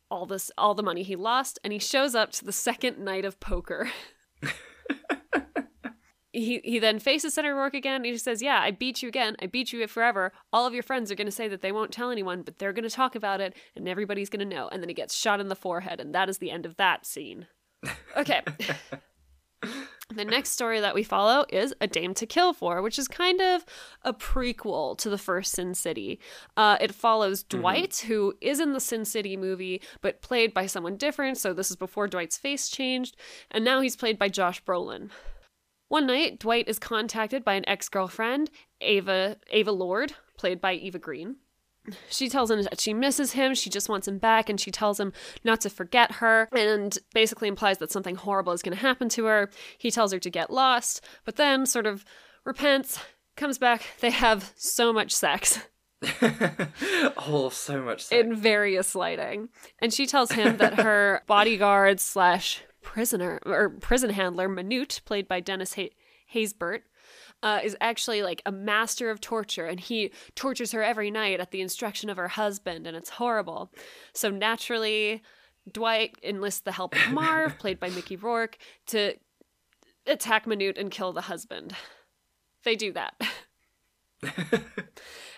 all 0.09 0.25
this 0.25 0.51
all 0.57 0.73
the 0.73 0.83
money 0.83 1.03
he 1.03 1.15
lost, 1.15 1.59
and 1.63 1.73
he 1.73 1.79
shows 1.79 2.15
up 2.15 2.31
to 2.33 2.45
the 2.45 2.51
second 2.51 2.99
night 2.99 3.25
of 3.25 3.39
poker. 3.39 3.89
he 6.33 6.59
he 6.63 6.79
then 6.79 6.99
faces 6.99 7.35
Senator 7.35 7.55
Rourke 7.55 7.75
again 7.75 7.97
and 7.97 8.05
he 8.05 8.17
says, 8.17 8.41
Yeah, 8.41 8.59
I 8.59 8.71
beat 8.71 9.01
you 9.01 9.07
again. 9.07 9.35
I 9.41 9.45
beat 9.45 9.71
you 9.71 9.85
forever. 9.87 10.33
All 10.51 10.65
of 10.65 10.73
your 10.73 10.83
friends 10.83 11.11
are 11.11 11.15
going 11.15 11.27
to 11.27 11.31
say 11.31 11.47
that 11.47 11.61
they 11.61 11.71
won't 11.71 11.91
tell 11.91 12.11
anyone, 12.11 12.41
but 12.41 12.57
they're 12.57 12.73
going 12.73 12.83
to 12.83 12.89
talk 12.89 13.15
about 13.15 13.39
it 13.39 13.55
and 13.75 13.87
everybody's 13.87 14.29
going 14.29 14.47
to 14.47 14.55
know. 14.55 14.67
And 14.67 14.81
then 14.81 14.89
he 14.89 14.95
gets 14.95 15.15
shot 15.15 15.39
in 15.39 15.47
the 15.47 15.55
forehead, 15.55 16.01
and 16.01 16.13
that 16.13 16.29
is 16.29 16.39
the 16.39 16.51
end 16.51 16.65
of 16.65 16.75
that 16.77 17.05
scene. 17.05 17.47
Okay. 18.17 18.41
the 20.15 20.25
next 20.25 20.51
story 20.51 20.79
that 20.79 20.95
we 20.95 21.03
follow 21.03 21.45
is 21.49 21.73
A 21.81 21.87
Dame 21.87 22.13
to 22.15 22.25
Kill 22.25 22.53
For, 22.53 22.81
which 22.81 22.97
is 22.97 23.07
kind 23.07 23.41
of 23.41 23.65
a 24.03 24.13
prequel 24.13 24.97
to 24.99 25.09
the 25.09 25.17
first 25.17 25.51
Sin 25.53 25.73
City. 25.73 26.19
Uh, 26.57 26.77
it 26.79 26.93
follows 26.93 27.43
Dwight, 27.43 28.05
who 28.07 28.33
is 28.41 28.59
in 28.59 28.73
the 28.73 28.79
Sin 28.79 29.05
City 29.05 29.37
movie, 29.37 29.81
but 30.01 30.21
played 30.21 30.53
by 30.53 30.65
someone 30.65 30.97
different. 30.97 31.37
So 31.37 31.53
this 31.53 31.69
is 31.69 31.75
before 31.75 32.07
Dwight's 32.07 32.37
face 32.37 32.69
changed. 32.69 33.17
And 33.51 33.63
now 33.63 33.81
he's 33.81 33.95
played 33.95 34.17
by 34.17 34.29
Josh 34.29 34.63
Brolin. 34.63 35.09
One 35.93 36.07
night, 36.07 36.39
Dwight 36.39 36.67
is 36.67 36.79
contacted 36.79 37.45
by 37.45 37.53
an 37.53 37.69
ex-girlfriend, 37.69 38.49
Ava 38.81 39.37
Ava 39.51 39.71
Lord, 39.71 40.13
played 40.39 40.59
by 40.59 40.73
Eva 40.73 40.97
Green. 40.97 41.35
She 42.09 42.29
tells 42.29 42.49
him 42.49 42.63
that 42.63 42.81
she 42.81 42.95
misses 42.95 43.33
him, 43.33 43.53
she 43.53 43.69
just 43.69 43.89
wants 43.89 44.07
him 44.07 44.17
back, 44.17 44.49
and 44.49 44.59
she 44.59 44.71
tells 44.71 44.99
him 44.99 45.13
not 45.43 45.61
to 45.61 45.69
forget 45.69 46.13
her, 46.13 46.49
and 46.51 46.97
basically 47.13 47.47
implies 47.47 47.77
that 47.77 47.91
something 47.91 48.15
horrible 48.15 48.53
is 48.53 48.63
going 48.63 48.75
to 48.75 48.81
happen 48.81 49.07
to 49.09 49.25
her. 49.25 49.51
He 49.77 49.91
tells 49.91 50.11
her 50.11 50.17
to 50.17 50.29
get 50.31 50.49
lost, 50.49 51.05
but 51.25 51.35
then 51.35 51.67
sort 51.67 51.85
of 51.85 52.03
repents, 52.43 52.97
comes 53.37 53.59
back, 53.59 53.83
they 53.99 54.09
have 54.09 54.51
so 54.55 54.93
much 54.93 55.11
sex. 55.11 55.59
oh, 57.17 57.51
so 57.53 57.83
much 57.83 58.05
sex. 58.05 58.19
in 58.19 58.33
various 58.33 58.95
lighting. 58.95 59.49
And 59.77 59.93
she 59.93 60.07
tells 60.07 60.31
him 60.31 60.57
that 60.57 60.79
her 60.79 61.21
bodyguard 61.27 61.99
slash 61.99 62.63
prisoner 62.83 63.39
or 63.45 63.69
prison 63.69 64.11
handler, 64.11 64.47
Manute, 64.47 65.03
played 65.05 65.27
by 65.27 65.39
Dennis 65.39 65.75
ha- 65.75 65.93
Haysbert, 66.33 66.81
uh, 67.41 67.59
is 67.63 67.75
actually 67.81 68.23
like 68.23 68.41
a 68.45 68.51
master 68.51 69.09
of 69.09 69.19
torture 69.19 69.65
and 69.65 69.79
he 69.79 70.11
tortures 70.35 70.71
her 70.71 70.83
every 70.83 71.11
night 71.11 71.39
at 71.39 71.51
the 71.51 71.61
instruction 71.61 72.09
of 72.09 72.17
her 72.17 72.29
husband 72.29 72.87
and 72.87 72.95
it's 72.95 73.09
horrible. 73.09 73.71
So 74.13 74.29
naturally, 74.29 75.21
Dwight 75.71 76.15
enlists 76.23 76.61
the 76.61 76.71
help 76.71 76.95
of 76.95 77.11
Marv, 77.11 77.57
played 77.59 77.79
by 77.79 77.89
Mickey 77.89 78.15
Rourke, 78.15 78.57
to 78.87 79.15
attack 80.05 80.45
Manute 80.45 80.77
and 80.77 80.91
kill 80.91 81.13
the 81.13 81.21
husband. 81.21 81.75
They 82.63 82.75
do 82.75 82.93
that. 82.93 83.15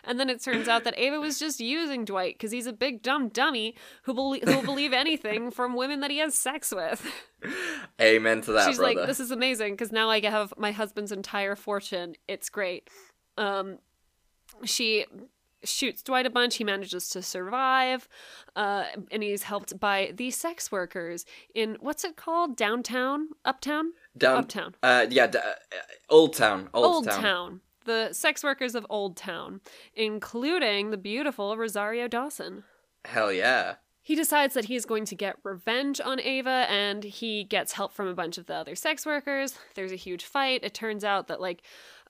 And 0.07 0.19
then 0.19 0.29
it 0.29 0.41
turns 0.41 0.67
out 0.67 0.83
that 0.83 0.97
Ava 0.97 1.19
was 1.19 1.39
just 1.39 1.59
using 1.59 2.05
Dwight 2.05 2.35
because 2.35 2.51
he's 2.51 2.67
a 2.67 2.73
big 2.73 3.01
dumb 3.01 3.29
dummy 3.29 3.75
who 4.03 4.13
belie- 4.13 4.41
who'll 4.43 4.61
believe 4.63 4.93
anything 4.93 5.51
from 5.51 5.75
women 5.75 5.99
that 6.01 6.11
he 6.11 6.17
has 6.19 6.35
sex 6.37 6.71
with. 6.73 7.05
Amen 8.01 8.41
to 8.41 8.51
that, 8.53 8.67
She's 8.67 8.77
brother. 8.77 8.95
like, 8.99 9.07
this 9.07 9.19
is 9.19 9.31
amazing 9.31 9.73
because 9.73 9.91
now 9.91 10.09
I 10.09 10.19
have 10.21 10.53
my 10.57 10.71
husband's 10.71 11.11
entire 11.11 11.55
fortune. 11.55 12.15
It's 12.27 12.49
great. 12.49 12.89
Um, 13.37 13.79
she 14.63 15.05
shoots 15.63 16.03
Dwight 16.03 16.25
a 16.25 16.29
bunch. 16.29 16.57
He 16.57 16.63
manages 16.63 17.09
to 17.09 17.21
survive, 17.21 18.07
uh, 18.55 18.85
and 19.11 19.23
he's 19.23 19.43
helped 19.43 19.79
by 19.79 20.11
the 20.15 20.29
sex 20.31 20.71
workers 20.71 21.25
in 21.53 21.77
what's 21.79 22.03
it 22.03 22.15
called? 22.15 22.55
Downtown, 22.55 23.29
uptown, 23.43 23.91
Down, 24.17 24.37
uptown, 24.37 24.75
Uh, 24.83 25.07
yeah, 25.09 25.27
d- 25.27 25.39
uh, 25.39 25.53
Old 26.09 26.33
Town. 26.33 26.69
Old, 26.73 26.85
Old 26.85 27.05
Town. 27.05 27.21
Town. 27.21 27.61
The 27.85 28.13
sex 28.13 28.43
workers 28.43 28.75
of 28.75 28.85
Old 28.89 29.15
Town, 29.15 29.61
including 29.93 30.91
the 30.91 30.97
beautiful 30.97 31.55
Rosario 31.57 32.07
Dawson. 32.07 32.63
Hell 33.05 33.31
yeah. 33.31 33.75
He 34.01 34.15
decides 34.15 34.53
that 34.53 34.65
he's 34.65 34.85
going 34.85 35.05
to 35.05 35.15
get 35.15 35.37
revenge 35.43 35.99
on 35.99 36.19
Ava 36.19 36.67
and 36.69 37.03
he 37.03 37.43
gets 37.43 37.73
help 37.73 37.91
from 37.91 38.07
a 38.07 38.13
bunch 38.13 38.37
of 38.37 38.45
the 38.45 38.53
other 38.53 38.75
sex 38.75 39.05
workers. 39.05 39.57
There's 39.73 39.91
a 39.91 39.95
huge 39.95 40.25
fight. 40.25 40.63
It 40.63 40.75
turns 40.75 41.03
out 41.03 41.27
that, 41.27 41.41
like, 41.41 41.63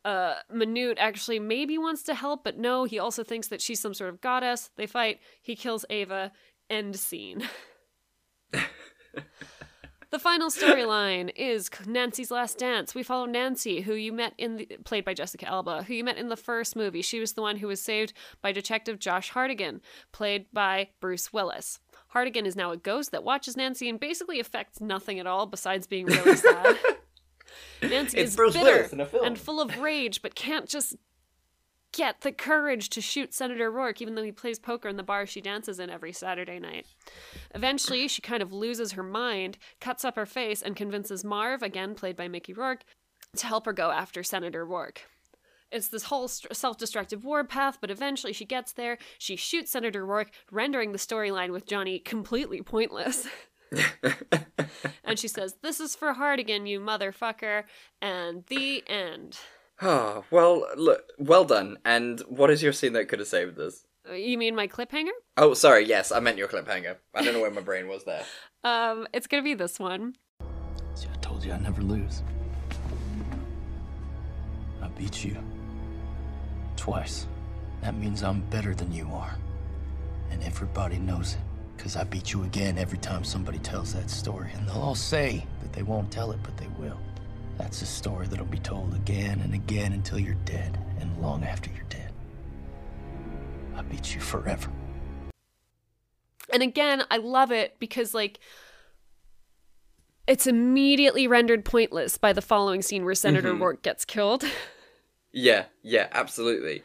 uh, 0.04 0.36
Manute 0.54 0.98
actually 0.98 1.40
maybe 1.40 1.78
wants 1.78 2.04
to 2.04 2.14
help, 2.14 2.44
but 2.44 2.58
no, 2.58 2.84
he 2.84 3.00
also 3.00 3.24
thinks 3.24 3.48
that 3.48 3.62
she's 3.62 3.80
some 3.80 3.94
sort 3.94 4.10
of 4.10 4.22
goddess. 4.22 4.72
They 4.76 4.88
fight. 4.88 5.20
He 5.42 5.56
kills 5.56 5.86
Ava. 5.90 6.32
End 6.70 6.98
scene. 6.98 7.48
The 10.12 10.20
final 10.20 10.50
storyline 10.50 11.32
is 11.36 11.70
Nancy's 11.86 12.32
Last 12.32 12.58
Dance. 12.58 12.96
We 12.96 13.04
follow 13.04 13.26
Nancy, 13.26 13.82
who 13.82 13.94
you 13.94 14.14
met 14.14 14.34
in 14.38 14.58
the, 14.58 14.66
played 14.86 15.04
by 15.04 15.14
Jessica 15.14 15.48
Alba, 15.48 15.84
who 15.84 15.94
you 15.94 16.04
met 16.04 16.18
in 16.18 16.30
the 16.30 16.38
first 16.38 16.76
movie. 16.76 17.02
She 17.02 17.20
was 17.20 17.34
the 17.34 17.42
one 17.42 17.58
who 17.58 17.68
was 17.68 17.82
saved 17.82 18.14
by 18.42 18.52
Detective 18.52 19.00
Josh 19.00 19.30
Hartigan, 19.32 19.82
played 20.12 20.46
by 20.54 20.90
Bruce 21.02 21.34
Willis. 21.34 21.80
Hartigan 22.10 22.46
is 22.46 22.56
now 22.56 22.72
a 22.72 22.78
ghost 22.78 23.12
that 23.12 23.24
watches 23.24 23.58
Nancy 23.58 23.90
and 23.90 24.00
basically 24.00 24.40
affects 24.40 24.80
nothing 24.80 25.20
at 25.20 25.28
all 25.28 25.46
besides 25.48 25.88
being 25.88 26.06
really 26.06 26.36
sad. 26.36 26.78
Nancy 27.82 28.18
It's 28.18 28.32
is 28.32 28.36
Bruce 28.36 28.54
bitter 28.54 28.88
in 28.92 29.00
a 29.02 29.06
film. 29.06 29.26
and 29.26 29.38
full 29.38 29.60
of 29.60 29.78
rage, 29.80 30.22
but 30.22 30.36
can't 30.36 30.68
just 30.68 30.96
get 31.96 32.22
the 32.22 32.32
courage 32.32 32.90
to 32.90 33.02
shoot 33.02 33.34
Senator 33.34 33.72
Rourke, 33.72 34.02
even 34.02 34.16
though 34.16 34.24
he 34.24 34.32
plays 34.32 34.60
poker 34.60 34.90
in 34.90 34.98
the 34.98 35.04
bar 35.04 35.26
she 35.26 35.42
dances 35.42 35.80
in 35.80 35.90
every 35.90 36.12
Saturday 36.12 36.60
night. 36.60 36.86
Eventually, 37.54 38.08
she 38.08 38.22
kind 38.22 38.44
of 38.44 38.52
loses 38.52 38.92
her 38.92 39.04
mind, 39.04 39.58
cuts 39.80 40.04
up 40.04 40.16
her 40.16 40.26
face, 40.26 40.62
and 40.62 40.76
convinces 40.76 41.24
Marv, 41.24 41.64
again 41.64 41.96
played 41.96 42.16
by 42.16 42.28
Mickey 42.28 42.54
Rourke, 42.54 42.84
to 43.38 43.48
help 43.48 43.66
her 43.66 43.74
go 43.74 43.92
after 43.92 44.24
Senator 44.24 44.66
Rourke. 44.66 45.04
It's 45.72 45.88
this 45.88 46.04
whole 46.04 46.28
st- 46.28 46.56
self 46.56 46.78
destructive 46.78 47.24
warpath, 47.24 47.80
but 47.82 47.92
eventually 47.92 48.34
she 48.34 48.46
gets 48.46 48.72
there. 48.74 48.98
She 49.18 49.36
shoots 49.36 49.72
Senator 49.72 50.06
Rourke, 50.06 50.32
rendering 50.52 50.92
the 50.92 50.98
storyline 50.98 51.52
with 51.52 51.66
Johnny 51.66 52.00
completely 52.00 52.62
pointless. 52.62 53.28
and 55.04 55.18
she 55.18 55.28
says, 55.28 55.56
This 55.62 55.80
is 55.80 55.96
for 55.96 56.14
Hartigan, 56.14 56.68
you 56.68 56.80
motherfucker. 56.80 57.64
And 58.02 58.46
the 58.48 58.84
end. 58.88 59.40
Oh, 59.82 60.24
well, 60.32 60.66
look, 60.78 61.04
well 61.18 61.44
done. 61.46 61.78
And 61.84 62.22
what 62.30 62.50
is 62.50 62.64
your 62.64 62.72
scene 62.74 62.94
that 62.94 63.08
could 63.10 63.20
have 63.20 63.28
saved 63.28 63.58
this? 63.58 63.86
Uh, 64.10 64.14
You 64.14 64.38
mean 64.38 64.56
my 64.56 64.68
cliffhanger? 64.68 65.10
Oh, 65.38 65.54
sorry, 65.54 65.86
yes, 65.86 66.12
I 66.12 66.20
meant 66.20 66.38
your 66.38 66.48
cliffhanger. 66.48 66.96
I 67.14 67.24
don't 67.24 67.34
know 67.34 67.42
where 67.42 67.52
my 67.52 67.62
brain 67.62 67.88
was 67.88 68.04
there. 68.06 68.24
Um, 68.64 69.08
it's 69.14 69.28
gonna 69.28 69.44
be 69.44 69.54
this 69.54 69.78
one. 69.80 70.16
See, 70.96 71.06
I 71.14 71.16
told 71.18 71.46
you 71.46 71.54
I'd 71.54 71.62
never 71.62 71.84
lose. 71.84 72.24
I 74.82 74.88
beat 74.88 75.24
you. 75.24 75.38
Twice. 76.76 77.28
That 77.82 77.96
means 77.96 78.24
I'm 78.24 78.42
better 78.50 78.74
than 78.74 78.92
you 78.92 79.08
are. 79.14 79.38
And 80.32 80.42
everybody 80.44 80.98
knows 80.98 81.34
it. 81.34 81.40
Because 81.78 81.96
I 81.96 82.06
beat 82.06 82.34
you 82.34 82.42
again 82.42 82.80
every 82.80 82.98
time 82.98 83.24
somebody 83.24 83.60
tells 83.60 83.94
that 83.94 84.10
story. 84.10 84.50
And 84.56 84.68
they'll 84.68 84.82
all 84.82 84.96
say 84.96 85.46
that 85.62 85.72
they 85.74 85.84
won't 85.84 86.10
tell 86.10 86.32
it, 86.32 86.40
but 86.42 86.58
they 86.58 86.68
will. 86.80 86.98
That's 87.58 87.82
a 87.82 87.86
story 87.86 88.28
that'll 88.28 88.46
be 88.46 88.60
told 88.60 88.94
again 88.94 89.40
and 89.42 89.54
again 89.54 89.94
until 89.94 90.20
you're 90.20 90.34
dead, 90.46 90.78
and 91.00 91.18
long 91.22 91.44
after 91.44 91.70
you're 91.74 91.84
dead. 91.90 92.12
I 93.76 93.82
beat 93.82 94.14
you 94.14 94.22
forever. 94.22 94.70
And 96.52 96.62
again, 96.62 97.04
I 97.10 97.18
love 97.18 97.52
it 97.52 97.76
because 97.80 98.14
like 98.14 98.40
it's 100.28 100.48
immediately 100.48 101.28
rendered 101.28 101.66
pointless 101.66 102.18
by 102.18 102.34
the 102.34 102.42
following 102.42 102.82
scene 102.82 103.06
where 103.06 103.16
Senator 103.16 103.54
Mhm. 103.54 103.62
Rourke 103.62 103.82
gets 103.84 104.06
killed. 104.06 104.44
Yeah, 105.38 105.66
yeah, 105.84 106.08
absolutely. 106.14 106.82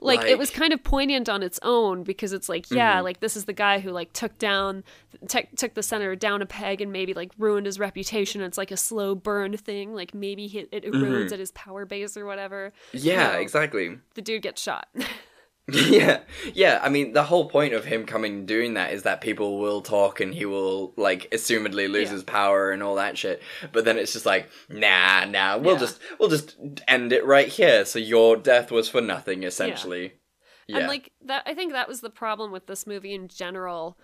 like, 0.00 0.24
it 0.24 0.36
was 0.36 0.50
kind 0.50 0.72
of 0.72 0.82
poignant 0.82 1.28
on 1.28 1.40
its 1.44 1.60
own 1.62 2.02
because 2.02 2.32
it's 2.32 2.48
like, 2.48 2.68
yeah, 2.68 3.00
like 3.00 3.20
this 3.20 3.36
is 3.36 3.44
the 3.44 3.52
guy 3.52 3.78
who 3.78 3.90
like 3.92 4.12
took 4.12 4.36
down 4.38 4.82
took 5.28 5.46
took 5.56 5.74
the 5.74 5.84
senator 5.84 6.16
down 6.16 6.42
a 6.42 6.46
peg 6.46 6.80
and 6.80 6.90
maybe 6.90 7.14
like 7.14 7.30
ruined 7.38 7.66
his 7.66 7.78
reputation. 7.78 8.40
It's 8.40 8.58
like 8.58 8.72
a 8.72 8.76
slow 8.76 9.14
burn 9.14 9.56
thing. 9.56 9.94
Like 9.94 10.14
maybe 10.14 10.48
he, 10.48 10.66
it 10.72 10.84
erodes 10.84 11.26
Mhm. 11.28 11.32
at 11.32 11.38
his 11.38 11.52
power 11.52 11.86
base 11.86 12.16
or 12.16 12.26
whatever. 12.26 12.72
Yeah, 12.92 13.34
No, 13.34 13.38
exactly. 13.38 13.96
The 14.14 14.22
dude 14.22 14.42
gets 14.42 14.60
shot. 14.60 14.88
yeah, 15.72 16.20
yeah. 16.54 16.80
I 16.82 16.88
mean, 16.88 17.12
the 17.12 17.22
whole 17.22 17.48
point 17.48 17.72
of 17.72 17.84
him 17.84 18.04
coming 18.04 18.32
and 18.34 18.48
doing 18.48 18.74
that 18.74 18.92
is 18.92 19.04
that 19.04 19.20
people 19.20 19.58
will 19.60 19.80
talk 19.80 20.20
and 20.20 20.34
he 20.34 20.44
will, 20.44 20.92
like, 20.96 21.30
assumedly 21.30 21.88
lose 21.88 22.08
Yeah. 22.08 22.14
his 22.14 22.24
power 22.24 22.72
and 22.72 22.82
all 22.82 22.96
that 22.96 23.16
shit. 23.16 23.40
But 23.72 23.84
then 23.84 23.96
it's 23.96 24.12
just 24.12 24.26
like, 24.26 24.48
nah, 24.68 25.24
nah. 25.24 25.58
We'll 25.58 25.74
Yeah. 25.74 25.80
just, 25.80 26.00
we'll 26.18 26.28
just 26.30 26.56
end 26.88 27.12
it 27.12 27.24
right 27.24 27.46
here. 27.48 27.84
So 27.84 27.98
your 28.00 28.36
death 28.36 28.70
was 28.72 28.88
for 28.88 29.00
nothing, 29.00 29.44
essentially. 29.44 30.14
Yeah. 30.66 30.78
And 30.78 30.88
like 30.88 31.12
that 31.26 31.42
I 31.46 31.54
think 31.54 31.72
that 31.72 31.88
was 31.88 32.00
the 32.00 32.10
problem 32.10 32.50
with 32.52 32.66
this 32.66 32.86
movie 32.86 33.14
in 33.14 33.28
general 33.28 33.98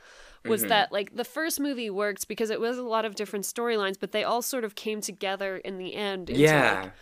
was 0.45 0.65
Mhm. 0.65 0.69
that 0.69 0.93
like 0.93 1.15
the 1.17 1.25
first 1.25 1.61
movie 1.61 1.89
worked 1.91 2.29
because 2.29 2.51
it 2.51 2.61
was 2.61 2.79
a 2.79 2.83
lot 2.83 3.05
of 3.05 3.15
different 3.15 3.45
storylines, 3.45 3.97
but 3.99 4.13
they 4.13 4.23
all 4.25 4.43
sort 4.43 4.65
of 4.65 4.75
came 4.75 5.01
together 5.01 5.57
in 5.59 5.79
the 5.79 5.95
end 5.95 6.31
into 6.31 6.43
Yeah. 6.43 6.81
like 6.83 6.93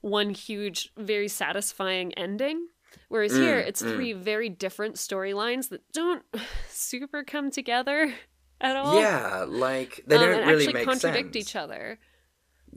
one 0.00 0.30
huge, 0.30 0.90
very 0.96 1.28
satisfying 1.28 2.12
ending. 2.14 2.68
Whereas 3.08 3.32
here 3.34 3.60
Mm, 3.60 3.66
it's 3.66 3.82
mm. 3.82 3.94
three 3.94 4.12
very 4.12 4.48
different 4.48 4.96
storylines 4.96 5.68
that 5.70 5.82
don't 5.92 6.22
super 6.68 7.22
come 7.24 7.50
together 7.50 8.14
at 8.60 8.76
all. 8.76 9.00
yeah, 9.00 9.44
like 9.48 10.02
they 10.06 10.16
um, 10.16 10.22
don't 10.22 10.40
and 10.40 10.50
really 10.50 10.64
actually 10.64 10.74
make 10.74 10.84
contradict 10.86 11.34
sense. 11.34 11.36
each 11.48 11.56
other. 11.56 11.98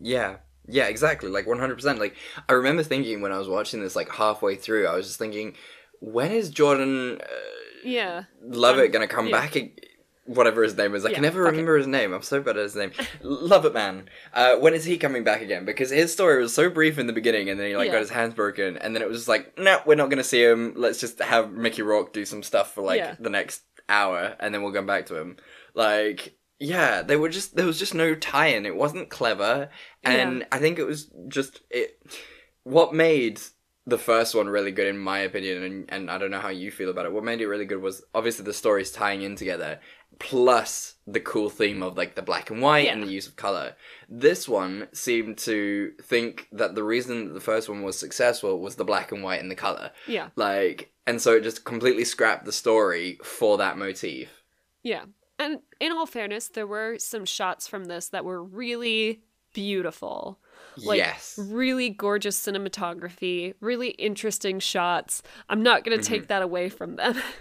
Yeah. 0.02 0.38
Yeah, 0.70 0.88
exactly. 0.88 1.30
Like 1.30 1.46
100%. 1.46 1.98
Like, 1.98 2.16
I 2.50 2.54
remember 2.54 2.84
thinking 2.84 3.22
when 3.22 3.32
I 3.32 3.38
was 3.38 3.48
watching 3.48 3.82
this, 3.82 3.96
like, 3.96 4.10
halfway 4.10 4.56
through, 4.56 4.86
I 4.86 4.96
was 4.96 5.08
just 5.08 5.18
thinking, 5.18 5.56
when 6.02 6.32
is 6.34 6.50
Jordan 6.50 7.22
uh, 7.22 7.26
Yeah. 7.86 8.24
Lovett 8.44 8.88
Um, 8.88 8.92
gonna 8.92 9.08
come 9.08 9.28
yeah. 9.28 9.32
back? 9.40 9.56
Whatever 10.28 10.62
his 10.64 10.78
name 10.78 10.94
is. 10.94 11.06
I 11.06 11.10
Yeah, 11.10 11.16
can 11.16 11.24
never 11.24 11.44
fuck 11.44 11.50
it. 11.50 11.58
remember 11.58 11.78
his 11.78 11.88
name. 11.88 12.14
I'm 12.14 12.22
so 12.22 12.42
bad 12.42 12.58
at 12.58 12.64
his 12.64 12.76
name. 12.76 12.92
Love 13.22 13.66
it, 13.66 13.74
Man. 13.74 14.10
Uh, 14.34 14.58
when 14.58 14.74
is 14.74 14.86
he 14.86 14.98
coming 14.98 15.24
back 15.24 15.42
again? 15.42 15.66
Because 15.66 15.90
his 15.90 16.12
story 16.14 16.42
was 16.42 16.54
so 16.54 16.70
brief 16.70 17.00
in 17.00 17.08
the 17.08 17.14
beginning 17.14 17.50
and 17.50 17.60
then 17.60 17.68
he, 17.70 17.76
like, 17.76 17.88
Yeah. 17.88 17.94
got 17.94 18.02
his 18.02 18.10
hands 18.10 18.34
broken 18.34 18.78
and 18.78 18.94
then 18.96 19.02
it 19.02 19.08
was 19.08 19.18
just 19.20 19.28
like, 19.30 19.58
no, 19.58 19.80
we're 19.86 19.96
not 19.96 20.10
gonna 20.10 20.24
see 20.24 20.44
him. 20.44 20.74
Let's 20.76 21.00
just 21.00 21.20
have 21.20 21.52
Mickey 21.52 21.82
Rourke 21.82 22.14
do 22.14 22.26
some 22.26 22.44
stuff 22.44 22.74
for, 22.74 22.82
like, 22.84 23.00
Yeah. 23.00 23.16
the 23.20 23.30
next 23.30 23.64
hour 23.90 24.36
and 24.40 24.54
then 24.54 24.62
we'll 24.64 24.74
come 24.74 24.86
back 24.86 25.06
to 25.08 25.16
him. 25.16 25.38
Like, 25.74 26.36
yeah, 26.60 27.04
they 27.04 27.16
were 27.16 27.30
just 27.30 27.56
there 27.56 27.66
was 27.68 27.80
just 27.80 27.94
no 27.94 28.16
tie-in. 28.16 28.66
It 28.66 28.76
wasn't 28.76 29.10
clever, 29.10 29.70
and. 30.04 30.46
I 30.52 30.58
think 30.58 30.80
it 30.80 30.86
was 30.88 31.10
just 31.28 31.62
it. 31.70 32.00
What 32.64 32.94
made 32.96 33.40
the 33.86 33.98
first 34.00 34.34
one 34.36 34.50
really 34.50 34.72
good, 34.72 34.88
in 34.88 34.98
my 34.98 35.20
opinion, 35.20 35.62
and 35.64 35.86
and 35.90 36.10
I 36.12 36.18
don't 36.18 36.32
know 36.32 36.40
how 36.40 36.50
you 36.50 36.72
feel 36.72 36.90
about 36.90 37.06
it. 37.06 37.12
What 37.14 37.24
made 37.24 37.42
it 37.42 37.48
really 37.48 37.66
good 37.66 37.82
was 37.82 38.04
obviously 38.16 38.44
the 38.44 38.54
stories 38.56 38.92
tying 38.92 39.22
in 39.22 39.36
together, 39.36 39.80
plus 40.20 40.96
the 41.06 41.20
cool 41.20 41.50
theme 41.50 41.82
of 41.84 41.96
like 41.98 42.16
the 42.16 42.22
black 42.22 42.50
and 42.50 42.62
white 42.62 42.88
and 42.90 43.04
the 43.04 43.08
use 43.08 43.28
of 43.28 43.36
color. 43.36 43.76
This 44.10 44.48
one 44.48 44.88
seemed 44.92 45.38
to 45.40 45.92
think 46.02 46.48
that 46.52 46.76
the 46.76 46.84
reason 46.84 47.28
that 47.28 47.34
the 47.34 47.40
first 47.40 47.70
one 47.70 47.84
was 47.84 47.98
successful 47.98 48.60
was 48.60 48.76
the 48.76 48.84
black 48.86 49.12
and 49.12 49.24
white 49.24 49.42
and 49.42 49.50
the 49.52 49.56
color. 49.56 49.92
Yeah. 50.08 50.30
Like, 50.36 50.92
and 51.06 51.22
so 51.22 51.36
it 51.36 51.44
just 51.44 51.64
completely 51.66 52.04
scrapped 52.04 52.46
the 52.46 52.52
story 52.52 53.20
for 53.24 53.58
that 53.58 53.78
motif. 53.78 54.44
Yeah. 54.84 55.06
And 55.40 55.60
in 55.80 55.92
all 55.92 56.06
fairness, 56.08 56.48
there 56.50 56.68
were 56.68 56.98
some 56.98 57.26
shots 57.26 57.68
from 57.68 57.86
this 57.86 58.10
that 58.10 58.26
were 58.26 58.44
really 58.44 59.22
beautiful. 59.54 60.40
Like 60.78 60.98
yes. 60.98 61.40
really 61.42 61.90
gorgeous 61.90 62.40
cinematography, 62.40 63.54
really 63.62 63.90
interesting 63.90 64.60
shots. 64.60 65.22
I'm 65.50 65.64
not 65.64 65.84
going 65.84 65.98
to 65.98 66.04
Mm-hmm. 66.04 66.14
take 66.14 66.28
that 66.28 66.42
away 66.42 66.70
from 66.70 66.96
them. 66.96 67.16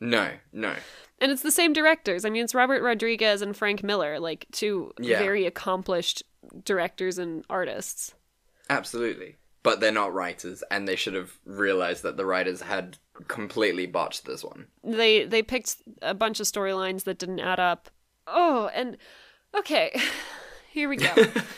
No, 0.00 0.30
no. 0.52 0.76
And 1.20 1.30
it's 1.32 1.42
the 1.42 1.50
same 1.50 1.72
directors. 1.72 2.24
I 2.24 2.30
mean, 2.30 2.44
it's 2.44 2.54
Robert 2.54 2.82
Rodriguez 2.82 3.42
and 3.42 3.56
Frank 3.56 3.82
Miller, 3.82 4.18
like 4.20 4.46
two 4.52 4.92
Yeah. 5.00 5.18
very 5.18 5.46
accomplished 5.46 6.22
directors 6.64 7.18
and 7.18 7.44
artists. 7.50 8.14
Absolutely. 8.70 9.36
But 9.62 9.80
they're 9.80 9.90
not 9.92 10.14
writers, 10.14 10.62
and 10.70 10.86
they 10.86 10.94
should 10.96 11.14
have 11.14 11.32
realized 11.44 12.02
that 12.04 12.16
the 12.16 12.24
writers 12.24 12.62
had 12.62 12.98
completely 13.26 13.86
botched 13.86 14.24
this 14.24 14.44
one. 14.44 14.68
They 14.84 15.24
they 15.24 15.42
picked 15.42 15.76
a 16.00 16.14
bunch 16.14 16.38
of 16.40 16.46
storylines 16.46 17.04
that 17.04 17.18
didn't 17.18 17.40
add 17.40 17.58
up. 17.60 17.90
Oh, 18.26 18.70
and 18.72 18.96
okay. 19.56 20.00
Here 20.70 20.88
we 20.88 20.96
go. 20.96 21.12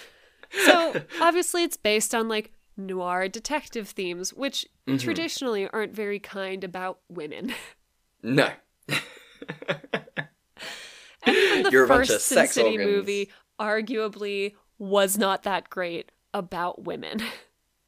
so, 0.65 1.03
obviously 1.21 1.63
it's 1.63 1.77
based 1.77 2.15
on 2.15 2.27
like 2.29 2.53
noir 2.77 3.29
detective 3.29 3.89
themes, 3.91 4.33
which 4.33 4.67
Mhm. 4.89 4.99
traditionally 5.01 5.69
aren't 5.69 5.95
very 5.95 6.19
kind 6.19 6.65
about 6.65 7.01
women. 7.09 7.53
No. 8.23 8.51
And 11.26 11.36
even 11.36 11.62
the 11.62 11.70
You're 11.70 11.86
first 11.86 12.20
Sin 12.26 12.47
City 12.47 12.70
organs. 12.78 12.86
movie 12.91 13.30
arguably 13.61 14.55
was 14.78 15.18
not 15.18 15.43
that 15.45 15.68
great 15.70 16.11
about 16.34 16.84
women. 16.84 17.20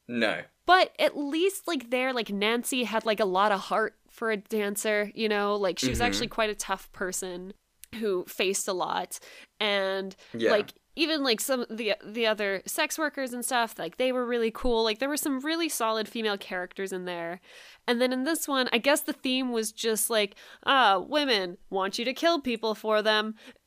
No. 0.09 0.43
But 0.67 0.93
at 0.99 1.17
least 1.17 1.67
like 1.69 1.89
there, 1.91 2.13
like 2.13 2.29
Nancy 2.31 2.85
had 2.85 3.07
like 3.07 3.21
a 3.21 3.25
lot 3.25 3.53
of 3.53 3.61
heart 3.61 3.95
for 4.11 4.31
a 4.33 4.37
dancer, 4.37 5.11
you 5.15 5.29
know, 5.29 5.55
like 5.55 5.79
she 5.79 5.89
was 5.89 6.01
Mhm. 6.01 6.05
actually 6.05 6.27
quite 6.27 6.51
a 6.51 6.55
tough 6.57 6.91
person 6.93 7.55
who 7.95 8.25
faced 8.27 8.67
a 8.69 8.73
lot. 8.73 9.21
And 9.61 10.15
Yeah. 10.35 10.51
like 10.51 10.73
even 10.95 11.23
like 11.23 11.41
some 11.41 11.61
of 11.61 11.77
the 11.77 11.95
the 12.05 12.27
other 12.27 12.63
sex 12.67 12.99
workers 12.99 13.33
and 13.33 13.45
stuff, 13.45 13.79
like 13.79 13.97
they 13.97 14.13
were 14.13 14.27
really 14.27 14.51
cool. 14.51 14.85
Like 14.85 14.99
there 14.99 15.09
were 15.09 15.17
some 15.17 15.41
really 15.41 15.69
solid 15.69 16.09
female 16.09 16.37
characters 16.37 16.93
in 16.93 17.05
there. 17.05 17.41
And 17.87 18.01
then 18.01 18.13
in 18.13 18.25
this 18.25 18.47
one, 18.47 18.69
I 18.73 18.79
guess 18.79 19.01
the 19.01 19.13
theme 19.13 19.51
was 19.53 19.73
just 19.73 20.11
like, 20.11 20.37
ah, 20.65 20.99
women 20.99 21.59
want 21.71 21.99
you 21.99 22.05
to 22.05 22.13
kill 22.15 22.41
people 22.41 22.75
for 22.75 23.03
them. 23.03 23.35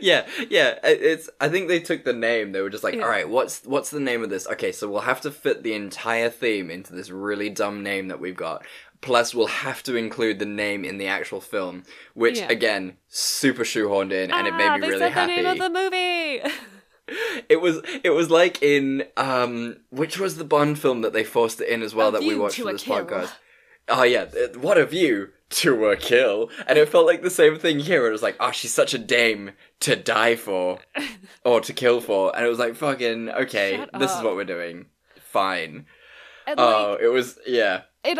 yeah, 0.00 0.26
yeah. 0.50 0.78
It's. 0.84 1.28
I 1.40 1.48
think 1.48 1.68
they 1.68 1.80
took 1.80 2.04
the 2.04 2.12
name. 2.12 2.52
They 2.52 2.60
were 2.60 2.70
just 2.70 2.84
like, 2.84 2.94
Yeah. 2.94 3.02
all 3.02 3.08
right, 3.08 3.28
what's 3.28 3.64
what's 3.64 3.90
the 3.90 4.00
name 4.00 4.22
of 4.22 4.30
this? 4.30 4.46
Okay, 4.46 4.72
so 4.72 4.88
we'll 4.88 5.00
have 5.02 5.20
to 5.22 5.30
fit 5.30 5.62
the 5.62 5.74
entire 5.74 6.30
theme 6.30 6.70
into 6.70 6.94
this 6.94 7.10
really 7.10 7.50
dumb 7.50 7.82
name 7.82 8.08
that 8.08 8.20
we've 8.20 8.36
got. 8.36 8.64
Plus, 9.04 9.34
we'll 9.34 9.46
have 9.48 9.82
to 9.82 9.96
include 9.96 10.38
the 10.38 10.46
name 10.46 10.82
in 10.82 10.96
the 10.96 11.06
actual 11.06 11.40
film, 11.40 11.82
which 12.14 12.38
Yeah. 12.38 12.48
again, 12.50 12.96
super 13.08 13.62
shoehorned 13.62 14.12
in, 14.12 14.30
and 14.32 14.46
it 14.46 14.54
made 14.54 14.66
ah, 14.68 14.78
me 14.78 14.88
really 14.88 15.10
happy. 15.10 15.36
the 15.36 15.42
name 15.42 15.52
of 15.52 15.58
the 15.58 15.70
movie. 15.70 16.42
It 17.50 17.60
was 17.60 17.82
it 18.02 18.10
was 18.14 18.30
like 18.30 18.62
in 18.62 19.04
um 19.18 19.76
which 19.90 20.18
was 20.18 20.38
the 20.38 20.44
Bond 20.44 20.78
film 20.78 21.02
that 21.02 21.12
they 21.12 21.22
forced 21.22 21.60
it 21.60 21.68
in 21.68 21.82
as 21.82 21.94
well 21.94 22.08
A 22.08 22.12
that 22.12 22.22
we 22.22 22.34
watched 22.34 22.58
for 22.58 22.72
this 22.72 22.82
Kill. 22.82 23.04
podcast. 23.04 23.32
Oh 23.90 24.04
yeah, 24.04 24.24
what 24.58 24.78
a 24.78 24.86
view 24.86 25.28
to 25.50 25.84
a 25.88 25.96
kill, 25.98 26.48
and 26.66 26.78
it 26.78 26.88
felt 26.88 27.04
like 27.04 27.20
the 27.20 27.28
same 27.28 27.58
thing 27.58 27.80
here. 27.80 28.06
It 28.06 28.10
was 28.10 28.22
like, 28.22 28.36
oh, 28.40 28.52
she's 28.52 28.72
such 28.72 28.94
a 28.94 28.98
dame 28.98 29.50
to 29.80 29.96
die 29.96 30.34
for, 30.36 30.78
or 31.44 31.60
to 31.60 31.74
kill 31.74 32.00
for, 32.00 32.34
and 32.34 32.44
it 32.46 32.48
was 32.48 32.58
like, 32.58 32.74
fucking 32.74 33.28
okay, 33.28 33.76
Shut 33.76 33.90
this 34.00 34.10
is 34.16 34.22
what 34.22 34.34
we're 34.34 34.44
doing. 34.44 34.86
Fine. 35.20 35.84
And, 36.46 36.58
oh, 36.58 36.92
like- 36.92 37.02
it 37.02 37.08
was 37.08 37.38
yeah. 37.46 37.82
It 38.04 38.18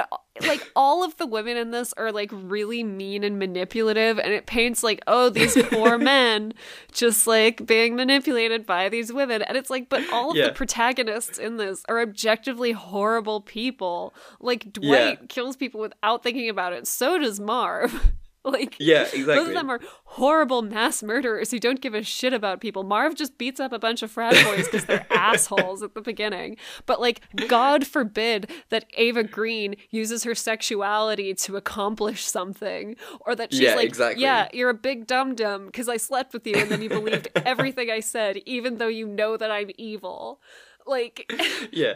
like 0.49 0.69
all 0.75 1.05
of 1.05 1.17
the 1.19 1.27
women 1.27 1.57
in 1.57 1.71
this 1.71 1.93
are 1.95 2.11
like 2.11 2.31
really 2.33 2.83
mean 2.83 3.23
and 3.23 3.39
manipulative 3.39 4.19
and 4.19 4.33
it 4.33 4.47
paints 4.47 4.83
like 4.83 5.01
oh 5.07 5.29
these 5.29 5.57
poor 5.69 5.99
men 6.13 6.53
just 6.93 7.27
like 7.27 7.65
being 7.67 7.95
manipulated 7.95 8.65
by 8.67 8.89
these 8.89 9.13
women 9.13 9.43
and 9.43 9.57
it's 9.57 9.71
like 9.71 9.89
but 9.89 10.03
all 10.13 10.31
of 10.31 10.37
Yeah. 10.37 10.47
the 10.47 10.53
protagonists 10.53 11.39
in 11.39 11.59
this 11.59 11.85
are 11.89 12.01
objectively 12.01 12.73
horrible 12.73 13.41
people 13.43 14.15
like 14.41 14.73
dwight 14.73 15.19
Yeah. 15.21 15.27
kills 15.29 15.57
people 15.57 15.81
without 15.81 16.23
thinking 16.23 16.49
about 16.49 16.73
it 16.73 16.87
so 16.89 17.19
does 17.19 17.39
marv 17.39 18.13
like 18.53 18.77
Yeah, 18.79 19.05
both 19.11 19.49
of 19.49 19.55
them 19.55 19.71
are 19.71 19.81
horrible 20.05 20.61
mass 20.61 21.03
murderers 21.03 21.51
who 21.51 21.59
don't 21.59 21.81
give 21.81 21.95
a 21.95 22.03
shit 22.03 22.33
about 22.35 22.61
people. 22.61 22.83
Marv 22.85 23.15
just 23.15 23.39
beats 23.39 23.59
up 23.59 23.73
a 23.73 23.79
bunch 23.79 24.03
of 24.03 24.11
frat 24.11 24.35
boys 24.45 24.67
because 24.67 24.85
they're 24.85 25.07
assholes 25.11 25.83
at 25.83 25.95
the 25.95 26.03
beginning. 26.03 26.57
But 26.85 27.01
like, 27.01 27.21
God 27.49 27.87
forbid 27.87 28.51
that 28.69 28.85
Ava 28.99 29.25
Green 29.25 29.77
uses 29.91 30.25
her 30.25 30.35
sexuality 30.35 31.33
to 31.35 31.57
accomplish 31.57 32.25
something, 32.25 32.97
or 33.21 33.35
that 33.35 33.53
she's 33.53 33.61
Yeah, 33.61 33.77
like, 33.77 33.87
exactly. 33.87 34.23
"Yeah, 34.23 34.49
you're 34.53 34.71
a 34.71 34.75
big 34.75 35.07
dum 35.07 35.35
dum 35.35 35.67
because 35.67 35.89
I 35.89 35.97
slept 35.97 36.33
with 36.35 36.47
you 36.47 36.55
and 36.57 36.71
then 36.71 36.83
you 36.83 36.89
believed 36.91 37.29
everything 37.37 37.91
I 37.91 38.01
said, 38.01 38.37
even 38.45 38.77
though 38.77 38.89
you 38.89 39.07
know 39.07 39.37
that 39.37 39.51
I'm 39.51 39.71
evil." 39.79 40.41
Like, 40.87 41.33
Yeah. 41.73 41.95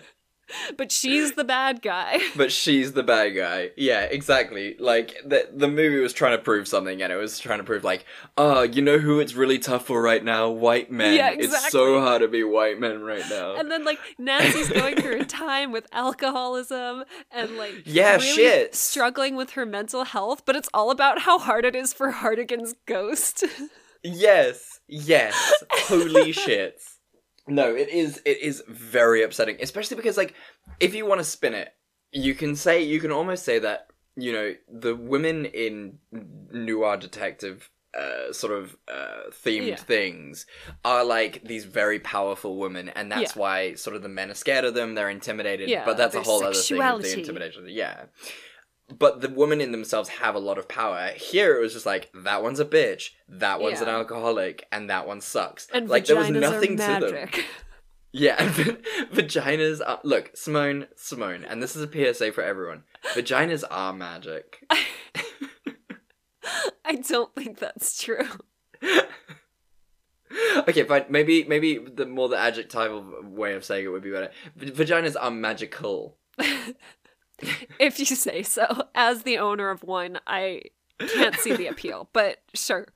But 0.76 0.90
she's 0.90 1.32
the 1.32 1.44
bad 1.44 1.82
guy. 1.82 2.20
but 2.36 2.51
she's 2.53 2.92
the 2.92 3.03
bad 3.03 3.30
guy. 3.30 3.70
Yeah, 3.76 4.03
exactly. 4.03 4.76
Like 4.78 5.14
the 5.24 5.49
the 5.55 5.68
movie 5.68 6.01
was 6.01 6.12
trying 6.12 6.36
to 6.36 6.42
prove 6.42 6.66
something, 6.68 7.03
and 7.03 7.12
it 7.12 7.16
was 7.16 7.38
trying 7.38 7.59
to 7.59 7.64
prove 7.64 7.84
like, 7.84 8.05
oh, 8.36 8.62
you 8.62 8.80
know 8.82 8.99
who 8.99 9.20
it's 9.20 9.34
really 9.34 9.59
tough 9.59 9.86
for 9.86 10.01
right 10.01 10.24
now? 10.24 10.49
White 10.51 10.90
men. 10.90 11.14
Yeah, 11.14 11.30
exactly. 11.30 11.57
It's 11.57 11.70
so 11.72 12.01
hard 12.01 12.22
to 12.22 12.28
be 12.28 12.44
white 12.44 12.80
men 12.80 13.03
right 13.03 13.24
now. 13.28 13.57
And 13.57 13.70
then 13.70 13.84
like 13.84 13.99
Nancy's 14.18 14.68
going 14.68 14.96
through 14.96 15.20
a 15.20 15.24
time 15.24 15.72
with 15.72 15.86
alcoholism 15.92 17.05
and 17.30 17.57
like 17.57 17.82
Yeah, 17.84 18.12
really 18.16 18.26
shit. 18.26 18.74
struggling 18.74 19.36
with 19.36 19.51
her 19.51 19.66
mental 19.66 20.05
health, 20.05 20.44
but 20.44 20.57
it's 20.57 20.68
all 20.72 20.90
about 20.90 21.20
how 21.20 21.38
hard 21.38 21.64
it 21.64 21.74
is 21.76 21.92
for 21.92 22.11
Hartigan's 22.11 22.74
ghost. 22.86 23.44
yes, 24.03 24.80
yes. 24.86 25.53
Holy 25.70 26.32
shit. 26.32 26.80
No, 27.49 27.74
it 27.74 27.88
is. 27.88 28.20
It 28.24 28.38
is 28.40 28.62
very 28.68 29.22
upsetting, 29.22 29.57
especially 29.61 29.96
because 29.96 30.16
like, 30.16 30.34
if 30.80 30.94
you 30.94 31.07
want 31.07 31.20
to 31.20 31.24
spin 31.24 31.55
it, 31.55 31.74
you 32.12 32.34
can 32.34 32.55
say 32.57 32.82
you 32.82 33.01
can 33.01 33.11
almost 33.11 33.44
say 33.44 33.59
that 33.59 33.88
you 34.16 34.32
know 34.32 34.55
the 34.70 34.94
women 34.94 35.44
in 35.46 35.99
noir 36.53 36.96
detective. 36.96 37.70
Uh, 37.99 38.30
sort 38.34 38.53
of 38.53 38.76
uh, 38.86 39.30
themed 39.42 39.66
Yeah. 39.66 39.76
things 39.76 40.44
are 40.84 41.03
like 41.03 41.42
these 41.42 41.64
very 41.64 41.99
powerful 41.99 42.59
women, 42.59 42.90
and 42.90 43.11
that's 43.11 43.34
Yeah. 43.34 43.40
why 43.40 43.74
sort 43.74 43.96
of 43.96 44.03
the 44.03 44.11
men 44.11 44.30
are 44.30 44.34
scared 44.34 44.66
of 44.66 44.74
them. 44.74 44.94
They're 44.94 45.09
intimidated, 45.09 45.70
Yeah, 45.70 45.86
but 45.86 45.96
that's 45.96 46.14
a 46.14 46.20
whole 46.22 46.44
other 46.44 46.55
thing. 46.55 46.78
The 46.78 47.12
intimidation, 47.18 47.64
yeah. 47.66 48.05
But 48.97 49.20
the 49.20 49.28
women 49.28 49.61
in 49.61 49.70
themselves 49.70 50.09
have 50.09 50.34
a 50.34 50.39
lot 50.39 50.57
of 50.57 50.66
power. 50.68 51.11
Here 51.14 51.57
it 51.57 51.61
was 51.61 51.74
just 51.74 51.84
like 51.84 52.11
that 52.14 52.43
one's 52.43 52.59
a 52.59 52.64
bitch, 52.64 53.11
that 53.28 53.61
one's 53.61 53.80
an 53.82 53.89
alcoholic, 53.89 54.66
and 54.72 54.89
that 54.89 55.07
one 55.07 55.20
sucks. 55.20 55.68
and 55.74 55.89
like 55.89 56.07
there 56.07 56.16
was 56.16 56.28
vaginas 56.28 56.41
nothing 56.41 56.80
are 56.80 57.01
to 57.01 57.07
them. 57.07 57.14
magic. 57.14 57.45
Yeah, 58.11 58.36
vaginas 59.12 59.82
are 59.86 60.01
look, 60.03 60.30
Simone, 60.34 60.86
Simone, 60.97 61.45
and 61.45 61.62
this 61.62 61.76
is 61.76 61.82
a 61.82 62.14
PSA 62.14 62.32
for 62.32 62.43
everyone. 62.43 62.84
Vaginas 63.14 63.64
are 63.70 63.93
magic. 63.93 64.64
I 66.84 66.95
don't 67.07 67.34
think 67.34 67.59
that's 67.59 68.03
true. 68.03 68.26
okay, 70.66 70.84
fine. 70.84 71.05
Maybe 71.11 71.45
maybe 71.45 71.78
the 71.78 72.07
more 72.07 72.30
the 72.30 72.39
adjectival 72.39 73.05
way 73.24 73.53
of 73.55 73.64
saying 73.64 73.84
it 73.84 73.89
would 73.89 74.03
be 74.03 74.11
better. 74.11 74.30
Vaginas 74.59 75.14
are 75.20 75.30
magical. 75.30 76.16
If 77.78 77.99
you 77.99 78.07
say 78.07 78.43
so. 78.43 78.89
As 78.95 79.22
the 79.22 79.39
owner 79.39 79.70
of 79.70 79.82
one, 79.84 80.18
I 80.26 80.62
can't 80.99 81.36
see 81.36 81.55
the 81.55 81.68
appeal, 81.68 82.09
but 82.12 82.39
sure. 82.55 82.89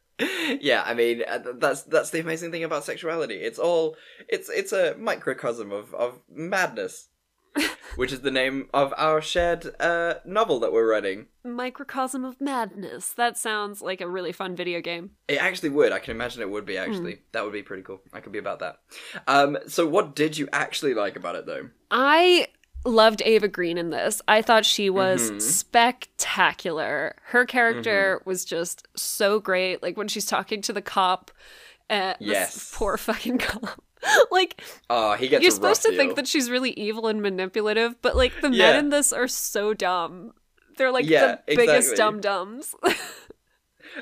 yeah, 0.61 0.83
I 0.85 0.95
mean 0.95 1.23
uh, 1.29 1.39
that's 1.55 1.83
that's 1.83 2.11
the 2.11 2.21
amazing 2.21 2.51
thing 2.51 2.65
about 2.65 2.85
sexuality. 2.85 3.37
It's 3.37 3.59
all 3.59 3.97
it's 4.29 4.49
it's 4.51 4.73
a 4.73 4.97
microcosm 4.99 5.73
of 5.73 5.95
of 5.95 6.21
madness, 6.29 7.09
which 7.97 8.13
is 8.13 8.21
the 8.21 8.31
name 8.31 8.69
of 8.75 8.93
our 8.97 9.21
shared 9.21 9.75
uh, 9.81 10.15
novel 10.25 10.61
that 10.61 10.73
we're 10.73 10.91
writing. 10.91 11.27
Microcosm 11.45 12.25
of 12.25 12.41
Madness. 12.41 13.13
That 13.13 13.37
sounds 13.37 13.83
like 13.83 14.01
a 14.01 14.09
really 14.09 14.33
fun 14.33 14.55
video 14.55 14.81
game. 14.81 15.11
It 15.29 15.39
actually 15.39 15.71
would. 15.71 15.93
I 15.93 15.99
can 15.99 16.15
imagine 16.15 16.43
it 16.43 16.51
would 16.51 16.67
be 16.67 16.79
actually. 16.79 17.21
That 17.33 17.45
would 17.45 17.53
be 17.53 17.63
pretty 17.63 17.83
cool. 17.83 18.01
I 18.13 18.21
could 18.21 18.33
be 18.33 18.39
about 18.39 18.61
that. 18.61 18.79
Um, 19.27 19.59
so 19.67 19.87
what 19.87 20.15
did 20.15 20.37
you 20.39 20.49
actually 20.53 20.95
like 20.95 21.17
about 21.17 21.37
it 21.37 21.47
though? 21.47 21.71
I 21.91 22.49
loved 22.85 23.23
Ava 23.25 23.49
Green 23.49 23.79
in 23.79 23.91
this. 23.91 24.21
I 24.29 24.43
thought 24.43 24.65
she 24.65 24.91
was 24.91 25.31
Mhm. 25.31 25.41
spectacular. 25.41 27.15
Her 27.25 27.45
character 27.47 28.19
Mm-hmm. 28.21 28.29
was 28.31 28.45
just 28.45 28.87
so 28.97 29.39
great. 29.41 29.83
Like 29.83 29.97
when 29.97 30.09
she's 30.09 30.27
talking 30.27 30.63
to 30.63 30.73
the 30.73 30.83
cop, 30.83 31.31
uh, 31.91 32.15
this 32.19 32.29
Yes. 32.29 32.73
poor 32.75 32.97
fucking 32.97 33.39
cop. 33.39 33.83
like 34.33 34.61
Oh, 34.91 35.15
he 35.15 35.29
gets 35.29 35.43
you're 35.43 35.53
supposed 35.53 35.83
to 35.83 35.97
think 35.97 36.17
that 36.17 36.27
she's 36.27 36.51
really 36.51 36.71
evil 36.73 37.07
and 37.07 37.23
manipulative, 37.23 38.01
but 38.03 38.17
like 38.17 38.33
the 38.41 38.51
Yeah. 38.51 38.73
men 38.73 38.77
in 38.77 38.89
this 38.91 39.13
are 39.13 39.29
so 39.29 39.75
dumb. 39.75 40.33
They're 40.77 40.91
like 40.91 41.05
Yeah, 41.07 41.37
the 41.47 41.55
biggest 41.57 41.93
exactly. 41.93 41.97
dum 41.97 42.21
dums. 42.21 42.75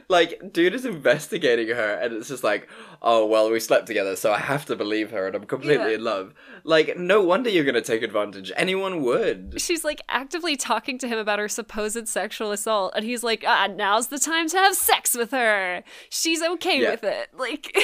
like 0.09 0.53
dude 0.53 0.75
is 0.75 0.85
investigating 0.85 1.69
her 1.69 1.95
and 1.95 2.15
it's 2.15 2.29
just 2.29 2.45
like 2.45 2.69
oh 3.03 3.25
well 3.27 3.51
we 3.51 3.59
slept 3.61 3.87
together 3.87 4.15
so 4.17 4.33
i 4.33 4.39
have 4.39 4.65
to 4.67 4.77
believe 4.77 5.11
her 5.11 5.27
and 5.27 5.35
i'm 5.37 5.45
completely 5.45 5.91
Yeah. 5.91 5.95
in 5.97 6.05
love 6.05 6.35
like 6.65 6.97
no 6.97 7.23
wonder 7.23 7.51
you're 7.51 7.65
gonna 7.65 7.81
take 7.81 8.03
advantage 8.03 8.53
anyone 8.57 9.03
would 9.03 9.55
She's 9.61 9.85
like 9.85 10.01
actively 10.09 10.57
talking 10.57 10.99
to 10.99 11.09
him 11.09 11.19
about 11.19 11.39
her 11.39 11.49
supposed 11.49 12.07
sexual 12.09 12.53
assault, 12.53 12.93
and 12.97 13.05
he's 13.05 13.23
like, 13.23 13.45
"Ah, 13.47 13.67
now's 13.67 14.09
the 14.09 14.19
time 14.19 14.49
to 14.49 14.57
have 14.57 14.75
sex 14.75 15.15
with 15.15 15.31
her. 15.33 15.83
She's 16.09 16.43
okay 16.43 16.81
Yeah. 16.83 16.91
with 16.93 17.05
it." 17.05 17.29
Like, 17.37 17.71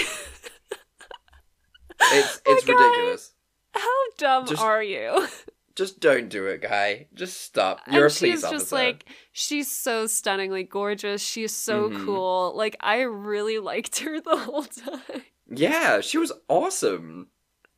it's 2.00 2.40
it's 2.46 2.64
guy. 2.64 2.72
ridiculous 2.72 3.32
how 3.74 4.10
dumb 4.18 4.46
Just- 4.46 4.62
are 4.62 4.82
you? 4.82 5.26
just 5.76 6.00
don't 6.00 6.28
do 6.28 6.46
it 6.46 6.62
guy 6.62 7.06
just 7.14 7.40
stop 7.42 7.80
you're 7.86 8.06
and 8.06 8.12
a 8.12 8.18
police 8.18 8.34
she's 8.34 8.44
officer 8.44 8.58
just 8.58 8.72
like, 8.72 9.04
she's 9.32 9.70
so 9.70 10.06
stunningly 10.06 10.62
gorgeous. 10.64 11.22
She's 11.22 11.54
so 11.54 11.90
Mhm. 11.90 12.04
cool. 12.06 12.52
Like, 12.56 12.76
I 12.80 13.02
really 13.02 13.58
liked 13.70 13.98
her 14.00 14.20
the 14.20 14.36
whole 14.36 14.64
time. 14.64 15.22
yeah 15.48 16.00
she 16.00 16.18
was 16.18 16.32
awesome 16.48 17.28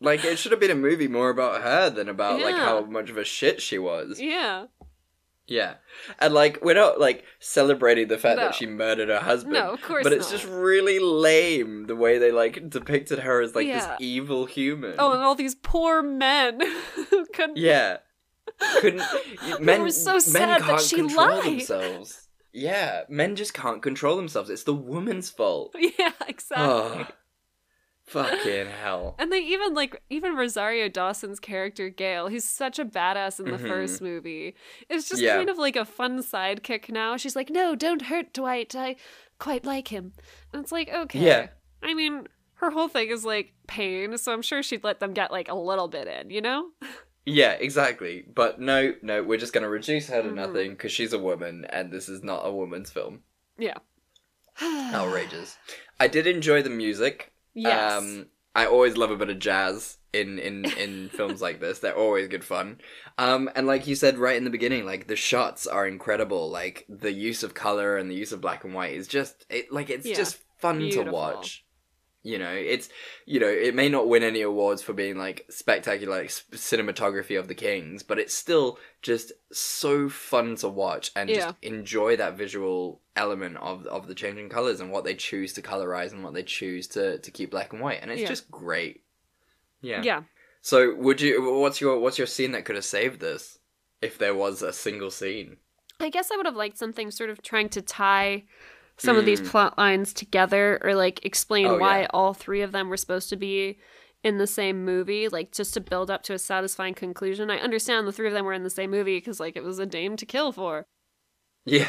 like 0.00 0.24
it 0.24 0.38
should 0.38 0.52
have 0.52 0.60
been 0.60 0.70
a 0.70 0.74
movie 0.76 1.08
more 1.08 1.28
about 1.28 1.60
her 1.62 1.90
than 1.90 2.08
about 2.08 2.40
like 2.40 2.54
how 2.54 2.80
much 2.82 3.10
of 3.10 3.18
a 3.18 3.24
shit 3.24 3.60
she 3.60 3.78
was 3.78 4.20
Yeah. 4.20 4.66
Yeah. 5.48 5.74
And 6.18 6.34
like 6.34 6.58
we're 6.62 6.74
not 6.74 7.00
like 7.00 7.24
celebrating 7.40 8.08
the 8.08 8.18
fact 8.18 8.36
No. 8.36 8.44
that 8.44 8.54
she 8.54 8.66
murdered 8.66 9.08
her 9.08 9.18
husband. 9.18 9.54
No, 9.54 9.70
of 9.72 9.82
course 9.82 10.04
But 10.04 10.12
it's 10.12 10.26
not. 10.30 10.38
just 10.40 10.44
really 10.46 10.98
lame 10.98 11.86
the 11.86 11.96
way 11.96 12.18
they 12.18 12.30
like 12.30 12.68
depicted 12.68 13.20
her 13.20 13.40
as 13.40 13.54
like 13.54 13.66
Yeah. 13.66 13.78
this 13.80 13.88
evil 13.98 14.44
human. 14.46 14.94
Oh, 14.98 15.12
and 15.12 15.22
all 15.22 15.34
these 15.34 15.54
poor 15.54 16.02
men 16.02 16.60
who 17.10 17.26
couldn't. 17.34 17.56
Yeah. 17.56 17.98
Couldn't 18.80 19.02
men 19.60 19.82
were 19.82 19.90
so 19.90 20.18
sad 20.18 20.60
that 20.60 20.60
can't 20.62 20.80
she 20.80 20.96
control 20.96 21.26
lied. 21.28 21.44
themselves. 21.44 22.28
Yeah, 22.52 23.02
men 23.08 23.36
just 23.36 23.54
can't 23.54 23.82
control 23.82 24.16
themselves. 24.16 24.50
It's 24.50 24.64
the 24.64 24.74
woman's 24.74 25.30
fault. 25.30 25.74
Yeah, 25.98 26.12
exactly. 26.26 26.66
Oh, 26.66 27.06
fucking 28.08 28.66
hell. 28.66 29.14
And 29.18 29.30
they 29.32 29.38
even 29.40 29.74
like 29.74 30.02
even 30.10 30.34
Rosario 30.36 30.88
Dawson's 30.88 31.38
character 31.40 31.88
Gail, 31.88 32.28
he's 32.28 32.48
such 32.48 32.78
a 32.78 32.84
badass 32.84 33.38
in 33.38 33.46
the 33.50 33.58
Mhm. 33.58 33.68
first 33.68 34.00
movie. 34.02 34.54
It's 34.88 35.08
just 35.08 35.22
Yeah. 35.22 35.36
kind 35.36 35.48
of 35.50 35.58
like 35.58 35.76
a 35.76 35.84
fun 35.84 36.18
sidekick 36.20 36.88
now. 36.90 37.16
She's 37.16 37.36
like, 37.36 37.50
"No, 37.50 37.74
don't 37.74 38.02
hurt 38.02 38.32
Dwight. 38.32 38.74
I 38.74 38.96
quite 39.38 39.64
like 39.64 39.88
him." 39.88 40.12
And 40.52 40.62
it's 40.62 40.72
like, 40.72 40.88
okay. 40.88 41.18
Yeah. 41.20 41.48
I 41.82 41.94
mean, 41.94 42.26
her 42.54 42.70
whole 42.70 42.88
thing 42.88 43.08
is 43.10 43.24
like 43.24 43.52
pain, 43.66 44.16
so 44.18 44.32
I'm 44.32 44.42
sure 44.42 44.62
she'd 44.62 44.82
let 44.84 44.98
them 45.00 45.12
get 45.14 45.30
like 45.30 45.48
a 45.48 45.54
little 45.54 45.88
bit 45.88 46.08
in, 46.08 46.30
you 46.30 46.40
know? 46.40 46.70
Yeah, 47.24 47.52
exactly. 47.52 48.24
But 48.34 48.58
no, 48.58 48.94
no, 49.02 49.22
we're 49.22 49.38
just 49.38 49.52
gonna 49.52 49.68
reduce 49.68 50.08
her 50.08 50.22
to 50.22 50.28
Mhm. 50.30 50.34
nothing 50.34 50.70
because 50.72 50.92
she's 50.92 51.12
a 51.12 51.18
woman, 51.18 51.66
and 51.68 51.92
this 51.92 52.08
is 52.08 52.22
not 52.24 52.46
a 52.46 52.50
woman's 52.50 52.90
film. 52.90 53.22
Yeah. 53.58 53.76
Outrageous. 54.62 55.56
I 56.00 56.08
did 56.08 56.26
enjoy 56.26 56.62
the 56.62 56.70
music. 56.70 57.32
Yes. 57.62 57.92
Um, 57.92 58.26
I 58.54 58.66
always 58.66 58.96
love 58.96 59.10
a 59.10 59.16
bit 59.16 59.30
of 59.30 59.38
jazz 59.38 59.98
in 60.12 60.38
in 60.38 60.64
in 60.64 61.08
films 61.12 61.40
like 61.40 61.60
this. 61.60 61.78
They're 61.78 61.96
always 61.96 62.28
good 62.28 62.44
fun. 62.44 62.78
Um, 63.18 63.50
and 63.54 63.66
like 63.66 63.86
you 63.86 63.94
said 63.94 64.18
right 64.18 64.36
in 64.36 64.44
the 64.44 64.50
beginning, 64.50 64.84
like 64.86 65.06
the 65.06 65.16
shots 65.16 65.66
are 65.66 65.86
incredible. 65.86 66.50
Like 66.50 66.84
the 66.88 67.12
use 67.12 67.42
of 67.42 67.54
color 67.54 67.96
and 67.96 68.10
the 68.10 68.14
use 68.14 68.32
of 68.32 68.40
black 68.40 68.64
and 68.64 68.74
white 68.74 68.94
is 68.94 69.06
just 69.06 69.46
it. 69.50 69.72
Like 69.72 69.90
it's 69.90 70.06
Yeah. 70.06 70.16
just 70.16 70.38
fun 70.58 70.78
Beautiful. 70.78 71.04
to 71.04 71.10
watch. 71.12 71.64
You 72.24 72.38
know, 72.38 72.50
it's 72.52 72.88
you 73.26 73.38
know 73.38 73.46
it 73.48 73.74
may 73.74 73.88
not 73.88 74.08
win 74.08 74.22
any 74.22 74.42
awards 74.42 74.82
for 74.82 74.92
being 74.92 75.16
like 75.16 75.46
spectacular 75.50 76.20
like, 76.22 76.28
cinematography 76.30 77.38
of 77.38 77.48
the 77.48 77.54
Kings, 77.54 78.02
but 78.02 78.18
it's 78.18 78.34
still 78.34 78.78
just 79.02 79.32
so 79.52 80.08
fun 80.08 80.56
to 80.56 80.68
watch 80.68 81.10
and 81.14 81.30
Yeah. 81.30 81.36
just 81.36 81.54
enjoy 81.62 82.16
that 82.16 82.36
visual 82.36 83.00
element 83.14 83.56
of 83.58 83.86
of 83.86 84.08
the 84.08 84.14
changing 84.14 84.48
colors 84.48 84.80
and 84.80 84.90
what 84.90 85.04
they 85.04 85.14
choose 85.14 85.52
to 85.54 85.62
colorize 85.62 86.12
and 86.12 86.24
what 86.24 86.34
they 86.34 86.42
choose 86.42 86.88
to 86.88 87.18
to 87.18 87.30
keep 87.30 87.50
black 87.52 87.72
and 87.72 87.80
white, 87.80 88.00
and 88.02 88.10
it's 88.10 88.22
Yeah. 88.22 88.28
just 88.28 88.50
great. 88.50 89.04
Yeah. 89.80 90.02
Yeah. 90.02 90.22
So, 90.60 90.94
would 90.96 91.20
you? 91.20 91.40
What's 91.54 91.80
your 91.80 92.00
what's 92.00 92.18
your 92.18 92.26
scene 92.26 92.50
that 92.52 92.64
could 92.64 92.74
have 92.76 92.84
saved 92.84 93.20
this? 93.20 93.58
If 94.02 94.18
there 94.18 94.34
was 94.34 94.60
a 94.60 94.72
single 94.72 95.10
scene. 95.10 95.56
I 96.00 96.10
guess 96.10 96.30
I 96.30 96.36
would 96.36 96.46
have 96.46 96.56
liked 96.56 96.78
something 96.78 97.10
sort 97.10 97.30
of 97.30 97.42
trying 97.42 97.68
to 97.70 97.82
tie 97.82 98.44
some 98.98 99.16
of 99.16 99.24
these 99.24 99.40
Mm. 99.40 99.46
plot 99.50 99.78
lines 99.78 100.12
together 100.12 100.78
or 100.82 100.94
like 100.94 101.24
explain 101.24 101.66
Oh, 101.66 101.78
why 101.78 102.00
yeah. 102.02 102.06
all 102.10 102.34
three 102.34 102.62
of 102.62 102.72
them 102.72 102.88
were 102.88 102.96
supposed 102.96 103.28
to 103.30 103.36
be 103.36 103.78
in 104.24 104.38
the 104.38 104.46
same 104.46 104.84
movie, 104.84 105.28
like 105.28 105.52
just 105.52 105.72
to 105.74 105.80
build 105.80 106.10
up 106.10 106.22
to 106.24 106.34
a 106.34 106.38
satisfying 106.38 106.94
conclusion. 106.94 107.50
I 107.50 107.58
understand 107.58 108.06
the 108.06 108.12
three 108.12 108.26
of 108.26 108.32
them 108.34 108.44
were 108.44 108.52
in 108.52 108.64
the 108.64 108.70
same 108.70 108.90
movie 108.90 109.16
because 109.18 109.38
like 109.38 109.56
it 109.56 109.62
was 109.62 109.78
a 109.78 109.86
dame 109.86 110.16
to 110.16 110.26
kill 110.26 110.50
for. 110.52 110.86
Yeah. 111.64 111.88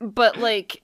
But 0.00 0.38
like 0.38 0.82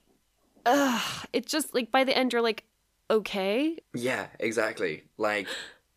ugh, 0.65 1.25
it 1.33 1.45
just 1.47 1.73
like 1.73 1.91
by 1.91 2.03
the 2.03 2.15
end 2.15 2.33
you're 2.33 2.41
like, 2.41 2.63
okay. 3.09 3.77
Yeah. 3.93 4.27
Exactly. 4.39 5.03
Like, 5.17 5.47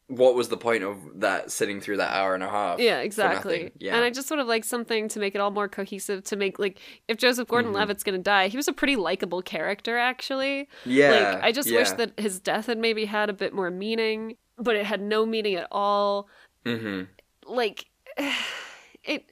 what 0.09 0.35
was 0.35 0.49
the 0.49 0.57
point 0.57 0.83
of 0.85 0.97
that 1.21 1.51
sitting 1.51 1.81
through 1.81 1.99
that 1.99 2.11
hour 2.15 2.35
and 2.35 2.43
a 2.43 2.49
half? 2.49 2.81
Yeah, 2.81 2.99
exactly. 3.01 3.73
Yeah. 3.79 3.95
And 3.95 4.05
I 4.05 4.11
just 4.11 4.27
sort 4.27 4.41
of 4.41 4.47
liked 4.47 4.67
something 4.67 5.07
to 5.09 5.21
make 5.21 5.35
it 5.35 5.39
all 5.41 5.51
more 5.51 5.69
cohesive, 5.69 6.25
to 6.25 6.37
make 6.37 6.59
like 6.59 6.81
if 7.09 7.19
Joseph 7.19 7.47
Gordon 7.49 7.73
Mhm. 7.73 7.77
Levitt's 7.77 8.03
gonna 8.03 8.19
die, 8.19 8.49
he 8.49 8.57
was 8.57 8.69
a 8.69 8.73
pretty 8.73 8.97
likable 8.97 9.43
character 9.43 9.99
actually. 9.99 10.69
Yeah, 10.87 11.11
Like 11.35 11.45
I 11.45 11.53
just 11.53 11.71
wish 11.71 11.91
that 11.93 12.19
his 12.19 12.41
death 12.41 12.67
had 12.67 12.79
maybe 12.79 13.05
had 13.05 13.29
a 13.31 13.35
bit 13.35 13.53
more 13.53 13.71
meaning, 13.71 14.37
but 14.57 14.77
it 14.77 14.87
had 14.87 15.01
no 15.03 15.27
meaning 15.27 15.55
at 15.57 15.69
all. 15.71 16.29
mm-hmm. 16.65 17.03
Like 17.47 17.87
it 19.05 19.31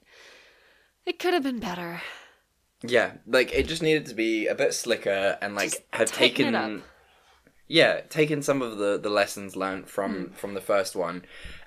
it 1.05 1.19
could 1.19 1.33
have 1.33 1.43
been 1.43 1.59
better. 1.59 2.01
Yeah, 2.83 3.13
like 3.25 3.51
it 3.53 3.67
just 3.67 3.81
needed 3.81 4.05
to 4.07 4.13
be 4.13 4.45
a 4.47 4.53
bit 4.53 4.73
slicker 4.73 5.37
and 5.41 5.55
like 5.55 5.71
Just 5.71 5.81
have 5.93 6.11
taken. 6.11 6.83
Yeah, 7.67 8.01
taking 8.09 8.41
some 8.41 8.61
of 8.61 8.77
the 8.77 8.97
the 8.97 9.09
lessons 9.09 9.55
learned 9.55 9.87
from 9.89 10.13
Hmm. 10.27 10.33
from 10.33 10.53
the 10.53 10.61
first 10.61 10.95
one 10.95 11.23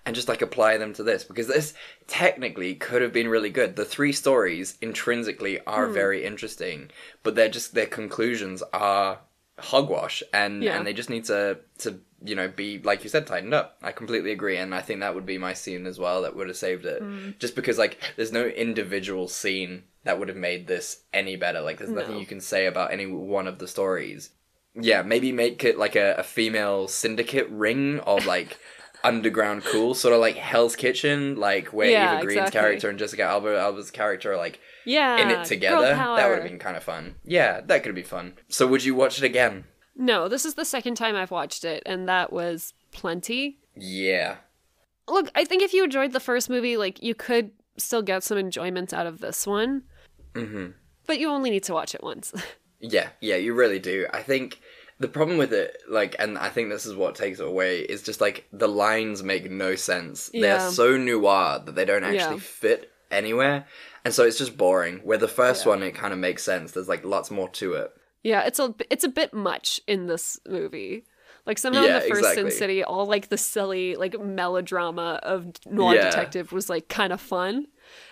and 0.07 0.15
just 0.17 0.29
like 0.29 0.41
apply 0.43 0.77
them 0.79 0.93
to 0.95 1.03
this 1.03 1.25
because 1.25 1.47
this 1.47 1.75
technically 2.07 2.75
could 2.75 3.03
have 3.03 3.13
been 3.13 3.29
really 3.29 3.51
good. 3.51 3.77
The 3.77 3.85
three 3.85 4.13
stories 4.13 4.77
intrinsically 4.81 5.61
are 5.67 5.87
Hmm. 5.87 5.93
very 5.95 6.25
interesting, 6.25 6.91
but 7.23 7.35
they're 7.35 7.49
just 7.49 7.75
their 7.75 7.87
conclusions 7.87 8.63
are 8.73 9.21
hogwash 9.59 10.23
and 10.33 10.63
Yeah. 10.63 10.77
and 10.77 10.87
they 10.87 10.93
just 10.95 11.11
need 11.11 11.25
to 11.27 11.59
to 11.79 12.01
you 12.25 12.35
know 12.35 12.49
be 12.49 12.79
like 12.83 13.03
you 13.05 13.11
said 13.11 13.27
tightened 13.27 13.53
up. 13.55 13.77
I 13.83 13.93
completely 13.93 14.33
agree 14.33 14.57
and 14.57 14.75
I 14.75 14.81
think 14.81 15.01
that 15.01 15.15
would 15.15 15.27
be 15.27 15.39
my 15.39 15.53
scene 15.53 15.87
as 15.87 15.99
well 15.99 16.23
that 16.23 16.35
would 16.35 16.49
have 16.49 16.57
saved 16.57 16.87
it. 16.87 17.03
Mm. 17.03 17.39
Just 17.39 17.55
because 17.55 17.77
like 17.79 17.99
there's 18.17 18.33
no 18.33 18.47
individual 18.47 19.29
scene 19.29 19.85
that 20.05 20.19
would 20.19 20.29
have 20.29 20.37
made 20.37 20.67
this 20.67 21.03
any 21.13 21.37
better. 21.37 21.61
Like 21.61 21.77
there's 21.79 21.91
nothing 21.91 22.19
you 22.19 22.25
can 22.27 22.41
say 22.41 22.65
about 22.67 22.91
any 22.93 23.07
one 23.07 23.47
of 23.47 23.59
the 23.59 23.69
stories. 23.69 24.31
Yeah, 24.75 25.03
maybe 25.03 25.33
make 25.33 25.65
it 25.65 25.79
like 25.79 25.97
a, 25.97 26.15
a 26.15 26.23
female 26.23 26.87
syndicate 26.89 27.49
ring 27.51 28.01
of 28.01 28.27
like 28.27 28.59
underground 29.05 29.65
cool, 29.65 29.95
sort 29.95 30.15
of 30.15 30.21
like 30.21 30.37
Hell's 30.37 30.77
Kitchen, 30.77 31.37
like 31.37 31.69
where 31.69 31.91
Yeah, 31.91 32.15
Eva 32.15 32.23
Green's 32.25 32.39
exactly. 32.41 32.61
character 32.61 32.89
and 32.91 32.99
Jessica 32.99 33.23
Alba 33.23 33.59
Alba's 33.59 33.91
character 33.91 34.33
are 34.33 34.37
like 34.37 34.61
Yeah. 34.85 35.19
in 35.19 35.31
it 35.31 35.45
together. 35.45 35.95
That 35.95 36.29
would 36.29 36.39
have 36.41 36.49
been 36.49 36.59
kind 36.59 36.77
of 36.77 36.83
fun. 36.85 37.17
Yeah, 37.25 37.61
that 37.63 37.83
could 37.83 37.95
be 37.95 38.03
fun. 38.03 38.35
So 38.49 38.67
would 38.67 38.85
you 38.85 38.95
watch 38.95 39.19
it 39.19 39.25
again? 39.25 39.65
No, 39.97 40.29
this 40.29 40.45
is 40.45 40.55
the 40.55 40.65
second 40.65 40.95
time 40.95 41.17
I've 41.17 41.31
watched 41.31 41.65
it, 41.65 41.83
and 41.85 42.09
that 42.09 42.33
was 42.33 42.73
plenty. 42.93 43.59
Yeah. 43.77 44.37
Look, 45.09 45.31
I 45.35 45.45
think 45.45 45.63
if 45.63 45.75
you 45.75 45.83
enjoyed 45.85 46.13
the 46.13 46.21
first 46.21 46.49
movie, 46.49 46.77
like 46.77 47.03
you 47.03 47.15
could 47.15 47.51
still 47.77 48.03
get 48.03 48.23
some 48.23 48.39
enjoyment 48.39 48.93
out 48.95 49.07
of 49.07 49.21
this 49.21 49.47
one, 49.47 49.83
Mhm. 50.35 50.75
but 51.07 51.19
you 51.19 51.29
only 51.29 51.51
need 51.51 51.65
to 51.65 51.73
watch 51.75 51.95
it 51.95 52.03
once. 52.03 52.33
Yeah, 52.81 53.09
yeah, 53.21 53.37
you 53.37 53.55
really 53.55 53.79
do. 53.79 54.07
I 54.13 54.23
think 54.23 54.61
the 54.99 55.09
problem 55.09 55.39
with 55.39 55.53
it, 55.53 55.77
like, 55.89 56.17
and 56.19 56.37
I 56.39 56.49
think 56.51 56.69
this 56.71 56.85
is 56.87 56.95
what 56.95 57.15
takes 57.15 57.41
it 57.41 57.47
away, 57.47 57.81
is 57.81 58.03
just 58.03 58.21
like 58.21 58.47
the 58.53 58.69
lines 58.69 59.23
make 59.23 59.51
no 59.51 59.75
sense. 59.75 60.31
Yeah. 60.33 60.41
They're 60.59 60.71
so 60.71 60.97
noir 60.97 61.61
that 61.65 61.75
they 61.75 61.85
don't 61.85 62.05
actually 62.05 62.37
Yeah. 62.37 62.41
fit 62.41 62.91
anywhere, 63.11 63.67
and 64.05 64.13
so 64.15 64.25
it's 64.25 64.39
just 64.39 64.57
boring. 64.57 64.99
Where 64.99 65.19
the 65.19 65.29
first 65.29 65.67
one, 65.67 65.83
it 65.83 65.95
kind 65.95 66.13
of 66.13 66.19
makes 66.19 66.43
sense. 66.43 66.73
There's 66.73 66.89
like 66.89 67.05
lots 67.05 67.31
more 67.31 67.49
to 67.51 67.75
it. 67.75 67.93
yeah, 68.23 68.43
it's 68.43 68.59
a 68.59 68.75
it's 68.91 69.05
a 69.05 69.09
bit 69.09 69.33
much 69.33 69.81
in 69.87 70.07
this 70.07 70.39
movie. 70.47 71.05
Like 71.47 71.57
somehow 71.59 71.85
in 71.85 71.95
the 71.95 72.01
first 72.03 72.35
Sin. 72.35 72.51
City, 72.51 72.85
all 72.85 73.07
like 73.07 73.29
the 73.31 73.39
silly 73.39 73.97
like 73.97 74.19
melodrama 74.21 75.19
of 75.23 75.47
noir 75.67 75.95
Yeah. 75.95 76.05
detective 76.11 76.53
was 76.53 76.69
like 76.69 76.89
kind 76.89 77.13
of 77.15 77.21
fun, 77.21 77.67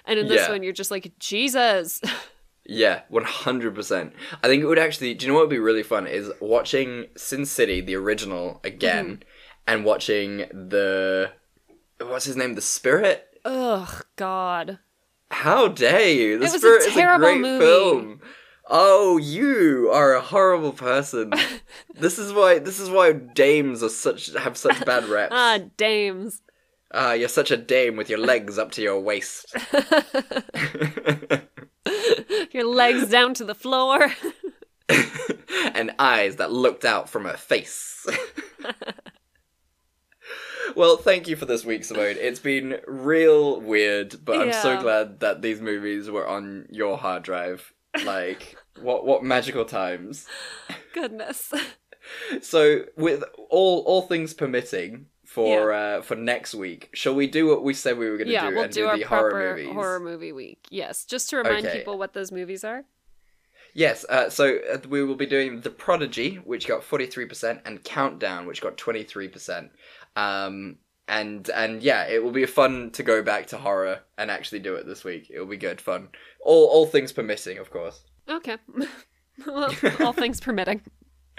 and 0.06 0.18
in 0.18 0.26
this 0.28 0.46
Yeah. 0.46 0.50
one 0.52 0.62
you're 0.62 0.72
just 0.72 0.90
like 0.90 1.12
Jesus. 1.18 2.00
Yeah, 2.70 3.00
one 3.08 3.24
hundred 3.24 3.74
percent. 3.74 4.12
I 4.44 4.46
think 4.46 4.62
it 4.62 4.66
would 4.66 4.78
actually. 4.78 5.14
Do 5.14 5.24
you 5.24 5.32
know 5.32 5.36
what 5.38 5.44
would 5.48 5.50
be 5.50 5.58
really 5.58 5.82
fun 5.82 6.06
is 6.06 6.30
watching 6.38 7.06
Sin 7.16 7.46
City, 7.46 7.80
the 7.80 7.94
original, 7.96 8.60
again, 8.62 9.06
Mm-hmm. 9.06 9.22
and 9.68 9.84
watching 9.86 10.36
the 10.52 11.32
what's 11.98 12.26
his 12.26 12.36
name, 12.36 12.54
the 12.54 12.60
Spirit. 12.60 13.24
Ugh, 13.44 14.04
God. 14.16 14.78
How 15.30 15.68
dare 15.68 16.08
you? 16.10 16.38
The 16.38 16.44
It 16.44 16.52
was 16.52 16.54
a 16.54 16.58
Spirit 16.58 16.80
is 16.82 16.86
a 16.88 16.90
terrible 16.90 17.24
great 17.26 17.40
movie. 17.40 17.64
film. 17.64 18.20
Oh, 18.70 19.16
you 19.16 19.90
are 19.90 20.14
a 20.14 20.20
horrible 20.20 20.72
person. 20.74 21.32
this 21.94 22.18
is 22.18 22.34
why. 22.34 22.58
This 22.58 22.78
is 22.78 22.90
why 22.90 23.12
dames 23.14 23.82
are 23.82 23.88
such 23.88 24.30
have 24.34 24.58
such 24.58 24.84
bad 24.84 25.04
reps. 25.08 25.32
Ah, 25.34 25.58
dames. 25.78 26.42
Ah, 26.92 27.12
you're 27.14 27.28
such 27.28 27.50
a 27.50 27.56
dame 27.56 27.96
with 27.96 28.08
your 28.10 28.18
legs 28.18 28.58
up 28.58 28.70
to 28.72 28.82
your 28.82 29.00
waist. 29.00 29.54
Your 32.52 32.64
legs 32.64 33.08
down 33.08 33.34
to 33.34 33.44
the 33.44 33.54
floor. 33.54 34.12
and 35.74 35.92
eyes 35.98 36.36
that 36.36 36.52
looked 36.52 36.84
out 36.84 37.08
from 37.08 37.24
her 37.24 37.36
face. 37.36 38.06
well, 40.76 40.96
thank 40.96 41.28
you 41.28 41.36
for 41.36 41.46
this 41.46 41.64
week, 41.64 41.84
Simone. 41.84 42.16
It's 42.18 42.40
been 42.40 42.80
real 42.86 43.60
weird, 43.60 44.16
but 44.24 44.40
I'm 44.40 44.52
so 44.52 44.80
glad 44.80 45.20
that 45.20 45.42
these 45.42 45.60
movies 45.60 46.10
were 46.10 46.26
on 46.26 46.66
your 46.70 46.98
hard 46.98 47.22
drive. 47.22 47.72
Like, 48.04 48.56
what 48.80 49.04
what 49.04 49.22
magical 49.24 49.64
times. 49.64 50.26
Goodness. 50.94 51.52
So, 52.40 52.84
with 52.96 53.22
all 53.50 53.80
all 53.80 54.00
things 54.00 54.32
permitting 54.32 55.08
for 55.38 55.72
uh, 55.72 56.02
for 56.02 56.14
next 56.16 56.54
week, 56.54 56.90
shall 56.92 57.14
we 57.14 57.26
do 57.26 57.46
what 57.46 57.62
we 57.62 57.74
said 57.74 57.98
we 57.98 58.08
were 58.10 58.16
going 58.16 58.28
to 58.28 58.32
Yeah, 58.32 58.48
do 58.50 58.54
we'll 58.56 58.64
and 58.64 58.72
do, 58.72 58.90
do, 58.90 58.98
the 58.98 59.02
horror 59.04 59.56
movies? 59.56 59.72
horror 59.74 60.00
movie 60.00 60.32
week. 60.32 60.66
Yes, 60.70 61.04
just 61.04 61.30
to 61.30 61.36
remind 61.36 61.66
Okay. 61.66 61.78
people 61.78 61.98
what 61.98 62.12
those 62.12 62.30
movies 62.32 62.64
are. 62.64 62.84
Yes, 63.74 64.04
uh, 64.08 64.30
so 64.30 64.58
uh, 64.72 64.78
we 64.88 65.04
will 65.04 65.14
be 65.14 65.26
doing 65.26 65.60
The 65.60 65.70
Prodigy, 65.70 66.36
which 66.36 66.66
got 66.66 66.80
43%, 66.82 67.60
and 67.64 67.84
Countdown, 67.84 68.46
which 68.46 68.60
got 68.62 68.76
23%. 68.76 69.68
Um, 70.16 70.78
and 71.06 71.48
and 71.50 71.82
yeah, 71.82 72.06
it 72.08 72.22
will 72.22 72.32
be 72.32 72.44
fun 72.46 72.90
to 72.92 73.02
go 73.02 73.22
back 73.22 73.46
to 73.48 73.56
horror 73.58 74.00
and 74.16 74.30
actually 74.30 74.58
do 74.58 74.74
it 74.74 74.86
this 74.86 75.04
week. 75.04 75.30
It 75.30 75.38
will 75.38 75.46
be 75.46 75.56
good 75.56 75.80
fun. 75.80 76.08
All 76.44 76.66
all 76.66 76.86
things 76.86 77.12
permitting, 77.12 77.58
of 77.58 77.70
course. 77.70 78.02
Okay. 78.28 78.56
well, 79.46 79.72
all 80.00 80.12
things 80.12 80.40
permitting. 80.40 80.82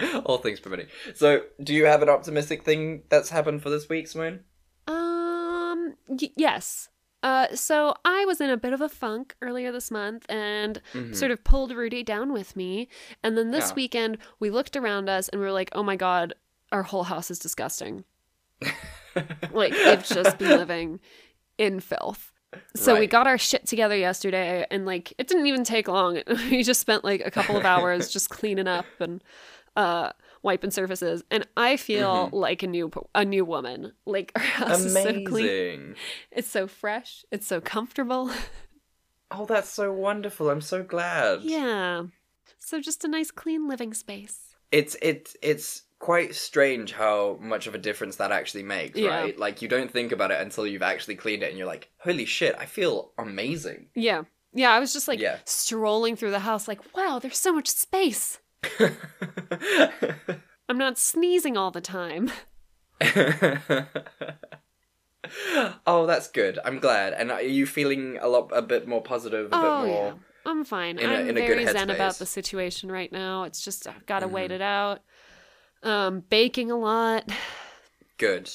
all 0.24 0.38
things 0.38 0.60
permitting. 0.60 0.86
So, 1.14 1.42
do 1.62 1.74
you 1.74 1.86
have 1.86 2.02
an 2.02 2.08
optimistic 2.08 2.62
thing 2.64 3.02
that's 3.08 3.30
happened 3.30 3.62
for 3.62 3.70
this 3.70 3.88
week, 3.88 4.08
Simone? 4.08 4.40
Um, 4.88 5.94
y- 6.08 6.32
yes. 6.36 6.88
Uh, 7.22 7.54
so 7.54 7.94
I 8.04 8.24
was 8.24 8.40
in 8.40 8.48
a 8.48 8.56
bit 8.56 8.72
of 8.72 8.80
a 8.80 8.88
funk 8.88 9.36
earlier 9.42 9.70
this 9.72 9.90
month 9.90 10.24
and 10.30 10.80
Mhm. 10.94 11.14
sort 11.14 11.30
of 11.30 11.44
pulled 11.44 11.70
Rudy 11.72 12.02
down 12.02 12.32
with 12.32 12.56
me. 12.56 12.88
And 13.22 13.36
then 13.36 13.50
this 13.50 13.70
Yeah. 13.70 13.74
weekend, 13.76 14.18
we 14.38 14.48
looked 14.48 14.74
around 14.74 15.10
us 15.10 15.28
and 15.28 15.38
we 15.40 15.46
were 15.46 15.52
like, 15.52 15.68
oh 15.72 15.82
my 15.82 15.96
God, 15.96 16.32
our 16.72 16.82
whole 16.84 17.02
house 17.04 17.30
is 17.30 17.38
disgusting. 17.38 18.04
like, 19.50 19.82
they've 19.82 20.02
just 20.02 20.38
been 20.38 20.54
living 20.56 21.00
in 21.58 21.80
filth. 21.80 22.32
So 22.76 22.96
we 22.98 23.06
got 23.06 23.26
our 23.26 23.36
shit 23.38 23.66
together 23.66 23.96
yesterday 23.96 24.64
and 24.70 24.86
like 24.86 25.12
it 25.18 25.26
didn't 25.28 25.46
even 25.46 25.64
take 25.64 25.88
long. 25.88 26.22
we 26.50 26.62
just 26.62 26.80
spent 26.80 27.04
like 27.04 27.20
a 27.24 27.30
couple 27.30 27.56
of 27.56 27.64
hours 27.64 28.08
just 28.08 28.30
cleaning 28.30 28.68
up 28.68 28.86
and 29.00 29.22
uh 29.76 30.10
wiping 30.42 30.70
surfaces 30.70 31.22
and 31.30 31.46
I 31.56 31.76
feel 31.76 32.28
Mhm. 32.30 32.32
like 32.32 32.62
a 32.62 32.66
new 32.66 32.90
a 33.14 33.24
new 33.24 33.44
woman. 33.44 33.92
Like 34.06 34.32
our 34.36 34.40
house 34.42 34.84
is 34.84 34.92
so 34.92 35.22
clean. 35.24 35.94
It's 36.30 36.48
so 36.48 36.66
fresh. 36.66 37.24
It's 37.30 37.46
so 37.46 37.60
comfortable. 37.60 38.30
Oh, 39.32 39.46
that's 39.46 39.68
so 39.68 39.92
wonderful. 39.92 40.50
I'm 40.50 40.60
so 40.60 40.82
glad. 40.82 41.42
yeah. 41.42 42.02
So 42.58 42.80
just 42.80 43.04
a 43.04 43.08
nice 43.08 43.30
clean 43.30 43.68
living 43.68 43.94
space. 43.94 44.56
It's 44.72 44.96
it's 45.00 45.36
it's 45.40 45.82
quite 46.00 46.34
strange 46.34 46.92
how 46.92 47.38
much 47.40 47.66
of 47.68 47.74
a 47.74 47.78
difference 47.78 48.16
that 48.16 48.32
actually 48.32 48.64
makes, 48.64 48.98
Yeah. 48.98 49.10
right? 49.20 49.38
Like 49.38 49.62
you 49.62 49.68
don't 49.68 49.90
think 49.90 50.10
about 50.12 50.30
it 50.32 50.40
until 50.40 50.66
you've 50.66 50.82
actually 50.82 51.14
cleaned 51.14 51.42
it 51.44 51.50
and 51.50 51.56
you're 51.58 51.66
like, 51.68 51.90
"Holy 51.98 52.24
shit, 52.24 52.56
I 52.58 52.66
feel 52.66 53.12
amazing." 53.18 53.90
Yeah. 53.94 54.22
Yeah, 54.52 54.72
I 54.72 54.80
was 54.80 54.92
just 54.92 55.06
like 55.06 55.20
Yeah. 55.20 55.38
strolling 55.44 56.16
through 56.16 56.32
the 56.32 56.40
house 56.40 56.66
like, 56.66 56.80
wow, 56.96 57.20
there's 57.20 57.38
so 57.38 57.52
much 57.52 57.68
space. 57.68 58.40
I'm 60.68 60.78
not 60.78 60.98
sneezing 60.98 61.56
all 61.56 61.70
the 61.70 61.80
time. 61.80 62.30
oh, 65.86 66.06
that's 66.06 66.28
good. 66.28 66.58
I'm 66.64 66.78
glad. 66.78 67.12
And 67.12 67.30
are 67.30 67.42
you 67.42 67.66
feeling 67.66 68.18
a 68.20 68.28
lot 68.28 68.50
a 68.54 68.62
bit 68.62 68.86
more 68.86 69.02
positive, 69.02 69.52
a 69.52 69.56
oh, 69.56 69.82
bit 69.82 69.88
more 69.88 70.06
yeah. 70.06 70.12
I'm 70.46 70.64
fine. 70.64 70.98
I'm 70.98 71.28
in 71.28 71.36
a 71.36 71.40
good 71.46 71.58
very 71.58 71.66
zen 71.66 71.90
about 71.90 72.14
the 72.14 72.26
situation 72.26 72.90
right 72.90 73.12
now. 73.12 73.44
It's 73.44 73.62
just 73.62 73.86
I've 73.86 74.06
got 74.06 74.20
to 74.20 74.26
Mm-hmm. 74.26 74.34
wait 74.34 74.50
it 74.50 74.62
out. 74.62 75.00
Um, 75.82 76.22
baking 76.28 76.70
a 76.70 76.76
lot. 76.76 77.30
good? 78.18 78.46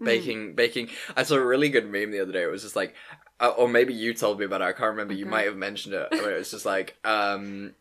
Mm. 0.00 0.04
Baking, 0.04 0.54
baking. 0.54 0.88
I 1.16 1.22
saw 1.22 1.36
a 1.36 1.44
really 1.44 1.68
good 1.68 1.90
meme 1.90 2.10
the 2.10 2.20
other 2.20 2.32
day. 2.32 2.42
It 2.42 2.50
was 2.50 2.62
just 2.62 2.76
like, 2.76 2.94
uh, 3.40 3.48
or 3.56 3.68
maybe 3.68 3.94
you 3.94 4.14
told 4.14 4.38
me 4.38 4.44
about 4.46 4.60
it. 4.62 4.64
I 4.64 4.72
can't 4.72 4.90
remember. 4.90 5.14
You 5.14 5.26
might 5.26 5.46
have 5.46 5.56
mentioned 5.56 5.94
it. 5.94 6.08
Where 6.10 6.34
it 6.34 6.38
was 6.38 6.50
just 6.50 6.66
like, 6.66 6.96
um, 7.04 7.74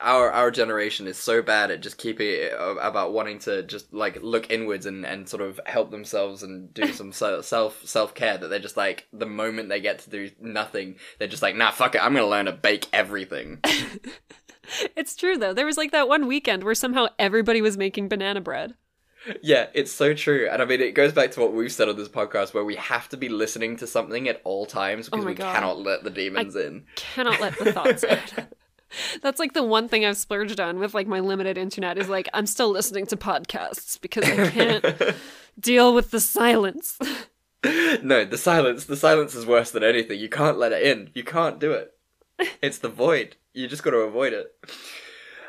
our 0.00 0.30
our 0.30 0.50
generation 0.50 1.06
is 1.06 1.16
so 1.16 1.40
bad 1.40 1.70
at 1.70 1.80
just 1.80 1.96
keeping 1.96 2.26
it 2.28 2.52
about 2.58 3.12
wanting 3.12 3.38
to 3.40 3.62
just 3.62 3.92
like 3.94 4.22
look 4.22 4.50
inwards 4.50 4.84
and, 4.84 5.06
and 5.06 5.26
sort 5.28 5.42
of 5.42 5.58
help 5.64 5.90
themselves 5.90 6.42
and 6.42 6.72
do 6.74 6.92
some 6.92 7.12
self 7.12 7.44
self 7.84 8.14
care 8.14 8.36
that 8.36 8.48
they're 8.48 8.58
just 8.58 8.76
like 8.76 9.06
the 9.12 9.26
moment 9.26 9.68
they 9.70 9.80
get 9.80 10.00
to 10.00 10.10
do 10.10 10.30
nothing 10.40 10.96
they're 11.18 11.28
just 11.28 11.42
like 11.42 11.56
nah 11.56 11.70
fuck 11.70 11.94
it 11.94 12.04
I'm 12.04 12.14
gonna 12.14 12.26
learn 12.26 12.46
to 12.46 12.52
bake 12.52 12.86
everything. 12.92 13.60
It's 14.96 15.14
true 15.14 15.36
though. 15.36 15.52
There 15.52 15.66
was 15.66 15.76
like 15.76 15.92
that 15.92 16.08
one 16.08 16.26
weekend 16.26 16.64
where 16.64 16.74
somehow 16.74 17.08
everybody 17.18 17.60
was 17.60 17.76
making 17.76 18.08
banana 18.08 18.40
bread. 18.40 18.74
Yeah, 19.42 19.66
it's 19.74 19.92
so 19.92 20.14
true. 20.14 20.48
And 20.50 20.62
I 20.62 20.64
mean, 20.64 20.80
it 20.80 20.92
goes 20.94 21.12
back 21.12 21.32
to 21.32 21.40
what 21.40 21.52
we've 21.52 21.70
said 21.70 21.88
on 21.88 21.96
this 21.96 22.08
podcast 22.08 22.54
where 22.54 22.64
we 22.64 22.76
have 22.76 23.08
to 23.10 23.18
be 23.18 23.28
listening 23.28 23.76
to 23.76 23.86
something 23.86 24.26
at 24.26 24.40
all 24.44 24.64
times 24.66 25.08
oh 25.08 25.10
because 25.10 25.24
Oh 25.24 25.28
we 25.28 25.34
God. 25.34 25.54
cannot 25.54 25.78
let 25.80 26.02
the 26.02 26.10
demons 26.10 26.56
in. 26.56 26.84
Cannot 26.96 27.40
let 27.40 27.58
the 27.58 27.72
thoughts 27.72 28.04
out. 28.04 28.32
That's 29.22 29.38
like 29.38 29.52
the 29.54 29.62
one 29.62 29.88
thing 29.88 30.04
I've 30.04 30.16
splurged 30.16 30.60
on 30.60 30.78
with 30.78 30.94
like 30.94 31.06
my 31.06 31.20
limited 31.20 31.58
internet 31.58 31.98
is 31.98 32.08
like 32.08 32.28
I'm 32.34 32.46
still 32.46 32.70
listening 32.70 33.06
to 33.06 33.16
podcasts 33.16 34.00
because 34.00 34.24
I 34.24 34.50
can't 34.50 35.14
deal 35.60 35.94
with 35.94 36.10
the 36.10 36.20
silence. 36.20 36.98
no, 38.02 38.24
the 38.24 38.38
silence. 38.38 38.84
The 38.84 38.96
silence 38.96 39.34
is 39.34 39.46
worse 39.46 39.70
than 39.70 39.82
anything. 39.84 40.18
You 40.20 40.28
can't 40.28 40.58
let 40.58 40.72
it 40.72 40.82
in. 40.82 41.10
You 41.14 41.24
can't 41.24 41.58
do 41.58 41.72
it. 41.72 41.92
It's 42.62 42.78
the 42.78 42.88
void. 42.88 43.36
You 43.52 43.68
just 43.68 43.82
got 43.82 43.90
to 43.92 43.98
avoid 43.98 44.32
it. 44.32 44.52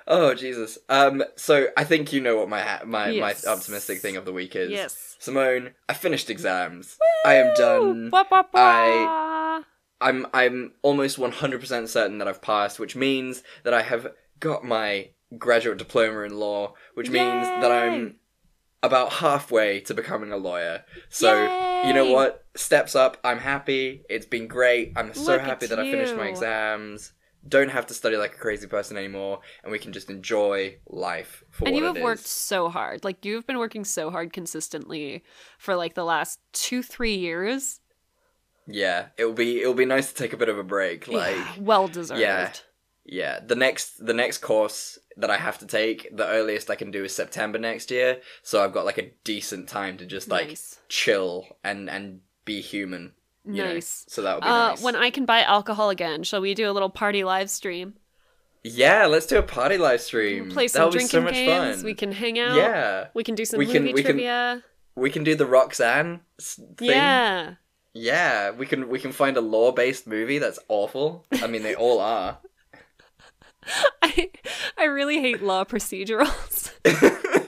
Oh 0.07 0.35
Jesus. 0.35 0.77
Um. 0.87 1.23
So 1.35 1.67
I 1.75 1.83
think 1.83 2.13
you 2.13 2.21
know 2.21 2.37
what 2.37 2.47
my 2.49 2.61
ha- 2.61 2.83
my 2.85 3.09
Yes. 3.09 3.43
my 3.45 3.51
optimistic 3.51 3.99
thing 4.01 4.17
of 4.17 4.25
the 4.25 4.33
week 4.33 4.55
is. 4.55 4.69
Yes. 4.69 5.15
Simone, 5.17 5.71
I 5.89 5.93
finished 5.93 6.29
exams. 6.29 6.97
I 7.25 7.35
am 7.35 7.55
done. 7.55 8.11
I. 8.53 9.63
I'm 10.05 10.27
I'm 10.33 10.73
almost 10.83 11.17
100% 11.17 11.87
certain 11.87 12.19
that 12.19 12.27
I've 12.27 12.41
passed, 12.41 12.79
which 12.79 12.95
means 12.95 13.41
that 13.63 13.73
I 13.73 13.81
have 13.81 14.07
got 14.39 14.63
my 14.63 15.09
graduate 15.35 15.79
diploma 15.79 16.21
in 16.21 16.37
law, 16.37 16.75
which 16.93 17.09
means 17.09 17.47
that 17.47 17.71
I'm 17.71 18.17
about 18.83 19.13
halfway 19.13 19.79
to 19.81 19.95
becoming 19.95 20.31
a 20.31 20.37
lawyer. 20.37 20.83
So, 21.09 21.81
you 21.87 21.93
know 21.93 22.11
what? 22.11 22.45
Steps 22.55 22.95
up. 22.95 23.17
I'm 23.23 23.39
happy. 23.39 24.03
It's 24.07 24.27
been 24.27 24.47
great. 24.47 24.93
I'm 24.95 25.11
so 25.15 25.33
Look 25.33 25.41
happy 25.41 25.65
at 25.65 25.71
that 25.71 25.79
I 25.79 25.89
finished 25.89 26.15
my 26.15 26.27
exams. 26.27 27.13
Don't 27.47 27.69
have 27.69 27.87
to 27.87 27.95
study 27.95 28.15
like 28.15 28.35
a 28.35 28.37
crazy 28.37 28.67
person 28.67 28.97
anymore, 28.97 29.39
and 29.63 29.71
we 29.71 29.79
can 29.79 29.91
just 29.91 30.11
enjoy 30.11 30.77
life 30.87 31.43
for 31.49 31.67
and 31.67 31.75
you 31.75 31.83
have 31.83 31.99
worked 31.99 32.27
so 32.27 32.69
hard. 32.69 33.03
Like 33.03 33.25
you've 33.25 33.47
been 33.47 33.59
working 33.59 33.85
so 33.85 34.11
hard 34.11 34.33
consistently 34.33 35.23
for 35.57 35.75
like 35.75 35.95
the 35.95 36.05
last 36.05 36.39
two, 36.53 36.83
three 36.83 37.15
years. 37.15 37.81
Yeah, 38.67 39.07
it'll 39.17 39.33
be 39.33 39.61
it'll 39.61 39.73
be 39.73 39.85
nice 39.85 40.09
to 40.11 40.15
take 40.15 40.33
a 40.33 40.37
bit 40.37 40.49
of 40.49 40.57
a 40.57 40.63
break. 40.63 41.07
Like, 41.07 41.35
yeah, 41.35 41.51
well 41.59 41.87
deserved. 41.87 42.19
Yeah. 42.21 42.51
Yeah, 43.07 43.39
the 43.39 43.55
next 43.55 44.03
the 44.03 44.13
next 44.15 44.39
course 44.39 44.97
that 45.17 45.29
I 45.29 45.37
have 45.37 45.59
to 45.59 45.67
take, 45.67 46.09
the 46.15 46.27
earliest 46.27 46.71
I 46.71 46.75
can 46.75 46.89
do 46.89 47.03
is 47.03 47.13
September 47.15 47.59
next 47.59 47.91
year. 47.91 48.19
So 48.41 48.63
I've 48.63 48.73
got 48.73 48.83
like 48.85 48.97
a 48.97 49.11
decent 49.23 49.69
time 49.69 49.97
to 49.97 50.05
just 50.07 50.27
like 50.29 50.47
Nice. 50.47 50.79
chill 50.89 51.45
and 51.63 51.87
and 51.89 52.21
be 52.45 52.61
human. 52.61 53.13
You 53.45 53.63
know? 53.63 53.73
Nice. 53.75 54.05
So 54.07 54.23
that 54.23 54.33
would 54.35 54.41
be 54.43 54.47
Uh, 54.49 54.69
nice. 54.69 54.81
when 54.81 54.95
I 54.95 55.11
can 55.11 55.25
buy 55.25 55.43
alcohol 55.43 55.91
again, 55.91 56.23
shall 56.23 56.41
we 56.41 56.55
do 56.55 56.67
a 56.67 56.73
little 56.73 56.89
party 56.89 57.23
live 57.23 57.51
stream? 57.51 57.93
Yeah, 58.63 59.05
let's 59.05 59.27
do 59.27 59.37
a 59.37 59.43
party 59.43 59.77
live 59.77 60.01
stream. 60.01 60.49
Play 60.49 60.67
some 60.67 60.79
That'll 60.79 60.91
be 60.93 60.97
drinking 60.97 61.09
so 61.19 61.21
much 61.21 61.33
games. 61.35 61.75
fun. 61.75 61.85
We 61.85 61.93
can 61.93 62.11
hang 62.11 62.39
out. 62.39 62.55
Yeah. 62.55 63.07
We 63.13 63.23
can 63.23 63.35
do 63.35 63.45
some 63.45 63.59
We 63.59 63.67
can- 63.67 63.83
movie 63.83 63.93
we 63.93 64.01
can- 64.01 64.11
trivia. 64.13 64.63
We 64.95 65.11
can 65.11 65.23
do 65.23 65.35
the 65.35 65.45
Roxanne 65.45 66.21
thing. 66.41 66.87
Yeah. 66.89 67.55
Yeah, 67.97 68.51
we 68.51 68.65
can 68.65 68.89
we 68.89 68.99
can 68.99 69.13
find 69.13 69.37
a 69.37 69.41
law 69.41 69.71
based 69.71 70.05
movie 70.05 70.37
that's 70.37 70.59
awful. 70.67 71.25
I 71.41 71.47
mean, 71.47 71.63
they 71.63 71.75
all 71.75 72.01
are. 72.01 72.39
I 74.01 74.31
I 74.77 74.83
really 74.83 75.21
hate 75.21 75.41
law 75.41 75.63
procedurals. 75.63 76.73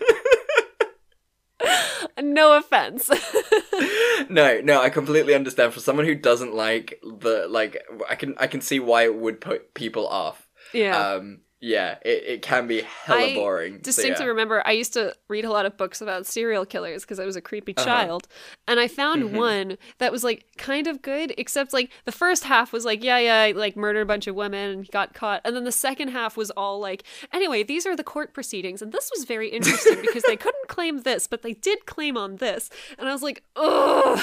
no 2.21 2.57
offense. 2.57 3.09
no, 4.29 4.61
no, 4.61 4.81
I 4.81 4.89
completely 4.89 5.35
understand. 5.35 5.73
For 5.73 5.81
someone 5.81 6.05
who 6.05 6.15
doesn't 6.15 6.55
like 6.55 6.97
the 7.03 7.47
like, 7.49 7.83
I 8.09 8.15
can 8.15 8.35
I 8.37 8.47
can 8.47 8.61
see 8.61 8.79
why 8.79 9.03
it 9.03 9.15
would 9.15 9.41
put 9.41 9.73
people 9.73 10.07
off. 10.07 10.47
yeah. 10.73 10.97
Um, 10.97 11.41
yeah, 11.60 11.95
it, 12.05 12.24
it 12.28 12.41
can 12.41 12.68
be 12.68 12.82
hella 12.82 13.22
I 13.22 13.34
boring. 13.34 13.74
so 13.78 13.80
distinctly 13.82 14.26
yeah. 14.26 14.30
remember 14.30 14.62
I 14.66 14.72
used 14.74 14.93
to 14.93 15.16
read 15.28 15.43
a 15.45 15.49
lot 15.51 15.66
of 15.66 15.76
books 15.78 16.01
about 16.01 16.26
serial 16.28 16.66
killers 16.66 17.01
because 17.03 17.20
I 17.20 17.26
was 17.26 17.36
a 17.36 17.41
creepy 17.41 17.74
Uh-huh. 17.76 17.86
child. 17.86 18.28
And 18.68 18.80
I 18.80 18.88
found 18.88 19.24
Mhm. 19.24 19.32
one 19.38 19.78
that 19.97 20.12
was 20.12 20.24
like 20.24 20.45
kind 20.58 20.86
of 20.88 21.01
good, 21.01 21.34
except 21.38 21.74
like 21.74 21.89
the 22.05 22.12
first 22.12 22.43
half 22.43 22.72
was 22.72 22.86
like, 22.86 23.03
yeah, 23.03 23.18
yeah, 23.18 23.41
I, 23.41 23.51
like 23.53 23.76
murdered 23.76 24.01
a 24.01 24.05
bunch 24.05 24.28
of 24.28 24.36
women 24.36 24.70
and 24.72 24.91
got 24.91 25.14
caught. 25.14 25.41
And 25.45 25.55
then 25.55 25.64
the 25.64 25.72
second 25.72 26.10
half 26.10 26.38
was 26.38 26.51
all 26.51 26.80
like, 26.80 27.03
anyway, 27.34 27.64
these 27.64 27.86
are 27.88 27.95
the 27.95 28.03
court 28.03 28.34
proceedings. 28.34 28.82
And 28.82 28.91
this 28.91 29.10
was 29.16 29.26
very 29.26 29.49
interesting 29.49 30.01
because 30.01 30.24
they 30.24 30.38
couldn't 30.38 30.68
claim 30.68 30.99
this, 31.01 31.28
but 31.28 31.41
they 31.41 31.53
did 31.53 31.86
claim 31.88 32.18
on 32.18 32.36
this. 32.38 32.70
And 32.99 33.10
I 33.10 33.14
was 33.14 33.24
like, 33.24 33.43
ugh. 33.55 34.20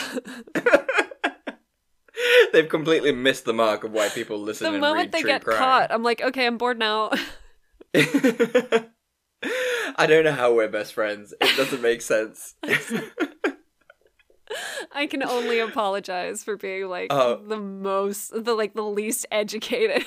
They've 2.52 2.68
completely 2.68 3.12
missed 3.12 3.44
the 3.44 3.52
mark 3.52 3.84
of 3.84 3.92
why 3.92 4.08
people 4.08 4.38
listen 4.38 4.66
to 4.66 4.70
the 4.70 4.74
and 4.76 4.80
moment 4.80 5.12
they 5.12 5.22
get 5.22 5.42
crime. 5.44 5.56
caught, 5.58 5.92
I'm 5.92 6.02
like, 6.02 6.20
okay, 6.22 6.46
I'm 6.46 6.56
bored 6.58 6.78
now. 6.78 7.10
I 9.96 10.06
don't 10.06 10.24
know 10.24 10.32
how 10.32 10.52
we're 10.54 10.68
best 10.68 10.94
friends. 10.94 11.34
It 11.40 11.56
doesn't 11.56 11.82
make 11.82 12.02
sense. 12.02 12.54
I 14.92 15.06
can 15.06 15.22
only 15.24 15.58
apologize 15.58 16.44
for 16.44 16.56
being 16.56 16.88
like 16.88 17.08
Oh. 17.10 17.36
the 17.36 17.56
most, 17.58 18.30
the 18.32 18.54
like 18.54 18.74
the 18.74 18.82
least 18.82 19.26
educated. 19.32 20.04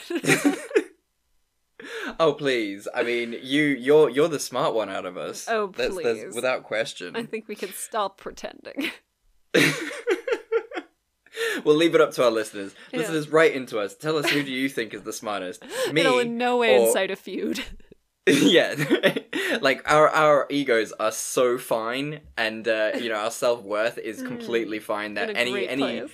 oh 2.20 2.34
please! 2.34 2.88
I 2.95 3.03
mean, 3.03 3.36
you 3.41 3.64
you're 3.64 4.10
you're 4.10 4.30
the 4.30 4.39
smart 4.39 4.74
one 4.74 4.89
out 4.89 5.05
of 5.05 5.18
us. 5.18 5.45
Oh, 5.49 5.68
That's- 5.68 5.95
that's 5.95 6.20
please. 6.22 6.36
without 6.36 6.64
question. 6.64 7.16
I 7.16 7.24
think 7.24 7.47
we 7.47 7.55
can 7.55 7.74
stop 7.74 8.18
pretending. 8.18 8.91
We'll 11.66 11.76
leave 11.76 11.95
it 11.95 12.01
up 12.01 12.12
to 12.14 12.24
our 12.24 12.32
listeners. 12.32 12.74
Yeah. 12.91 12.99
Listeners, 12.99 13.30
write 13.30 13.53
into 13.53 13.80
us. 13.80 13.95
Tell 13.95 14.18
us 14.18 14.30
who 14.30 14.43
do 14.43 14.51
you 14.51 14.70
think 14.70 14.93
is 14.93 15.03
the 15.03 15.14
smartest? 15.14 15.64
Me 15.91 16.01
It'll 16.01 16.20
in 16.20 16.38
no 16.38 16.58
way 16.58 16.78
or- 16.78 16.88
incite 16.88 17.12
a 17.12 17.16
feud. 17.16 17.64
yeah. 18.28 18.76
like 19.62 19.89
our 19.89 20.10
our 20.10 20.47
egos 20.49 20.91
are 20.99 21.12
so 21.12 21.58
fine, 21.58 22.20
and 22.38 22.68
uh, 22.68 22.91
you 22.99 23.10
know 23.10 23.16
our 23.16 23.32
self 23.32 23.62
worth 23.64 23.97
is 23.97 24.22
completely 24.22 24.80
fine. 24.80 25.14
That 25.14 25.36
any 25.36 25.68
any 25.68 25.82
place. 26.01 26.12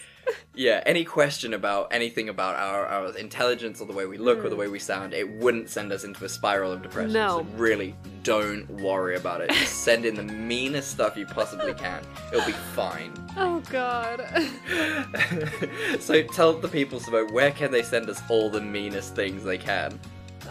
Yeah 0.55 0.81
any 0.85 1.03
question 1.03 1.53
about 1.53 1.87
anything 1.91 2.29
about 2.29 2.55
our 2.55 2.85
our 2.85 3.17
intelligence 3.17 3.81
or 3.81 3.87
the 3.87 3.93
way 3.93 4.05
we 4.05 4.17
look 4.17 4.43
or 4.43 4.49
the 4.49 4.55
way 4.55 4.67
we 4.67 4.79
sound, 4.79 5.13
it 5.13 5.29
wouldn't 5.29 5.69
send 5.69 5.91
us 5.91 6.03
into 6.03 6.23
a 6.25 6.29
spiral 6.29 6.71
of 6.71 6.81
depression. 6.81 7.11
Mm. 7.11 7.13
No. 7.13 7.37
So 7.39 7.45
really, 7.57 7.95
don't 8.23 8.69
worry 8.69 9.15
about 9.15 9.41
it. 9.41 9.49
Just 9.49 9.83
send 9.83 10.05
in 10.05 10.15
the 10.15 10.23
meanest 10.23 10.91
stuff 10.91 11.17
you 11.17 11.25
possibly 11.25 11.73
can. 11.73 12.03
It'll 12.31 12.45
be 12.45 12.53
fine. 12.75 13.13
Oh 13.37 13.61
god. 13.69 14.21
so 15.99 16.23
tell 16.23 16.53
the 16.53 16.69
people, 16.69 16.99
Simone, 16.99 17.33
where 17.33 17.51
can 17.51 17.71
they 17.71 17.83
send 17.83 18.09
us 18.09 18.21
all 18.29 18.49
the 18.49 18.61
meanest 18.61 19.15
things 19.15 19.43
they 19.43 19.57
can? 19.57 19.99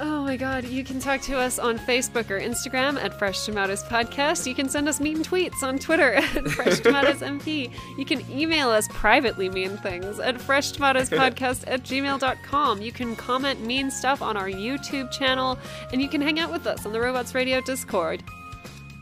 Oh 0.01 0.23
my 0.23 0.37
god, 0.37 0.65
you 0.65 0.85
can 0.85 0.99
talk 0.99 1.21
to 1.23 1.39
us 1.39 1.59
on 1.59 1.79
Facebook 1.79 2.31
or 2.31 2.41
Instagram 2.41 3.03
at 3.03 3.19
Fresh 3.19 3.45
Tomatoes 3.45 3.83
Podcast. 3.85 4.47
You 4.47 4.55
can 4.55 4.69
send 4.69 4.89
us 4.89 5.01
mean 5.01 5.19
tweets 5.19 5.63
on 5.63 5.79
Twitter 5.79 6.15
at 6.15 6.49
Fresh 6.49 6.81
Tomatoes 6.81 7.21
MP. 7.21 7.71
You 7.99 8.05
can 8.05 8.29
email 8.31 8.71
us 8.71 8.89
privately 8.89 9.49
mean 9.51 9.77
things 9.79 10.19
at 10.19 10.37
freshtomatoespodcast 10.37 11.65
at 11.67 11.83
gmail.com. 11.83 12.81
You 12.81 12.93
can 12.93 13.15
comment 13.17 13.61
mean 13.65 13.91
stuff 13.91 14.23
on 14.23 14.37
our 14.37 14.49
YouTube 14.49 15.11
channel, 15.11 15.59
and 15.93 16.01
you 16.01 16.09
can 16.09 16.23
hang 16.23 16.39
out 16.39 16.51
with 16.51 16.67
us 16.67 16.87
on 16.87 16.93
the 16.93 17.01
Robots 17.01 17.35
Radio 17.35 17.61
Discord. 17.61 18.23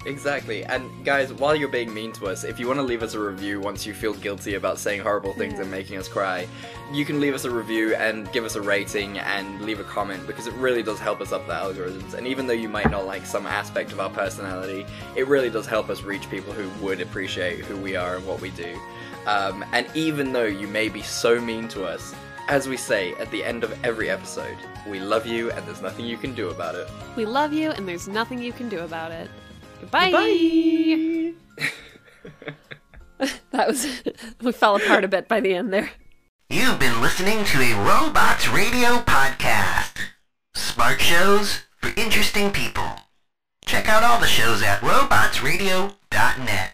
Exactly. 0.07 0.65
And 0.65 0.91
guys, 1.05 1.33
while 1.33 1.55
you're 1.55 1.69
being 1.69 1.93
mean 1.93 2.13
to 2.13 2.27
us, 2.27 2.43
if 2.43 2.59
you 2.59 2.67
want 2.67 2.79
to 2.79 2.83
leave 2.83 3.03
us 3.03 3.13
a 3.13 3.21
review 3.21 3.61
once 3.61 3.85
you 3.85 3.93
feel 3.93 4.15
guilty 4.15 4.55
about 4.55 4.79
saying 4.79 5.03
horrible 5.03 5.35
things 5.35 5.59
and 5.59 5.71
making 5.71 5.99
us 5.99 6.09
cry, 6.09 6.49
you 6.91 7.05
can 7.05 7.21
leave 7.21 7.35
us 7.35 7.45
a 7.45 7.51
review 7.51 7.95
and 7.95 8.31
give 8.33 8.45
us 8.45 8.55
a 8.55 8.63
rating 8.63 9.19
and 9.19 9.61
leave 9.61 9.79
a 9.79 9.85
comment 9.85 10.27
because 10.27 10.47
it 10.47 10.55
really 10.55 10.83
does 10.83 10.99
help 10.99 11.21
us 11.21 11.33
up 11.33 11.47
the 11.47 11.53
algorithms. 11.53 12.15
And 12.15 12.27
even 12.27 12.47
though 12.47 12.55
you 12.55 12.69
might 12.69 12.91
not 12.91 13.07
like 13.07 13.27
some 13.27 13.47
aspect 13.47 13.93
of 13.93 14.01
our 14.01 14.11
personality, 14.11 14.87
it 15.17 15.29
really 15.29 15.51
does 15.51 15.67
help 15.67 15.91
us 15.91 16.03
reach 16.03 16.29
people 16.31 16.55
who 16.55 16.69
would 16.85 17.03
appreciate 17.03 17.61
who 17.67 17.77
we 17.77 17.95
are 17.95 18.17
and 18.17 18.27
what 18.27 18.41
we 18.41 18.51
do. 18.51 18.79
Um, 19.27 19.63
and 19.73 19.87
even 19.95 20.33
though 20.33 20.47
you 20.47 20.67
may 20.67 20.89
be 20.89 21.03
so 21.03 21.39
mean 21.39 21.69
to 21.69 21.85
us, 21.85 22.15
as 22.49 22.67
we 22.67 22.79
say 22.79 23.13
at 23.17 23.31
the 23.31 23.45
end 23.45 23.65
of 23.65 23.85
every 23.85 24.09
episode, 24.11 24.57
we 24.89 24.99
love 24.99 25.27
you 25.27 25.51
and 25.53 25.67
there's 25.67 25.83
nothing 25.83 26.07
you 26.07 26.17
can 26.17 26.35
do 26.35 26.49
about 26.49 26.75
it. 26.75 26.89
We 27.17 27.27
love 27.27 27.53
you, 27.53 27.71
and 27.73 27.87
there's 27.87 28.09
nothing 28.09 28.41
you 28.41 28.53
can 28.53 28.69
do 28.69 28.81
about 28.81 29.13
it. 29.13 29.29
Goodbye. 29.81 30.13
Bye. 30.13 31.33
that 33.51 33.69
was. 33.69 34.03
we 34.43 34.53
fell 34.53 34.77
apart 34.77 35.05
a 35.05 35.09
bit 35.09 35.27
by 35.29 35.41
the 35.41 35.55
end 35.55 35.73
there. 35.73 35.91
You've 36.49 36.79
been 36.79 37.01
listening 37.01 37.45
to 37.45 37.61
a 37.61 37.75
Robots 37.75 38.49
Radio 38.49 38.99
podcast. 38.99 39.99
Smart 40.55 41.01
shows 41.01 41.63
for 41.81 41.93
interesting 41.97 42.51
people. 42.51 42.91
Check 43.65 43.89
out 43.89 44.03
all 44.03 44.21
the 44.21 44.27
shows 44.27 44.63
at 44.63 44.81
robotsradio.net. 44.81 46.73